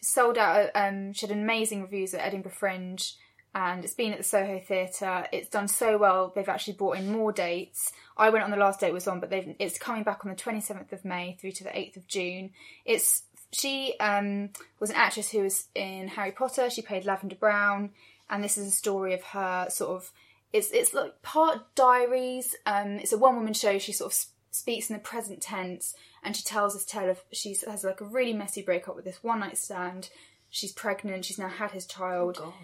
sold 0.01 0.38
out. 0.38 0.70
Um, 0.75 1.12
she 1.12 1.27
had 1.27 1.37
amazing 1.37 1.83
reviews 1.83 2.14
at 2.14 2.20
Edinburgh 2.20 2.53
Fringe, 2.53 3.14
and 3.55 3.85
it's 3.85 3.94
been 3.94 4.12
at 4.12 4.18
the 4.18 4.25
Soho 4.25 4.59
Theatre. 4.61 5.27
It's 5.33 5.49
done 5.49 5.68
so 5.68 5.96
well. 5.99 6.33
They've 6.35 6.49
actually 6.49 6.75
brought 6.75 6.99
in 6.99 7.11
more 7.12 7.33
dates. 7.33 7.92
I 8.16 8.31
went 8.31 8.44
on 8.44 8.51
the 8.51 8.57
last 8.57 8.81
date 8.81 8.88
it 8.88 8.94
was 8.94 9.09
on, 9.09 9.20
but 9.20 9.31
they've 9.31 9.55
it's 9.59 9.79
coming 9.79 10.03
back 10.03 10.25
on 10.25 10.31
the 10.31 10.37
twenty 10.37 10.61
seventh 10.61 10.92
of 10.92 11.05
May 11.05 11.37
through 11.40 11.53
to 11.53 11.64
the 11.64 11.77
eighth 11.79 11.96
of 11.96 12.07
June. 12.07 12.51
It's 12.85 13.22
she 13.53 13.94
um, 14.01 14.51
was 14.81 14.90
an 14.90 14.96
actress 14.96 15.31
who 15.31 15.42
was 15.42 15.68
in 15.75 16.09
Harry 16.09 16.33
Potter. 16.33 16.68
She 16.68 16.83
played 16.83 17.05
Lavender 17.07 17.37
Brown, 17.37 17.90
and 18.29 18.42
this 18.44 18.59
is 18.59 18.66
a 18.68 18.72
story 18.72 19.14
of 19.14 19.22
her 19.25 19.66
sort 19.70 19.90
of. 19.96 20.12
It's 20.52 20.70
it's 20.70 20.94
like 20.94 21.22
part 21.22 21.74
diaries. 21.74 22.56
Um, 22.66 22.98
it's 22.98 23.12
a 23.12 23.18
one 23.18 23.37
woman 23.37 23.54
show. 23.54 23.78
She 23.78 23.92
sort 23.92 24.12
of 24.12 24.12
s- 24.12 24.28
speaks 24.50 24.88
in 24.88 24.94
the 24.94 25.00
present 25.00 25.42
tense, 25.42 25.94
and 26.22 26.37
she 26.37 26.44
tells 26.44 26.74
this 26.74 26.85
tale 26.85 27.11
of 27.11 27.20
she 27.32 27.56
has 27.68 27.85
like 27.85 28.00
a 28.00 28.04
really 28.04 28.32
messy 28.32 28.62
breakup 28.62 28.96
with 28.96 29.04
this 29.04 29.22
one 29.22 29.40
night 29.40 29.59
stand. 29.59 30.11
She's 30.50 30.72
pregnant. 30.72 31.24
She's 31.24 31.38
now 31.38 31.48
had 31.48 31.72
his 31.72 31.87
child, 31.87 32.38
oh 32.40 32.54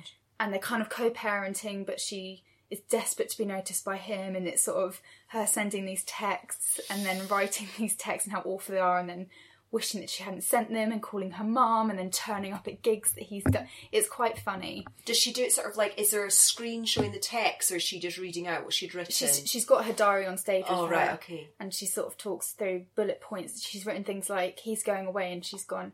and 0.40 0.53
they're 0.53 0.61
kind 0.61 0.83
of 0.83 0.88
co-parenting, 0.88 1.85
but 1.87 2.01
she 2.01 2.42
is 2.71 2.81
desperate 2.88 3.29
to 3.29 3.38
be 3.38 3.45
noticed 3.45 3.85
by 3.85 3.97
him, 3.97 4.35
and 4.35 4.49
it's 4.49 4.62
sort 4.62 4.79
of 4.79 5.01
her 5.29 5.47
sending 5.47 5.85
these 5.85 6.05
texts 6.05 6.81
and 6.88 7.05
then 7.05 7.29
writing 7.29 7.68
these 7.79 7.95
texts 7.97 8.27
and 8.27 8.35
how 8.35 8.42
awful 8.42 8.75
they 8.75 8.81
are, 8.81 8.99
and 8.99 9.09
then 9.09 9.27
wishing 9.73 10.01
that 10.03 10.11
she 10.11 10.23
hadn't 10.23 10.45
sent 10.45 10.71
them 10.71 10.93
and 10.93 11.03
calling 11.03 11.33
her 11.33 11.45
mum 11.45 11.91
and 11.91 11.99
then 11.99 12.11
turning 12.11 12.53
up 12.53 12.69
at 12.69 12.83
gigs 12.83 13.13
that 13.13 13.25
he's 13.25 13.43
done. 13.45 13.67
It's 13.91 14.09
quite 14.09 14.39
funny. 14.39 14.87
Does 15.07 15.19
she 15.19 15.33
do 15.33 15.43
it 15.43 15.53
sort 15.53 15.69
of 15.69 15.77
like, 15.77 15.99
is 15.99 16.11
there 16.11 16.27
a 16.27 16.31
screen 16.31 16.85
showing 16.85 17.11
the 17.11 17.19
text 17.19 17.73
or 17.73 17.77
is 17.77 17.83
she 17.83 17.99
just 17.99 18.19
reading 18.19 18.47
out 18.47 18.65
what 18.65 18.75
she'd 18.75 18.95
written? 18.95 19.13
She's 19.13 19.43
she's 19.49 19.65
got 19.65 19.87
her 19.87 19.93
diary 19.95 20.27
on 20.27 20.37
stage. 20.37 20.67
Oh, 20.69 20.87
her, 20.87 20.93
right, 20.93 21.13
okay. 21.15 21.49
And 21.59 21.73
she 21.73 21.87
sort 21.87 22.07
of 22.07 22.19
talks 22.19 22.53
through 22.53 22.85
bullet 22.95 23.21
points. 23.21 23.67
She's 23.67 23.87
written 23.87 24.05
things 24.05 24.29
like 24.29 24.59
he's 24.59 24.83
going 24.83 25.07
away, 25.07 25.33
and 25.33 25.45
she's 25.45 25.65
gone. 25.65 25.93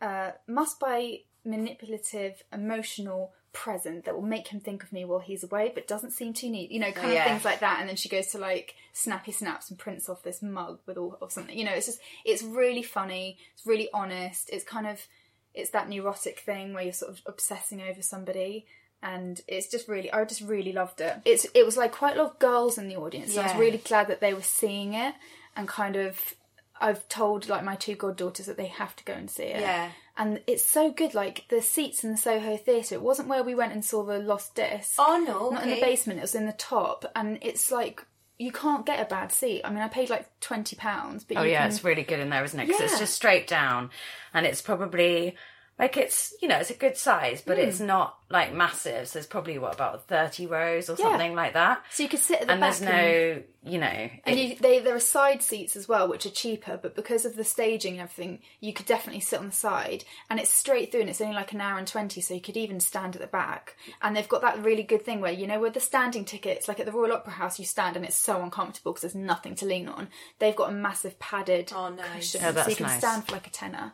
Uh, 0.00 0.32
must 0.46 0.78
buy 0.78 1.20
manipulative, 1.44 2.42
emotional 2.52 3.32
present 3.52 4.04
that 4.04 4.14
will 4.14 4.22
make 4.22 4.48
him 4.48 4.60
think 4.60 4.82
of 4.82 4.92
me 4.92 5.04
while 5.04 5.18
he's 5.18 5.44
away, 5.44 5.70
but 5.74 5.86
doesn't 5.86 6.12
seem 6.12 6.32
too 6.32 6.48
neat. 6.50 6.70
You 6.70 6.80
know, 6.80 6.92
kind 6.92 7.12
Yeah. 7.12 7.24
of 7.24 7.30
things 7.30 7.44
like 7.44 7.60
that. 7.60 7.80
And 7.80 7.88
then 7.88 7.96
she 7.96 8.08
goes 8.08 8.28
to 8.28 8.38
like 8.38 8.74
snappy 8.92 9.32
snaps 9.32 9.68
and 9.70 9.78
prints 9.78 10.08
off 10.08 10.22
this 10.22 10.42
mug 10.42 10.78
with 10.86 10.96
all 10.96 11.18
or 11.20 11.30
something. 11.30 11.56
You 11.56 11.64
know, 11.64 11.72
it's 11.72 11.86
just 11.86 12.00
it's 12.24 12.42
really 12.42 12.82
funny. 12.82 13.38
It's 13.54 13.66
really 13.66 13.88
honest. 13.92 14.48
It's 14.50 14.64
kind 14.64 14.86
of 14.86 15.06
it's 15.54 15.70
that 15.70 15.88
neurotic 15.88 16.40
thing 16.40 16.72
where 16.72 16.82
you're 16.82 16.92
sort 16.94 17.12
of 17.12 17.20
obsessing 17.26 17.82
over 17.82 18.00
somebody 18.00 18.64
and 19.02 19.40
it's 19.46 19.68
just 19.68 19.86
really 19.88 20.10
I 20.10 20.24
just 20.24 20.40
really 20.40 20.72
loved 20.72 21.00
it. 21.00 21.16
It's 21.24 21.46
it 21.54 21.66
was 21.66 21.76
like 21.76 21.92
quite 21.92 22.16
a 22.16 22.22
lot 22.22 22.32
of 22.32 22.38
girls 22.38 22.78
in 22.78 22.88
the 22.88 22.96
audience. 22.96 23.34
So 23.34 23.42
I 23.42 23.48
was 23.48 23.56
really 23.56 23.78
glad 23.78 24.08
that 24.08 24.20
they 24.20 24.32
were 24.32 24.42
seeing 24.42 24.94
it 24.94 25.14
and 25.56 25.68
kind 25.68 25.96
of 25.96 26.34
I've 26.82 27.08
told 27.08 27.48
like 27.48 27.64
my 27.64 27.76
two 27.76 27.94
goddaughters 27.94 28.46
that 28.46 28.56
they 28.56 28.66
have 28.66 28.94
to 28.96 29.04
go 29.04 29.12
and 29.12 29.30
see 29.30 29.44
it. 29.44 29.60
Yeah. 29.60 29.90
And 30.16 30.40
it's 30.46 30.64
so 30.64 30.90
good, 30.90 31.14
like 31.14 31.46
the 31.48 31.62
seats 31.62 32.04
in 32.04 32.10
the 32.10 32.16
Soho 32.18 32.56
Theatre. 32.56 32.96
It 32.96 33.02
wasn't 33.02 33.28
where 33.28 33.42
we 33.42 33.54
went 33.54 33.72
and 33.72 33.84
saw 33.84 34.02
the 34.02 34.18
Lost 34.18 34.54
Disc. 34.54 34.96
Oh, 34.98 35.22
no, 35.26 35.50
Not 35.50 35.62
in 35.62 35.70
the 35.70 35.80
basement, 35.80 36.18
it 36.18 36.22
was 36.22 36.34
in 36.34 36.44
the 36.44 36.52
top. 36.52 37.06
And 37.16 37.38
it's 37.40 37.70
like 37.70 38.04
you 38.38 38.50
can't 38.50 38.84
get 38.84 39.00
a 39.00 39.08
bad 39.08 39.30
seat. 39.30 39.62
I 39.64 39.70
mean 39.70 39.82
I 39.82 39.88
paid 39.88 40.10
like 40.10 40.28
twenty 40.40 40.76
pounds, 40.76 41.24
but 41.24 41.36
Oh 41.38 41.42
you 41.42 41.52
yeah, 41.52 41.60
can, 41.62 41.70
it's 41.70 41.84
really 41.84 42.02
good 42.02 42.20
in 42.20 42.30
there, 42.30 42.44
isn't 42.44 42.58
it? 42.58 42.66
Because 42.66 42.82
it's 42.82 42.98
just 42.98 43.14
straight 43.14 43.46
down, 43.46 43.90
and 44.34 44.44
it's 44.44 44.60
probably 44.60 45.36
like 45.78 45.96
it's 45.96 46.34
you 46.40 46.48
know 46.48 46.58
it's 46.58 46.70
a 46.70 46.74
good 46.74 46.96
size, 46.96 47.42
but 47.44 47.58
it's 47.58 47.80
not 47.80 48.16
like 48.30 48.54
massive. 48.54 49.08
So 49.08 49.14
there's 49.18 49.26
probably 49.26 49.58
what 49.58 49.74
about 49.74 50.06
thirty 50.06 50.46
rows 50.46 50.88
or 50.88 50.94
Hmm. 50.94 51.02
Yeah. 51.02 51.08
something 51.10 51.34
like 51.34 51.54
that. 51.54 51.82
so 51.90 52.02
you 52.02 52.08
could 52.08 52.20
sit 52.20 52.40
at 52.40 52.46
the 52.46 52.52
And 52.52 52.60
back 52.60 52.76
there's 52.76 52.82
no, 52.82 53.42
you 53.70 53.78
know, 53.78 53.86
And 54.24 54.38
it- 54.38 54.48
you, 54.50 54.56
they, 54.56 54.78
there 54.78 54.94
are 54.94 55.00
side 55.00 55.42
seats 55.42 55.76
as 55.76 55.86
well, 55.88 56.08
which 56.08 56.24
are 56.26 56.30
cheaper, 56.30 56.78
but 56.80 56.94
because 56.94 57.24
of 57.24 57.36
the 57.36 57.44
staging 57.44 57.94
and 57.94 58.02
everything, 58.02 58.40
you 58.60 58.72
could 58.72 58.86
definitely 58.86 59.20
sit 59.20 59.38
on 59.40 59.46
the 59.46 59.52
side. 59.52 60.04
And 60.30 60.38
it's 60.40 60.50
straight 60.50 60.90
through, 60.92 61.02
and 61.02 61.10
it's 61.10 61.20
only 61.20 61.34
like 61.34 61.52
an 61.52 61.60
hour 61.60 61.78
and 61.78 61.86
20, 61.86 62.20
so 62.20 62.32
you 62.34 62.40
could 62.40 62.56
even 62.56 62.80
stand 62.80 63.14
at 63.16 63.20
the 63.20 63.26
back. 63.28 63.76
And 64.00 64.16
they've 64.16 64.28
got 64.28 64.40
that 64.42 64.62
really 64.64 64.82
good 64.82 65.04
thing 65.04 65.20
where, 65.20 65.32
you 65.32 65.46
know, 65.46 65.60
with 65.60 65.74
the 65.74 65.80
standing 65.80 66.24
tickets, 66.24 66.68
like 66.68 66.80
at 66.80 66.86
the 66.86 66.92
Royal 66.92 67.12
Opera 67.12 67.34
House, 67.34 67.58
you 67.58 67.64
stand 67.66 67.96
and 67.96 68.04
it's 68.04 68.16
so 68.16 68.40
uncomfortable 68.42 68.92
because 68.92 69.02
there's 69.12 69.14
nothing 69.26 69.54
to 69.56 69.66
lean 69.66 69.88
on. 69.88 70.08
They've 70.38 70.56
got 70.56 70.70
a 70.70 70.74
massive 70.74 71.18
padded 71.18 71.72
Oh, 71.74 71.88
nice. 71.90 72.32
cushion, 72.32 72.40
Oh, 72.56 72.62
so 72.62 72.70
you 72.70 72.76
can 72.76 72.86
nice. 72.86 72.98
stand 72.98 73.26
for 73.26 73.32
like 73.32 73.46
a 73.46 73.50
tenner. 73.50 73.92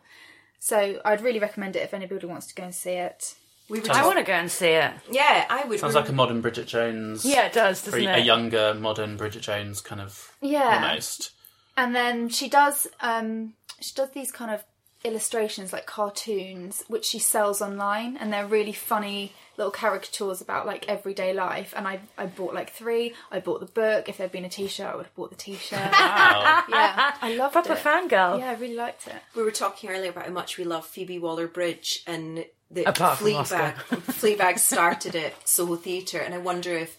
So 0.58 1.00
I'd 1.04 1.20
really 1.20 1.38
recommend 1.38 1.76
it 1.76 1.80
if 1.80 1.94
anybody 1.94 2.26
wants 2.26 2.46
to 2.48 2.54
go 2.54 2.64
and 2.64 2.74
see 2.74 2.92
it. 2.92 3.34
We 3.68 3.80
were 3.80 3.90
I 3.90 4.04
want 4.06 4.18
to 4.18 4.24
go 4.24 4.32
and 4.32 4.50
see 4.50 4.68
it. 4.68 4.92
Yeah, 5.10 5.44
I 5.50 5.64
would. 5.66 5.78
Sounds 5.78 5.94
we 5.94 6.00
like 6.00 6.08
a 6.08 6.12
modern 6.12 6.40
Bridget 6.40 6.66
Jones. 6.66 7.24
Yeah, 7.24 7.46
it 7.46 7.52
does, 7.52 7.84
doesn't 7.84 8.06
a 8.06 8.18
it? 8.18 8.24
younger 8.24 8.74
modern 8.74 9.16
Bridget 9.16 9.42
Jones 9.42 9.80
kind 9.82 10.00
of 10.00 10.32
Yeah. 10.40 10.80
almost. 10.82 11.32
And 11.76 11.94
then 11.94 12.28
she 12.28 12.48
does 12.48 12.86
um 13.00 13.54
she 13.80 13.94
does 13.94 14.10
these 14.10 14.32
kind 14.32 14.50
of 14.50 14.64
illustrations 15.04 15.72
like 15.72 15.86
cartoons 15.86 16.82
which 16.88 17.04
she 17.04 17.18
sells 17.20 17.62
online 17.62 18.16
and 18.16 18.32
they're 18.32 18.46
really 18.46 18.72
funny 18.72 19.32
little 19.58 19.72
caricatures 19.72 20.40
about 20.40 20.66
like 20.66 20.88
everyday 20.88 21.34
life 21.34 21.74
and 21.76 21.86
I 21.86 22.00
I 22.16 22.26
bought 22.26 22.54
like 22.54 22.70
three. 22.70 23.12
I 23.30 23.40
bought 23.40 23.60
the 23.60 23.66
book. 23.66 24.08
If 24.08 24.16
there'd 24.16 24.32
been 24.32 24.44
a 24.44 24.48
t-shirt, 24.48 24.86
I 24.86 24.96
would 24.96 25.06
have 25.06 25.14
bought 25.14 25.30
the 25.30 25.36
t-shirt. 25.36 25.78
Wow. 25.78 26.64
yeah. 26.70 27.14
I 27.22 27.34
loved 27.34 27.52
Proper 27.52 27.72
it. 27.74 27.78
fangirl. 27.80 28.38
Yeah, 28.38 28.50
I 28.50 28.54
really 28.54 28.76
liked 28.76 29.06
it. 29.08 29.16
we 29.36 29.42
were 29.42 29.50
talking 29.50 29.90
earlier 29.90 30.10
about 30.10 30.26
how 30.26 30.32
much 30.32 30.56
we 30.56 30.64
love 30.64 30.86
Phoebe 30.86 31.18
Waller-Bridge 31.18 32.04
and 32.06 32.46
the 32.70 32.84
Apart 32.84 33.18
from 33.18 33.26
Fleabag. 33.26 33.74
Fleabag 34.20 34.58
started 34.58 35.16
at 35.16 35.48
Soho 35.48 35.76
Theatre, 35.76 36.18
and 36.20 36.34
I 36.34 36.38
wonder 36.38 36.74
if 36.76 36.96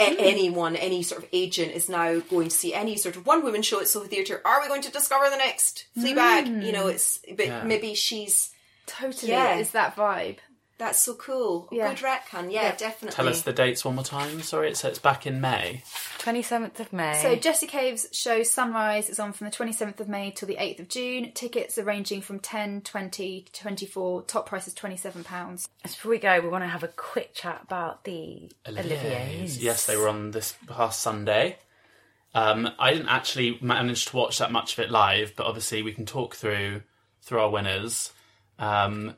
a- 0.00 0.10
hmm. 0.14 0.16
anyone, 0.18 0.76
any 0.76 1.02
sort 1.02 1.22
of 1.22 1.28
agent 1.32 1.72
is 1.72 1.88
now 1.88 2.18
going 2.20 2.48
to 2.48 2.54
see 2.54 2.74
any 2.74 2.96
sort 2.96 3.16
of 3.16 3.24
one 3.26 3.42
woman 3.42 3.62
show 3.62 3.80
at 3.80 3.88
Soho 3.88 4.06
Theatre. 4.06 4.42
Are 4.44 4.60
we 4.60 4.68
going 4.68 4.82
to 4.82 4.92
discover 4.92 5.30
the 5.30 5.36
next 5.36 5.86
Fleabag? 5.96 6.64
You 6.64 6.72
know, 6.72 6.84
hmm. 6.84 6.90
it's 6.90 7.18
but 7.34 7.46
Yeah. 7.46 7.62
maybe 7.64 7.94
she's 7.94 8.50
Totally, 8.86 9.32
Yeah. 9.32 9.56
is 9.56 9.72
that 9.72 9.96
vibe. 9.96 10.38
That's 10.78 10.98
so 11.00 11.14
cool. 11.14 11.68
Yeah. 11.72 11.88
Good 11.92 12.04
retcon, 12.04 12.52
yeah, 12.52 12.62
Yeah. 12.62 12.76
definitely. 12.76 13.14
Tell 13.16 13.28
us 13.28 13.42
the 13.42 13.52
dates 13.52 13.84
one 13.84 13.96
more 13.96 14.04
time. 14.04 14.40
Sorry, 14.42 14.70
it's 14.70 14.84
it's 14.84 14.98
back 14.98 15.26
in 15.26 15.40
May. 15.40 15.82
27th 16.18 16.78
of 16.80 16.92
May. 16.92 17.20
So 17.22 17.36
Jessie 17.36 17.66
Cave's 17.66 18.06
show 18.12 18.42
Sunrise 18.42 19.08
is 19.08 19.18
on 19.18 19.32
from 19.32 19.46
the 19.46 19.50
27th 19.50 19.98
of 20.00 20.08
May 20.08 20.30
till 20.30 20.46
the 20.48 20.56
8th 20.56 20.80
of 20.80 20.88
June. 20.88 21.32
Tickets 21.32 21.78
are 21.78 21.84
ranging 21.84 22.20
from 22.22 22.38
10, 22.38 22.82
20 22.82 23.42
to 23.52 23.60
24. 23.62 24.22
Top 24.22 24.46
price 24.46 24.66
is 24.68 24.74
£27. 24.74 25.68
As 25.84 25.94
before 25.94 26.10
we 26.10 26.18
go, 26.18 26.40
we 26.40 26.48
want 26.48 26.64
to 26.64 26.68
have 26.68 26.82
a 26.82 26.88
quick 26.88 27.34
chat 27.34 27.60
about 27.64 28.04
the 28.04 28.50
Olivier's. 28.66 29.62
Yes, 29.62 29.86
they 29.86 29.96
were 29.96 30.08
on 30.08 30.30
this 30.32 30.54
past 30.66 31.00
Sunday. 31.00 31.58
Um, 32.34 32.68
I 32.78 32.92
didn't 32.92 33.08
actually 33.08 33.58
manage 33.62 34.06
to 34.06 34.16
watch 34.16 34.38
that 34.38 34.52
much 34.52 34.74
of 34.74 34.80
it 34.84 34.90
live, 34.90 35.32
but 35.34 35.46
obviously 35.46 35.82
we 35.82 35.92
can 35.92 36.06
talk 36.06 36.34
through 36.36 36.82
through 37.22 37.40
our 37.40 37.50
winners. 37.50 38.12
Um, 38.58 39.14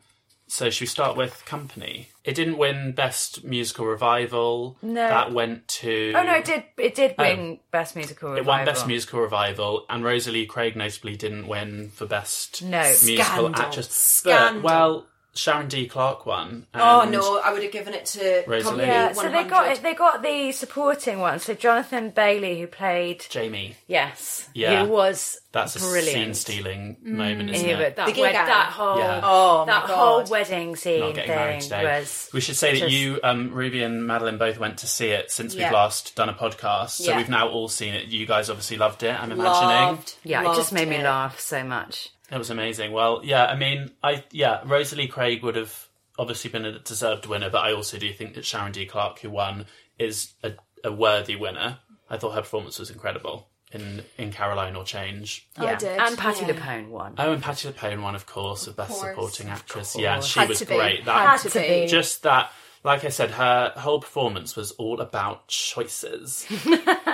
so 0.50 0.68
should 0.68 0.82
we 0.82 0.86
start 0.86 1.16
with 1.16 1.44
Company? 1.46 2.08
It 2.24 2.34
didn't 2.34 2.58
win 2.58 2.92
Best 2.92 3.44
Musical 3.44 3.86
Revival. 3.86 4.76
No. 4.82 4.94
that 4.94 5.32
went 5.32 5.68
to. 5.68 6.12
Oh 6.16 6.22
no, 6.24 6.34
it 6.34 6.44
did. 6.44 6.64
It 6.76 6.94
did 6.94 7.14
oh. 7.18 7.22
win 7.22 7.60
Best 7.70 7.94
Musical 7.94 8.30
Revival. 8.30 8.44
It 8.44 8.48
won 8.48 8.64
Best 8.66 8.86
Musical 8.86 9.20
Revival, 9.20 9.86
and 9.88 10.02
Rosalie 10.02 10.46
Craig 10.46 10.74
notably 10.74 11.16
didn't 11.16 11.46
win 11.46 11.90
for 11.90 12.04
Best 12.06 12.62
No. 12.64 12.82
Musical 12.82 13.24
Scandal. 13.24 13.56
Actress. 13.56 13.90
Scandal. 13.90 14.62
But, 14.62 14.68
well, 14.68 15.06
Sharon 15.34 15.68
D. 15.68 15.86
Clarke 15.86 16.26
won. 16.26 16.66
Oh 16.74 17.08
no, 17.08 17.38
I 17.40 17.52
would 17.52 17.62
have 17.62 17.70
given 17.72 17.94
it 17.94 18.04
to 18.06 18.42
Rosalie. 18.46 18.84
Yeah, 18.84 19.12
so 19.12 19.30
they 19.30 19.44
got 19.44 19.70
it. 19.70 19.82
They 19.82 19.94
got 19.94 20.22
the 20.22 20.50
supporting 20.52 21.20
one. 21.20 21.38
So 21.38 21.54
Jonathan 21.54 22.10
Bailey, 22.10 22.60
who 22.60 22.66
played 22.66 23.24
Jamie. 23.30 23.76
yes, 23.86 24.48
Yeah. 24.54 24.84
who 24.84 24.90
was 24.90 25.40
That's 25.52 25.76
a 25.76 25.78
brilliant. 25.78 26.36
scene-stealing 26.36 26.96
moment, 27.02 27.50
isn't 27.50 27.68
Yeah, 27.68 27.78
it? 27.78 27.96
that, 27.96 28.06
The 28.06 28.12
gay 28.12 28.22
wed- 28.22 28.34
that 28.34 28.72
whole 28.72 28.98
Yeah. 28.98 29.20
Oh 29.22 29.58
my 29.60 29.72
that 29.72 29.82
whole 29.90 30.24
wedding 30.24 30.74
scene 30.76 31.00
not 31.00 31.14
getting 31.14 31.30
married 31.30 31.60
thing 31.60 31.70
today. 31.70 31.84
was. 32.00 32.28
we 32.32 32.40
should 32.40 32.56
say 32.56 32.72
that 32.72 32.78
just- 32.80 32.92
you, 32.92 33.20
um, 33.22 33.52
Ruby 33.52 33.82
and 33.82 34.06
Madeline, 34.06 34.36
both 34.38 34.58
went 34.58 34.78
to 34.78 34.86
see 34.88 35.10
it 35.10 35.30
since 35.30 35.54
Yeah. 35.54 35.66
we've 35.66 35.72
last 35.74 36.14
done 36.16 36.28
a 36.28 36.34
podcast. 36.34 36.90
So 37.02 37.10
Yeah. 37.12 37.16
we've 37.16 37.28
now 37.28 37.48
all 37.48 37.68
seen 37.68 37.94
it. 37.94 38.06
You 38.08 38.26
guys 38.26 38.50
obviously 38.50 38.76
loved 38.78 39.02
it. 39.04 39.14
I'm 39.14 39.30
imagining 39.32 39.68
Loved, 39.70 40.14
Yeah, 40.24 40.40
it 40.42 40.44
just 40.56 40.58
loved 40.58 40.72
made 40.72 40.88
me 40.88 40.96
it. 40.96 41.04
laugh 41.04 41.38
so 41.40 41.62
much. 41.64 42.10
It 42.30 42.38
was 42.38 42.50
amazing. 42.50 42.92
Well, 42.92 43.20
yeah, 43.24 43.46
I 43.46 43.56
mean, 43.56 43.90
I 44.02 44.24
yeah, 44.30 44.60
Rosalie 44.64 45.08
Craig 45.08 45.42
would 45.42 45.56
have 45.56 45.88
obviously 46.18 46.50
been 46.50 46.64
a 46.64 46.78
deserved 46.78 47.26
winner, 47.26 47.50
but 47.50 47.64
I 47.64 47.72
also 47.72 47.98
do 47.98 48.12
think 48.12 48.34
that 48.34 48.44
Sharon 48.44 48.72
D. 48.72 48.86
Clarke, 48.86 49.18
who 49.20 49.30
won, 49.30 49.66
is 49.98 50.34
a, 50.44 50.52
a 50.84 50.92
worthy 50.92 51.34
winner. 51.36 51.78
I 52.08 52.16
thought 52.18 52.34
her 52.34 52.40
performance 52.42 52.78
was 52.78 52.90
incredible 52.90 53.48
in 53.72 54.02
in 54.18 54.30
Caroline 54.32 54.76
or 54.76 54.84
Change. 54.84 55.48
Oh, 55.58 55.66
I 55.66 55.74
did. 55.76 55.98
and 56.00 56.16
Patti 56.18 56.44
Yeah. 56.46 56.52
LuPone 56.52 56.88
won. 56.88 57.14
Oh, 57.18 57.32
and 57.32 57.42
Patti 57.42 57.68
LuPone 57.68 58.02
won, 58.02 58.14
of 58.14 58.26
course, 58.26 58.66
of 58.66 58.76
Best 58.76 58.90
course. 58.90 59.08
Supporting 59.10 59.48
Actress. 59.48 59.94
Of 59.94 60.00
Yeah, 60.00 60.20
she 60.20 60.40
Had 60.40 60.48
was 60.48 60.58
to 60.60 60.66
be. 60.66 60.74
great. 60.76 61.04
That 61.06 61.16
Had 61.16 61.28
Had 61.30 61.40
to 61.40 61.50
to 61.50 61.58
be. 61.60 61.68
be. 61.82 61.86
just 61.88 62.22
that 62.24 62.52
like 62.82 63.04
i 63.04 63.08
said 63.08 63.30
her 63.32 63.72
whole 63.76 64.00
performance 64.00 64.56
was 64.56 64.72
all 64.72 65.00
about 65.00 65.46
choices 65.48 66.46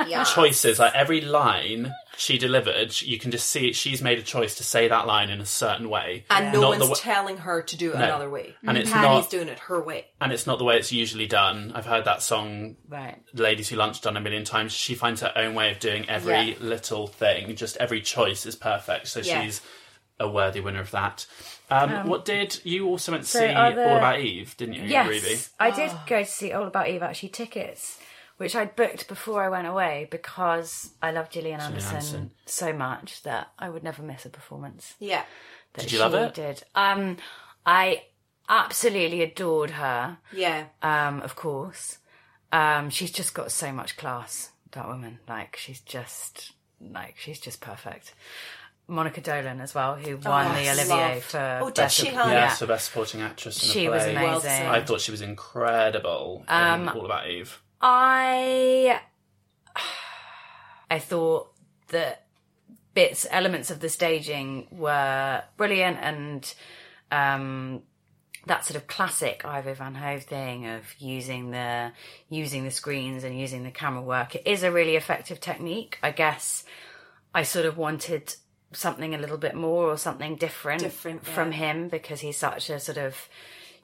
Yeah. 0.07 0.25
choices 0.25 0.79
like 0.79 0.95
every 0.95 1.21
line 1.21 1.93
she 2.17 2.39
delivered 2.39 3.01
you 3.03 3.19
can 3.19 3.31
just 3.31 3.49
see 3.49 3.73
she's 3.73 4.01
made 4.01 4.19
a 4.19 4.23
choice 4.23 4.55
to 4.57 4.65
say 4.65 4.87
that 4.89 5.07
line 5.07 5.31
in 5.31 5.41
a 5.41 5.47
certain 5.47 5.89
way 5.89 6.25
And 6.31 6.53
no 6.53 6.61
Not 6.61 6.69
one's 6.71 6.83
the 6.83 6.89
wa- 6.91 6.95
telling 6.95 7.37
her 7.39 7.63
to 7.63 7.77
do 7.77 7.93
it 7.93 7.99
No. 7.99 8.05
another 8.05 8.31
way. 8.31 8.55
And 8.67 8.79
it's 8.79 8.91
Patti's 8.91 9.03
not- 9.25 9.31
doing 9.31 9.49
it 9.49 9.59
her 9.61 9.83
way. 9.83 10.07
and 10.21 10.33
it's 10.33 10.47
not 10.47 10.59
the 10.59 10.65
way 10.65 10.77
it's 10.77 10.93
usually 10.93 11.27
done 11.27 11.73
i've 11.75 11.87
heard 11.87 12.05
that 12.05 12.23
song 12.23 12.77
Right. 12.89 13.19
ladies 13.35 13.69
who 13.69 13.77
lunch 13.77 14.01
done 14.01 14.17
a 14.17 14.21
million 14.21 14.45
times 14.45 14.73
she 14.73 14.95
finds 14.95 15.21
her 15.23 15.33
own 15.37 15.55
way 15.55 15.71
of 15.73 15.79
doing 15.81 16.09
every 16.09 16.51
Yeah. 16.53 16.55
little 16.61 17.07
thing 17.09 17.55
just 17.57 17.77
every 17.79 18.01
choice 18.01 18.47
is 18.47 18.55
perfect 18.57 19.09
so 19.09 19.21
Yeah. 19.21 19.43
she's 19.43 19.61
a 20.21 20.29
worthy 20.29 20.61
winner 20.61 20.81
of 20.81 20.91
that 20.93 21.27
um, 21.71 22.09
what 22.09 22.25
did 22.25 22.61
you 22.65 22.87
also 22.87 23.13
went 23.13 23.25
to 23.25 23.31
so 23.31 23.39
see 23.41 23.47
are 23.53 23.73
all 23.73 23.97
about 23.97 24.21
eve 24.21 24.57
didn't 24.57 24.75
you 24.75 24.83
Yes, 24.83 25.09
ruby 25.09 25.39
I 25.59 25.71
did 25.71 25.91
go 26.07 26.23
to 26.23 26.29
see 26.29 26.53
All 26.53 26.67
About 26.67 26.89
Eve 26.89 27.03
actually 27.03 27.31
tickets, 27.31 27.99
which 28.37 28.55
I'd 28.55 28.77
booked 28.77 29.09
before 29.09 29.43
I 29.43 29.49
went 29.49 29.67
away 29.67 30.07
because 30.11 30.91
I 31.03 31.11
love 31.11 31.31
Gillian 31.31 31.61
Anderson, 31.61 31.97
Anderson. 31.97 32.31
so 32.45 32.73
much 32.73 33.23
that 33.23 33.49
I 33.59 33.69
would 33.69 33.83
never 33.83 34.03
miss 34.03 34.25
a 34.27 34.31
performance. 34.31 34.95
Yeah. 35.01 35.25
That 35.75 35.83
Did 35.83 35.93
you 35.93 35.99
love 35.99 36.15
it? 36.15 36.35
Did 36.35 36.63
um, 36.75 37.17
I 37.65 38.05
absolutely 38.49 39.23
adored 39.23 39.71
her. 39.73 40.19
Yeah. 40.33 40.67
Um, 40.83 41.21
of 41.23 41.35
course, 41.37 41.99
um, 42.53 42.91
she's 42.91 43.11
just 43.11 43.35
got 43.35 43.51
so 43.51 43.73
much 43.73 43.97
class. 43.97 44.51
That 44.73 44.87
woman, 44.89 45.19
like 45.29 45.57
she's 45.57 45.81
just 45.81 46.53
like 46.81 47.17
she's 47.19 47.41
just 47.41 47.61
perfect. 47.61 48.15
Monica 48.89 49.21
Dolan 49.21 49.61
as 49.61 49.75
well, 49.75 49.97
who 49.97 50.17
won 50.17 50.55
the 50.55 50.71
Olivier 50.71 51.15
loved. 51.15 51.25
for 51.25 51.59
Oh, 51.63 51.67
did 51.67 51.75
Best 51.75 51.97
she, 51.97 52.09
of- 52.09 52.15
huh? 52.15 52.25
yeah, 52.27 52.33
yeah. 52.33 52.49
so 52.53 52.67
best 52.67 52.87
supporting 52.87 53.21
actress 53.21 53.63
in 53.65 53.69
a 53.69 53.73
She 53.73 53.87
play 53.87 53.97
was 53.97 54.05
amazing. 54.05 54.67
I 54.69 54.81
thought 54.83 55.01
she 55.01 55.11
was 55.11 55.21
incredible 55.23 56.45
in 56.49 56.55
Um, 56.55 56.89
All 56.91 57.05
About 57.05 57.29
Eve. 57.29 57.61
I 57.81 59.01
I 60.91 60.99
thought 60.99 61.53
that 61.89 62.27
bits, 62.95 63.27
elements 63.31 63.71
of 63.71 63.81
the 63.81 63.89
staging 63.89 64.69
were 64.71 65.43
brilliant, 65.57 65.99
and 66.01 66.55
um, 67.11 67.83
that 68.47 68.65
sort 68.65 68.77
of 68.77 68.87
classic 68.87 69.45
Ivo 69.45 69.75
Van 69.75 69.95
Hove 69.97 70.23
thing 70.23 70.67
of 70.67 70.85
using 70.99 71.51
the 71.51 71.93
using 72.29 72.65
the 72.65 72.71
screens 72.71 73.25
and 73.25 73.39
using 73.39 73.65
the 73.65 73.71
camera 73.73 74.03
work. 74.03 74.37
It 74.37 74.47
is 74.47 74.63
a 74.63 74.71
really 74.71 74.95
effective 74.97 75.41
technique. 75.41 75.99
I 76.03 76.13
guess 76.13 76.65
I 77.35 77.43
sort 77.43 77.67
of 77.67 77.77
wanted 77.77 78.35
something 78.77 79.15
a 79.15 79.19
little 79.19 79.39
bit 79.39 79.55
more 79.55 79.85
or 79.91 79.97
something 79.97 80.37
different, 80.37 80.83
Different, 80.83 81.23
yeah. 81.27 81.33
from 81.35 81.53
him 81.53 81.89
because 81.89 82.21
he's 82.21 82.37
such 82.37 82.71
a 82.71 82.79
sort 82.79 82.99
of 82.99 83.17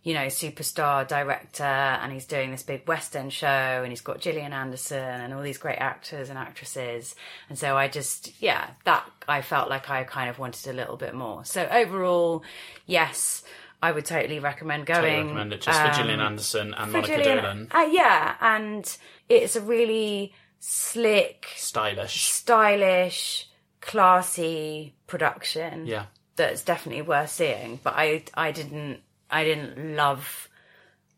you 0.04 0.14
know 0.14 0.26
superstar 0.26 1.06
director 1.06 1.62
and 1.62 2.12
he's 2.12 2.26
doing 2.26 2.50
this 2.50 2.64
big 2.64 2.86
west 2.88 3.14
end 3.14 3.32
show 3.32 3.46
and 3.46 3.88
he's 3.88 4.00
got 4.00 4.20
Gillian 4.20 4.52
Anderson 4.52 4.98
and 5.20 5.32
all 5.32 5.42
these 5.42 5.58
great 5.58 5.78
actors 5.78 6.28
and 6.28 6.36
actresses 6.36 7.14
and 7.48 7.56
so 7.56 7.76
I 7.76 7.86
just 7.86 8.32
yeah 8.42 8.70
that 8.84 9.04
I 9.28 9.42
felt 9.42 9.70
like 9.70 9.88
I 9.90 10.02
kind 10.02 10.28
of 10.28 10.40
wanted 10.40 10.66
a 10.68 10.72
little 10.72 10.96
bit 10.96 11.14
more 11.14 11.44
so 11.44 11.68
overall 11.70 12.42
yes 12.84 13.44
I 13.80 13.92
would 13.92 14.04
totally 14.04 14.40
recommend 14.40 14.86
going 14.86 15.04
I 15.04 15.22
recommend 15.22 15.52
it 15.52 15.60
just 15.60 15.80
for 15.80 15.86
um, 15.88 15.94
Gillian 15.94 16.20
Anderson 16.20 16.74
and 16.74 16.90
for 16.90 16.96
Monica 17.00 17.16
Gillian- 17.22 17.36
Dolan. 17.38 17.68
uh, 17.70 17.88
yeah 17.92 18.34
and 18.40 18.96
it's 19.28 19.54
a 19.54 19.60
really 19.60 20.34
slick 20.58 21.46
Stylish. 21.54 22.24
stylish, 22.24 23.48
classy 23.82 24.94
production. 25.06 25.86
Yeah. 25.86 26.06
That's 26.36 26.62
definitely 26.64 27.02
worth 27.02 27.28
seeing. 27.30 27.78
But 27.82 27.94
I 27.96 28.24
I 28.34 28.52
didn't 28.52 29.00
I 29.30 29.44
didn't 29.44 29.96
love 29.96 30.48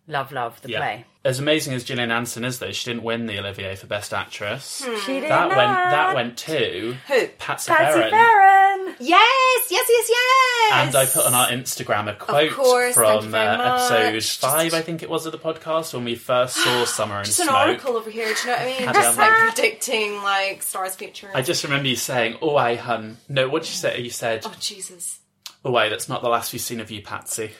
love 0.08 0.32
love 0.32 0.60
the 0.62 0.70
Yeah. 0.70 0.78
play. 0.80 1.04
As 1.24 1.38
amazing 1.38 1.72
as 1.74 1.84
Gillian 1.84 2.10
Anderson 2.10 2.44
is, 2.44 2.58
though, 2.58 2.72
she 2.72 2.90
didn't 2.90 3.02
win 3.04 3.24
the 3.26 3.38
Olivier 3.38 3.76
for 3.76 3.86
Best 3.86 4.12
Actress. 4.12 4.84
Hmm. 4.84 4.98
She 5.06 5.20
did 5.20 5.30
That 5.30 5.48
not. 5.48 5.56
went. 5.56 5.72
That 5.72 6.14
went 6.14 6.36
to 6.38 6.96
Who? 7.08 7.26
Patsy, 7.38 7.70
Patsy 7.72 8.00
Ferran. 8.00 8.10
Ferran. 8.10 8.53
Yes, 9.00 9.66
yes, 9.70 9.86
yes, 9.88 10.06
yes. 10.10 10.72
And 10.86 10.96
I 10.96 11.06
put 11.06 11.26
on 11.26 11.34
our 11.34 11.48
Instagram 11.48 12.10
a 12.10 12.14
quote 12.14 12.52
course, 12.52 12.94
from 12.94 13.34
uh, 13.34 13.38
episode 13.38 14.14
much. 14.14 14.38
five, 14.38 14.74
I 14.74 14.80
think 14.82 15.02
it 15.02 15.10
was, 15.10 15.26
of 15.26 15.32
the 15.32 15.38
podcast 15.38 15.92
when 15.94 16.04
we 16.04 16.14
first 16.14 16.56
saw 16.56 16.84
Summer 16.86 17.16
and 17.16 17.26
Just 17.26 17.40
an 17.40 17.46
Smoke. 17.46 17.56
article 17.56 17.96
over 17.96 18.10
here, 18.10 18.26
do 18.26 18.30
you 18.40 18.46
know 18.46 18.52
what 18.52 18.60
I 18.60 18.66
mean? 18.66 18.82
Had, 18.86 18.94
Just 18.94 19.18
um, 19.18 19.24
like 19.24 19.54
predicting 19.54 20.14
like 20.22 20.62
stars 20.62 20.94
future. 20.94 21.30
I 21.34 21.42
just 21.42 21.64
remember 21.64 21.88
you 21.88 21.96
saying, 21.96 22.38
"Oh, 22.40 22.56
I 22.56 22.76
hun." 22.76 23.16
No, 23.28 23.48
what 23.48 23.62
did 23.62 23.68
you 23.70 23.76
say? 23.76 24.00
You 24.00 24.10
said, 24.10 24.42
Oh 24.44 24.54
Jesus. 24.60 25.18
"Oh, 25.64 25.70
wait, 25.72 25.88
that's 25.90 26.08
not 26.08 26.22
the 26.22 26.28
last 26.28 26.52
we've 26.52 26.62
seen 26.62 26.80
of 26.80 26.90
you, 26.90 27.02
Patsy." 27.02 27.50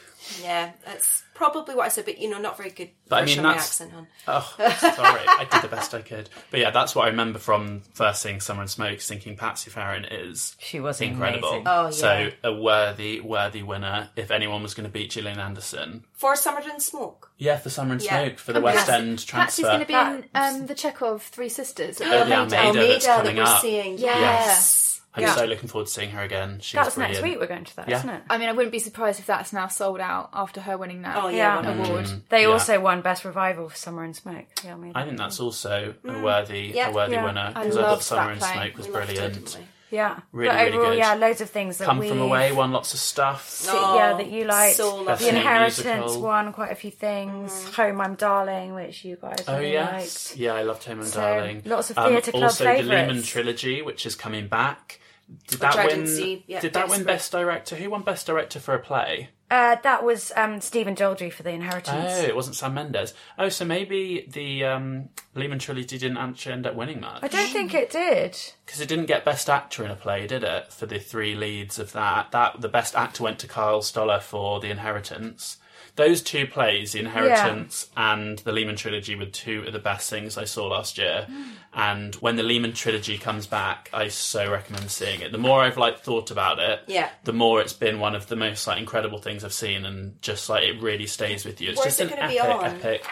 Yeah, 0.41 0.71
that's 0.85 1.23
probably 1.35 1.75
what 1.75 1.85
I 1.85 1.89
said, 1.89 2.05
but 2.05 2.17
you 2.17 2.27
know, 2.29 2.39
not 2.39 2.57
very 2.57 2.71
good 2.71 2.89
But 3.07 3.17
I 3.17 3.21
version 3.21 3.43
mean, 3.43 3.51
of 3.51 3.57
that's- 3.57 3.81
accent, 3.81 3.91
hon. 3.93 4.07
Oh, 4.27 4.55
sorry. 4.57 5.21
I 5.27 5.45
did 5.51 5.61
the 5.61 5.67
best 5.67 5.93
I 5.93 6.01
could. 6.01 6.29
But 6.49 6.59
yeah, 6.61 6.71
that's 6.71 6.95
what 6.95 7.05
I 7.05 7.09
remember 7.09 7.37
from 7.37 7.81
first 7.93 8.23
seeing 8.23 8.39
Summer 8.39 8.61
and 8.61 8.69
Smoke, 8.71 8.99
thinking 9.01 9.35
Patsy 9.37 9.69
Ferran 9.69 10.07
is 10.09 10.55
She 10.59 10.79
was 10.79 10.99
incredible. 11.01 11.49
amazing. 11.49 11.67
Oh, 11.67 11.83
yeah. 11.85 11.89
So 11.91 12.29
a 12.43 12.53
worthy, 12.53 13.19
worthy 13.19 13.61
winner 13.61 14.09
if 14.15 14.31
anyone 14.31 14.63
was 14.63 14.73
going 14.73 14.85
to 14.87 14.91
beat 14.91 15.11
Gillian 15.11 15.39
Anderson. 15.39 16.05
For 16.13 16.35
Summer 16.35 16.61
Didn't 16.61 16.81
Smoke. 16.81 17.29
Yeah, 17.37 17.57
for 17.57 17.69
Summer 17.69 17.93
and 17.93 18.01
Yeah. 18.01 18.23
Smoke, 18.23 18.39
for 18.39 18.53
the 18.53 18.57
And 18.57 18.63
West 18.63 18.87
Patsy- 18.87 18.93
End 18.93 19.27
transfer. 19.27 19.37
Patsy's 19.37 19.65
going 19.65 19.79
to 19.81 19.85
be 19.85 19.93
in 19.93 20.29
That- 20.33 20.53
um, 20.55 20.65
the 20.67 20.75
Chekhov 20.75 21.21
Three 21.23 21.49
Sisters. 21.49 21.99
at 22.01 22.07
Oh, 22.07 22.09
the 22.11 22.33
Almeida. 22.33 22.39
Almeida. 22.39 22.57
Almeida 22.67 22.93
that's 22.93 23.05
that 23.05 23.17
coming 23.17 23.35
we're 23.35 23.43
up. 23.43 23.61
seeing. 23.61 23.97
Yeah. 23.97 24.19
Yes. 24.19 24.94
I'm 25.15 25.23
Yeah. 25.23 25.35
so 25.35 25.45
looking 25.45 25.69
forward 25.69 25.87
to 25.87 25.91
seeing 25.93 26.09
her 26.11 26.21
again. 26.21 26.59
She's 26.61 26.73
That's 26.73 26.95
brilliant. 26.95 27.13
next 27.21 27.23
week. 27.23 27.39
We're 27.39 27.47
going 27.47 27.63
to 27.63 27.75
that, 27.77 27.87
Yeah. 27.89 28.01
not 28.03 28.15
it? 28.15 28.21
I 28.29 28.37
mean, 28.37 28.49
I 28.49 28.51
wouldn't 28.51 28.71
be 28.71 28.79
surprised 28.79 29.19
if 29.19 29.25
that's 29.25 29.53
now 29.53 29.67
sold 29.67 29.99
out 30.01 30.29
after 30.33 30.61
her 30.61 30.77
winning 30.77 31.03
that 31.03 31.15
Oh, 31.17 31.29
yeah, 31.29 31.61
Yeah. 31.61 31.71
award. 31.73 32.05
Mm-hmm. 32.05 32.17
They 32.29 32.41
Yeah. 32.43 32.47
also 32.49 32.79
won 32.79 33.01
Best 33.01 33.23
Revival 33.25 33.69
for 33.69 33.75
Summer 33.75 34.03
and 34.03 34.15
Smoke. 34.15 34.45
Yeah, 34.63 34.73
I 34.73 34.77
mean, 34.77 34.91
I 34.93 35.03
think 35.05 35.17
that's 35.17 35.39
also 35.39 35.93
a 36.03 36.07
mm. 36.07 36.21
worthy, 36.21 36.71
Yeah. 36.75 36.89
a 36.89 36.91
worthy 36.93 37.13
Yeah. 37.13 37.23
winner 37.25 37.51
because 37.53 37.77
I, 37.77 37.81
thought 37.81 38.03
Summer 38.03 38.35
that 38.35 38.43
and. 38.51 38.59
Smoke 38.59 38.77
was 38.77 38.87
We 38.87 38.93
brilliant. 38.93 39.57
Yeah. 39.91 40.17
Really, 40.33 40.49
but 40.49 40.55
really 40.73 40.77
good. 40.89 40.97
yeah, 40.97 41.13
loads 41.13 41.39
of 41.41 41.49
things 41.51 41.77
that 41.77 41.85
Come 41.85 41.99
we 41.99 42.09
from 42.09 42.19
away, 42.19 42.51
won 42.51 42.71
lots 42.73 42.93
of 42.93 42.99
stuff. 42.99 43.61
yeah, 43.65 43.71
Oh, 44.13 44.17
that 44.17 44.27
you 44.29 44.43
liked. 44.43 44.75
so 44.75 45.05
the. 45.05 45.29
Inheritance 45.29 45.85
Musical. 45.85 46.21
won 46.21 46.51
quite 46.51 46.71
a 46.71 46.75
few 46.75 46.91
things. 46.91 47.51
Mm. 47.53 47.73
Home, 47.75 48.01
I'm 48.01 48.15
Darling, 48.15 48.73
which 48.73 49.05
you 49.05 49.15
guys 49.15 49.45
Oh 49.47 49.57
really 49.57 49.73
yes, 49.73 50.31
liked. 50.31 50.37
yeah, 50.39 50.53
I 50.55 50.63
loved 50.63 50.83
Home 50.85 50.99
and 50.99 51.07
So, 51.07 51.21
Darling. 51.21 51.61
lots 51.65 51.91
of 51.91 51.97
Um, 51.99 52.09
theatre 52.09 52.31
club 52.31 52.43
Also, 52.43 52.63
the 52.65 52.69
favourites. 52.71 52.89
Lehman 53.07 53.23
trilogy, 53.23 53.81
which 53.83 54.05
is 54.05 54.15
coming 54.15 54.47
back. 54.47 54.99
Did 55.47 55.59
that 55.59 55.87
win? 55.87 56.43
Yeah, 56.47 56.59
did 56.59 56.73
that 56.73 56.89
win 56.89 57.03
Best 57.03 57.31
Director? 57.31 57.75
Who 57.75 57.89
won 57.89 58.03
Best 58.03 58.25
Director 58.27 58.59
for 58.59 58.73
a 58.75 58.79
play? 58.79 59.29
Uh, 59.49 59.75
that 59.83 60.03
was 60.03 60.31
um, 60.35 60.59
Stephen 60.59 60.95
Daldry 60.95 61.31
for 61.31 61.43
The 61.43 61.51
Inheritance. 61.51 62.13
Oh, 62.17 62.23
it 62.23 62.35
wasn't 62.35 62.55
Sam 62.55 62.73
Mendes. 62.73 63.13
Oh, 63.37 63.49
so 63.49 63.63
maybe 63.63 64.25
the 64.27 64.65
um, 64.65 65.09
Lehman 65.35 65.59
trilogy 65.59 65.99
didn't 65.99 66.17
actually 66.17 66.53
end 66.53 66.65
up 66.65 66.73
winning 66.73 67.01
that. 67.01 67.19
I 67.23 67.27
don't 67.27 67.49
think 67.51 67.73
it 67.75 67.91
did. 67.91 68.37
because 68.65 68.81
it 68.81 68.87
didn't 68.89 69.05
get 69.05 69.23
Best 69.23 69.47
Actor 69.47 69.85
in 69.85 69.91
a 69.91 69.95
play, 69.95 70.25
did 70.25 70.43
it? 70.43 70.73
For 70.73 70.87
the 70.87 70.97
three 70.97 71.35
leads 71.35 71.77
of 71.77 71.91
that, 71.93 72.31
that 72.31 72.61
the 72.61 72.69
Best 72.69 72.95
Actor 72.95 73.21
went 73.23 73.37
to 73.39 73.47
Kyle 73.47 73.83
Soller 73.83 74.19
for 74.19 74.59
The 74.59 74.71
Inheritance. 74.71 75.57
Those 75.95 76.21
two 76.21 76.45
plays, 76.45 76.91
The 76.91 76.99
Inheritance 76.99 77.89
and 77.95 78.39
the 78.39 78.51
Lehman 78.51 78.75
trilogy, 78.75 79.15
were 79.15 79.27
two 79.27 79.63
of 79.65 79.71
the 79.71 79.79
best 79.79 80.09
things 80.09 80.37
I 80.37 80.43
saw 80.43 80.67
last 80.67 80.97
year. 80.97 81.25
Mm. 81.29 81.45
And 81.73 82.15
when 82.15 82.35
the 82.35 82.43
Lehman 82.43 82.73
trilogy 82.73 83.17
comes 83.17 83.47
back, 83.47 83.89
I 83.93 84.09
so 84.09 84.51
recommend 84.51 84.91
seeing 84.91 85.21
it. 85.21 85.31
The 85.31 85.37
more 85.37 85.61
I've 85.61 85.77
like 85.77 85.99
thought 85.99 86.31
about 86.31 86.59
it, 86.59 86.81
Yeah. 86.87 87.09
the 87.23 87.31
more 87.33 87.61
it's 87.61 87.73
been 87.73 87.99
one 87.99 88.13
of 88.13 88.27
the 88.27 88.35
most 88.35 88.67
like 88.67 88.77
incredible 88.77 89.19
things 89.19 89.43
I've 89.45 89.53
seen, 89.53 89.85
and 89.85 90.21
just 90.21 90.49
like 90.49 90.63
it 90.63 90.81
really 90.81 91.07
stays 91.07 91.45
with 91.45 91.61
you. 91.61 91.69
It's 91.69 91.77
Where's 91.79 91.97
just 91.97 92.11
it 92.11 92.17
an 92.17 92.31
epic, 92.31 92.83
epic. 92.83 93.05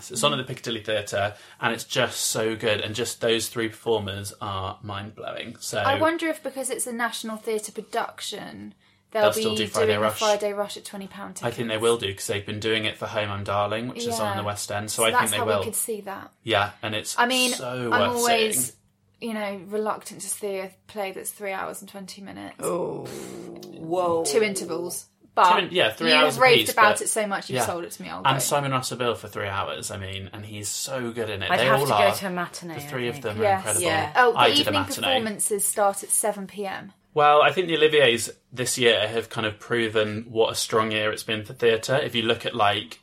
So 0.00 0.14
It's 0.14 0.24
on 0.24 0.32
at 0.32 0.36
the 0.36 0.44
Piccadilly 0.44 0.82
Theatre, 0.82 1.34
and 1.60 1.74
it's 1.74 1.84
just 1.84 2.20
so 2.22 2.56
good. 2.56 2.80
And 2.80 2.94
just 2.94 3.20
those 3.20 3.48
three 3.48 3.68
performers 3.68 4.32
are 4.40 4.78
mind 4.82 5.14
blowing. 5.14 5.56
So 5.60 5.78
I 5.78 5.98
wonder 6.00 6.28
if 6.28 6.42
because 6.42 6.70
it's 6.70 6.86
a 6.86 6.92
National 6.92 7.36
Theatre 7.36 7.72
production, 7.72 8.74
they'll, 9.10 9.22
They'll 9.22 9.32
be 9.34 9.40
still 9.40 9.54
do 9.56 9.66
Friday 9.66 9.86
doing 9.92 10.00
Rush. 10.00 10.18
Friday 10.18 10.52
Rush 10.52 10.76
at 10.76 10.84
twenty 10.84 11.06
pound. 11.06 11.40
I 11.42 11.50
think 11.50 11.68
they 11.68 11.76
will 11.78 11.96
do 11.98 12.06
because 12.08 12.26
they've 12.26 12.44
been 12.46 12.60
doing 12.60 12.84
it 12.84 12.96
for 12.96 13.06
Home 13.06 13.30
I'm 13.30 13.44
Darling, 13.44 13.88
which 13.88 14.06
is 14.06 14.18
on 14.20 14.26
Yeah. 14.26 14.30
in 14.32 14.36
the 14.38 14.44
West 14.44 14.70
End. 14.72 14.90
So, 14.90 15.02
So 15.02 15.08
I 15.08 15.10
that's 15.10 15.20
think 15.22 15.30
they 15.32 15.36
how 15.38 15.46
will. 15.46 15.58
we 15.58 15.64
could 15.64 15.74
see 15.76 16.00
that. 16.02 16.30
Yeah, 16.42 16.70
and 16.82 16.94
it's 16.94 17.18
I 17.18 17.26
mean, 17.26 17.52
so 17.52 17.90
I'm 17.92 18.10
worth 18.12 18.18
always, 18.18 18.74
seeing. 19.20 19.32
you 19.32 19.38
know, 19.38 19.60
reluctant 19.68 20.20
to 20.22 20.28
see 20.28 20.58
a 20.58 20.70
play 20.86 21.12
that's 21.12 21.30
three 21.30 21.52
hours 21.52 21.80
and 21.80 21.88
twenty 21.90 22.22
minutes, 22.22 22.56
Oh, 22.60 23.04
Whoa. 23.06 24.24
two 24.24 24.42
intervals. 24.42 25.06
But 25.32 25.52
Two 25.52 25.58
in- 25.66 25.68
yeah, 25.70 25.92
three 25.92 26.10
you 26.10 26.16
hours 26.16 26.34
have 26.34 26.42
raved 26.42 26.62
apiece, 26.62 26.72
about 26.72 26.94
but- 26.96 27.02
it 27.02 27.08
so 27.08 27.24
much, 27.24 27.48
you've 27.48 27.58
yeah. 27.58 27.66
sold 27.66 27.84
it 27.84 27.92
to 27.92 28.02
me. 28.02 28.08
I'll 28.08 28.18
And 28.24 28.34
go. 28.34 28.38
Simon 28.40 28.72
Russell 28.72 28.98
Beale 28.98 29.14
for 29.14 29.28
three 29.28 29.46
hours. 29.46 29.92
I 29.92 29.96
mean, 29.96 30.28
and 30.32 30.44
he's 30.44 30.68
so 30.68 31.12
good 31.12 31.30
in 31.30 31.44
it. 31.44 31.50
I'd 31.50 31.60
they 31.60 31.66
have 31.66 31.78
all 31.80 31.86
to 31.86 31.94
are. 31.94 32.08
go 32.10 32.14
to 32.16 32.26
a 32.26 32.30
matinee. 32.30 32.74
the 32.74 32.80
I 32.80 32.86
three 32.86 33.06
of 33.08 33.14
think. 33.14 33.24
them 33.24 33.38
are 33.40 33.42
Yes. 33.44 33.58
incredible. 33.60 33.82
Yeah. 33.86 34.12
Oh, 34.16 34.32
the 34.32 34.38
I 34.38 34.48
did 34.48 34.56
a 34.56 34.60
evening 34.62 34.74
matinee. 34.82 35.06
performances 35.06 35.64
start 35.64 36.02
at 36.02 36.10
seven 36.10 36.48
pm. 36.48 36.92
Well, 37.12 37.42
I 37.42 37.50
think 37.50 37.68
the 37.68 37.76
Olivier's 37.76 38.30
this 38.52 38.78
year 38.78 39.08
have 39.08 39.28
kind 39.28 39.46
of 39.46 39.58
proven 39.58 40.26
what 40.28 40.52
a 40.52 40.54
strong 40.54 40.92
year 40.92 41.10
it's 41.12 41.24
been 41.24 41.44
for 41.44 41.52
theatre. 41.52 41.96
If 41.96 42.14
you 42.14 42.22
look 42.22 42.46
at 42.46 42.54
like 42.54 43.00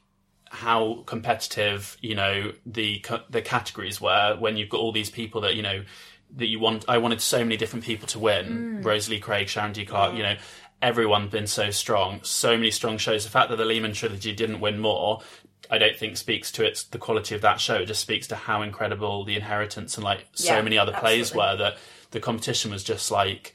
how 0.49 1.03
competitive, 1.05 1.97
you 2.01 2.15
know, 2.15 2.53
the 2.65 3.03
the 3.29 3.41
categories 3.41 3.99
were 3.99 4.35
when 4.39 4.57
you've 4.57 4.69
got 4.69 4.79
all 4.79 4.91
these 4.91 5.09
people 5.09 5.41
that 5.41 5.55
you 5.55 5.61
know 5.61 5.83
that 6.35 6.47
you 6.47 6.59
want. 6.59 6.85
I 6.87 6.97
wanted 6.97 7.21
so 7.21 7.39
many 7.39 7.57
different 7.57 7.85
people 7.85 8.07
to 8.09 8.19
win: 8.19 8.79
mm. 8.81 8.85
Rosalie 8.85 9.19
Craig, 9.19 9.49
Sharon 9.49 9.73
D. 9.73 9.85
Clarke. 9.85 10.15
You 10.15 10.23
know, 10.23 10.37
everyone 10.81 11.27
been 11.27 11.47
so 11.47 11.69
strong. 11.71 12.21
So 12.23 12.55
many 12.55 12.71
strong 12.71 12.97
shows. 12.97 13.23
The 13.23 13.29
fact 13.29 13.49
that 13.49 13.57
the 13.57 13.65
Lehman 13.65 13.93
trilogy 13.93 14.33
didn't 14.33 14.59
win 14.59 14.79
more. 14.79 15.21
I 15.69 15.79
don't 15.79 15.97
think 15.97 16.15
speaks 16.15 16.49
to 16.53 16.65
its 16.65 16.85
the 16.85 16.97
quality 16.97 17.35
of 17.35 17.41
that 17.41 17.59
show. 17.59 17.75
It 17.75 17.87
just 17.87 18.01
speaks 18.01 18.27
to 18.27 18.37
how 18.37 18.61
incredible 18.61 19.25
the 19.25 19.35
inheritance 19.35 19.97
and 19.97 20.03
like 20.03 20.25
so 20.31 20.53
Yeah, 20.53 20.61
many 20.61 20.77
other 20.77 20.93
plays 20.93 21.35
were 21.35 21.57
that 21.57 21.77
the 22.11 22.21
competition 22.21 22.71
was 22.71 22.85
just 22.85 23.11
like 23.11 23.53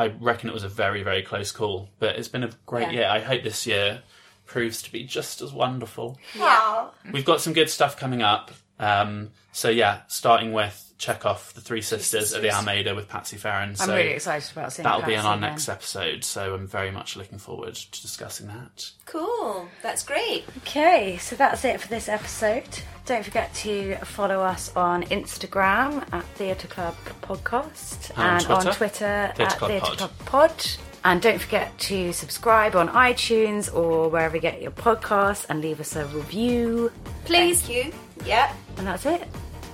I 0.00 0.06
reckon 0.20 0.48
it 0.48 0.52
was 0.52 0.64
a 0.64 0.68
very, 0.68 1.02
very 1.02 1.22
close 1.22 1.52
call. 1.52 1.90
But 1.98 2.16
it's 2.16 2.28
been 2.28 2.42
a 2.44 2.50
great 2.66 2.88
Yeah. 2.92 2.98
year. 3.00 3.08
I 3.08 3.20
hope 3.20 3.42
this 3.42 3.66
year 3.66 4.02
proves 4.46 4.82
to 4.82 4.92
be 4.92 5.04
just 5.04 5.40
as 5.42 5.52
wonderful. 5.52 6.18
Yeah. 6.34 6.88
We've 7.12 7.24
got 7.24 7.40
some 7.40 7.52
good 7.52 7.70
stuff 7.70 7.96
coming 7.96 8.22
up. 8.22 8.50
Um, 8.78 9.30
so 9.52 9.68
yeah, 9.68 10.00
starting 10.08 10.52
with 10.52 10.89
Chekhov 11.00 11.54
the 11.54 11.62
Three 11.62 11.80
Sisters 11.80 12.34
at 12.34 12.42
the 12.42 12.50
Almeida 12.52 12.94
with 12.94 13.08
Patsy 13.08 13.38
Ferran. 13.38 13.80
I'm 13.80 13.88
really 13.88 14.10
excited 14.10 14.52
about 14.52 14.72
seeing 14.72 14.84
that'll 14.84 15.02
be 15.06 15.14
in 15.14 15.20
our 15.20 15.32
again. 15.36 15.40
next 15.50 15.68
episode. 15.70 16.22
So 16.24 16.54
I'm 16.54 16.66
very 16.66 16.90
much 16.90 17.16
looking 17.16 17.38
forward 17.38 17.74
to 17.74 18.02
discussing 18.02 18.48
that. 18.48 18.90
Cool. 19.06 19.66
That's 19.82 20.04
great. 20.04 20.44
Okay, 20.58 21.16
so 21.16 21.36
that's 21.36 21.64
it 21.64 21.80
for 21.80 21.88
this 21.88 22.08
episode. 22.08 22.64
Don't 23.06 23.24
forget 23.24 23.52
to 23.54 23.96
follow 24.04 24.40
us 24.42 24.76
on 24.76 25.04
Instagram 25.04 26.04
at 26.12 26.22
Theatre 26.36 26.68
Club 26.68 26.94
Podcast 27.22 28.10
And 28.16 28.42
and 28.44 28.52
on 28.52 28.62
Twitter, 28.74 28.74
Twitter 28.76 29.32
Theatre 29.36 29.42
at 29.42 29.58
Club 29.58 29.70
Theatre 29.70 29.86
Pod. 29.86 29.96
Club 29.98 30.12
Pod. 30.26 30.66
And 31.02 31.22
don't 31.22 31.40
forget 31.40 31.76
to 31.78 32.12
subscribe 32.12 32.76
on 32.76 32.88
iTunes 32.90 33.74
or 33.74 34.10
wherever 34.10 34.36
you 34.36 34.42
get 34.42 34.60
your 34.60 34.70
podcasts 34.70 35.46
and 35.48 35.62
leave 35.62 35.80
us 35.80 35.96
a 35.96 36.04
review. 36.08 36.92
Please. 37.24 37.62
Thank 37.62 37.86
you. 37.86 37.92
Yeah. 38.26 38.52
And 38.76 38.86
that's 38.86 39.06
it. 39.06 39.26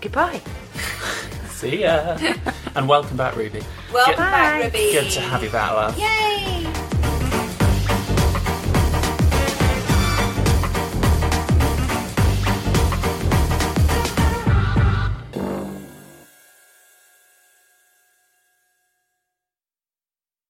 Goodbye. 0.07 0.41
See 1.49 1.83
ya. 1.83 2.17
and 2.77 2.89
welcome 2.89 3.17
back, 3.17 3.35
Ruby. 3.35 3.61
Welcome 3.93 4.15
Good- 4.15 4.19
back, 4.31 4.65
Ruby. 4.67 4.93
Good 4.93 5.11
to 5.11 5.21
have 5.21 5.43
you 5.43 5.51
back, 5.51 5.73
love. 5.73 5.99
Yay! 5.99 6.86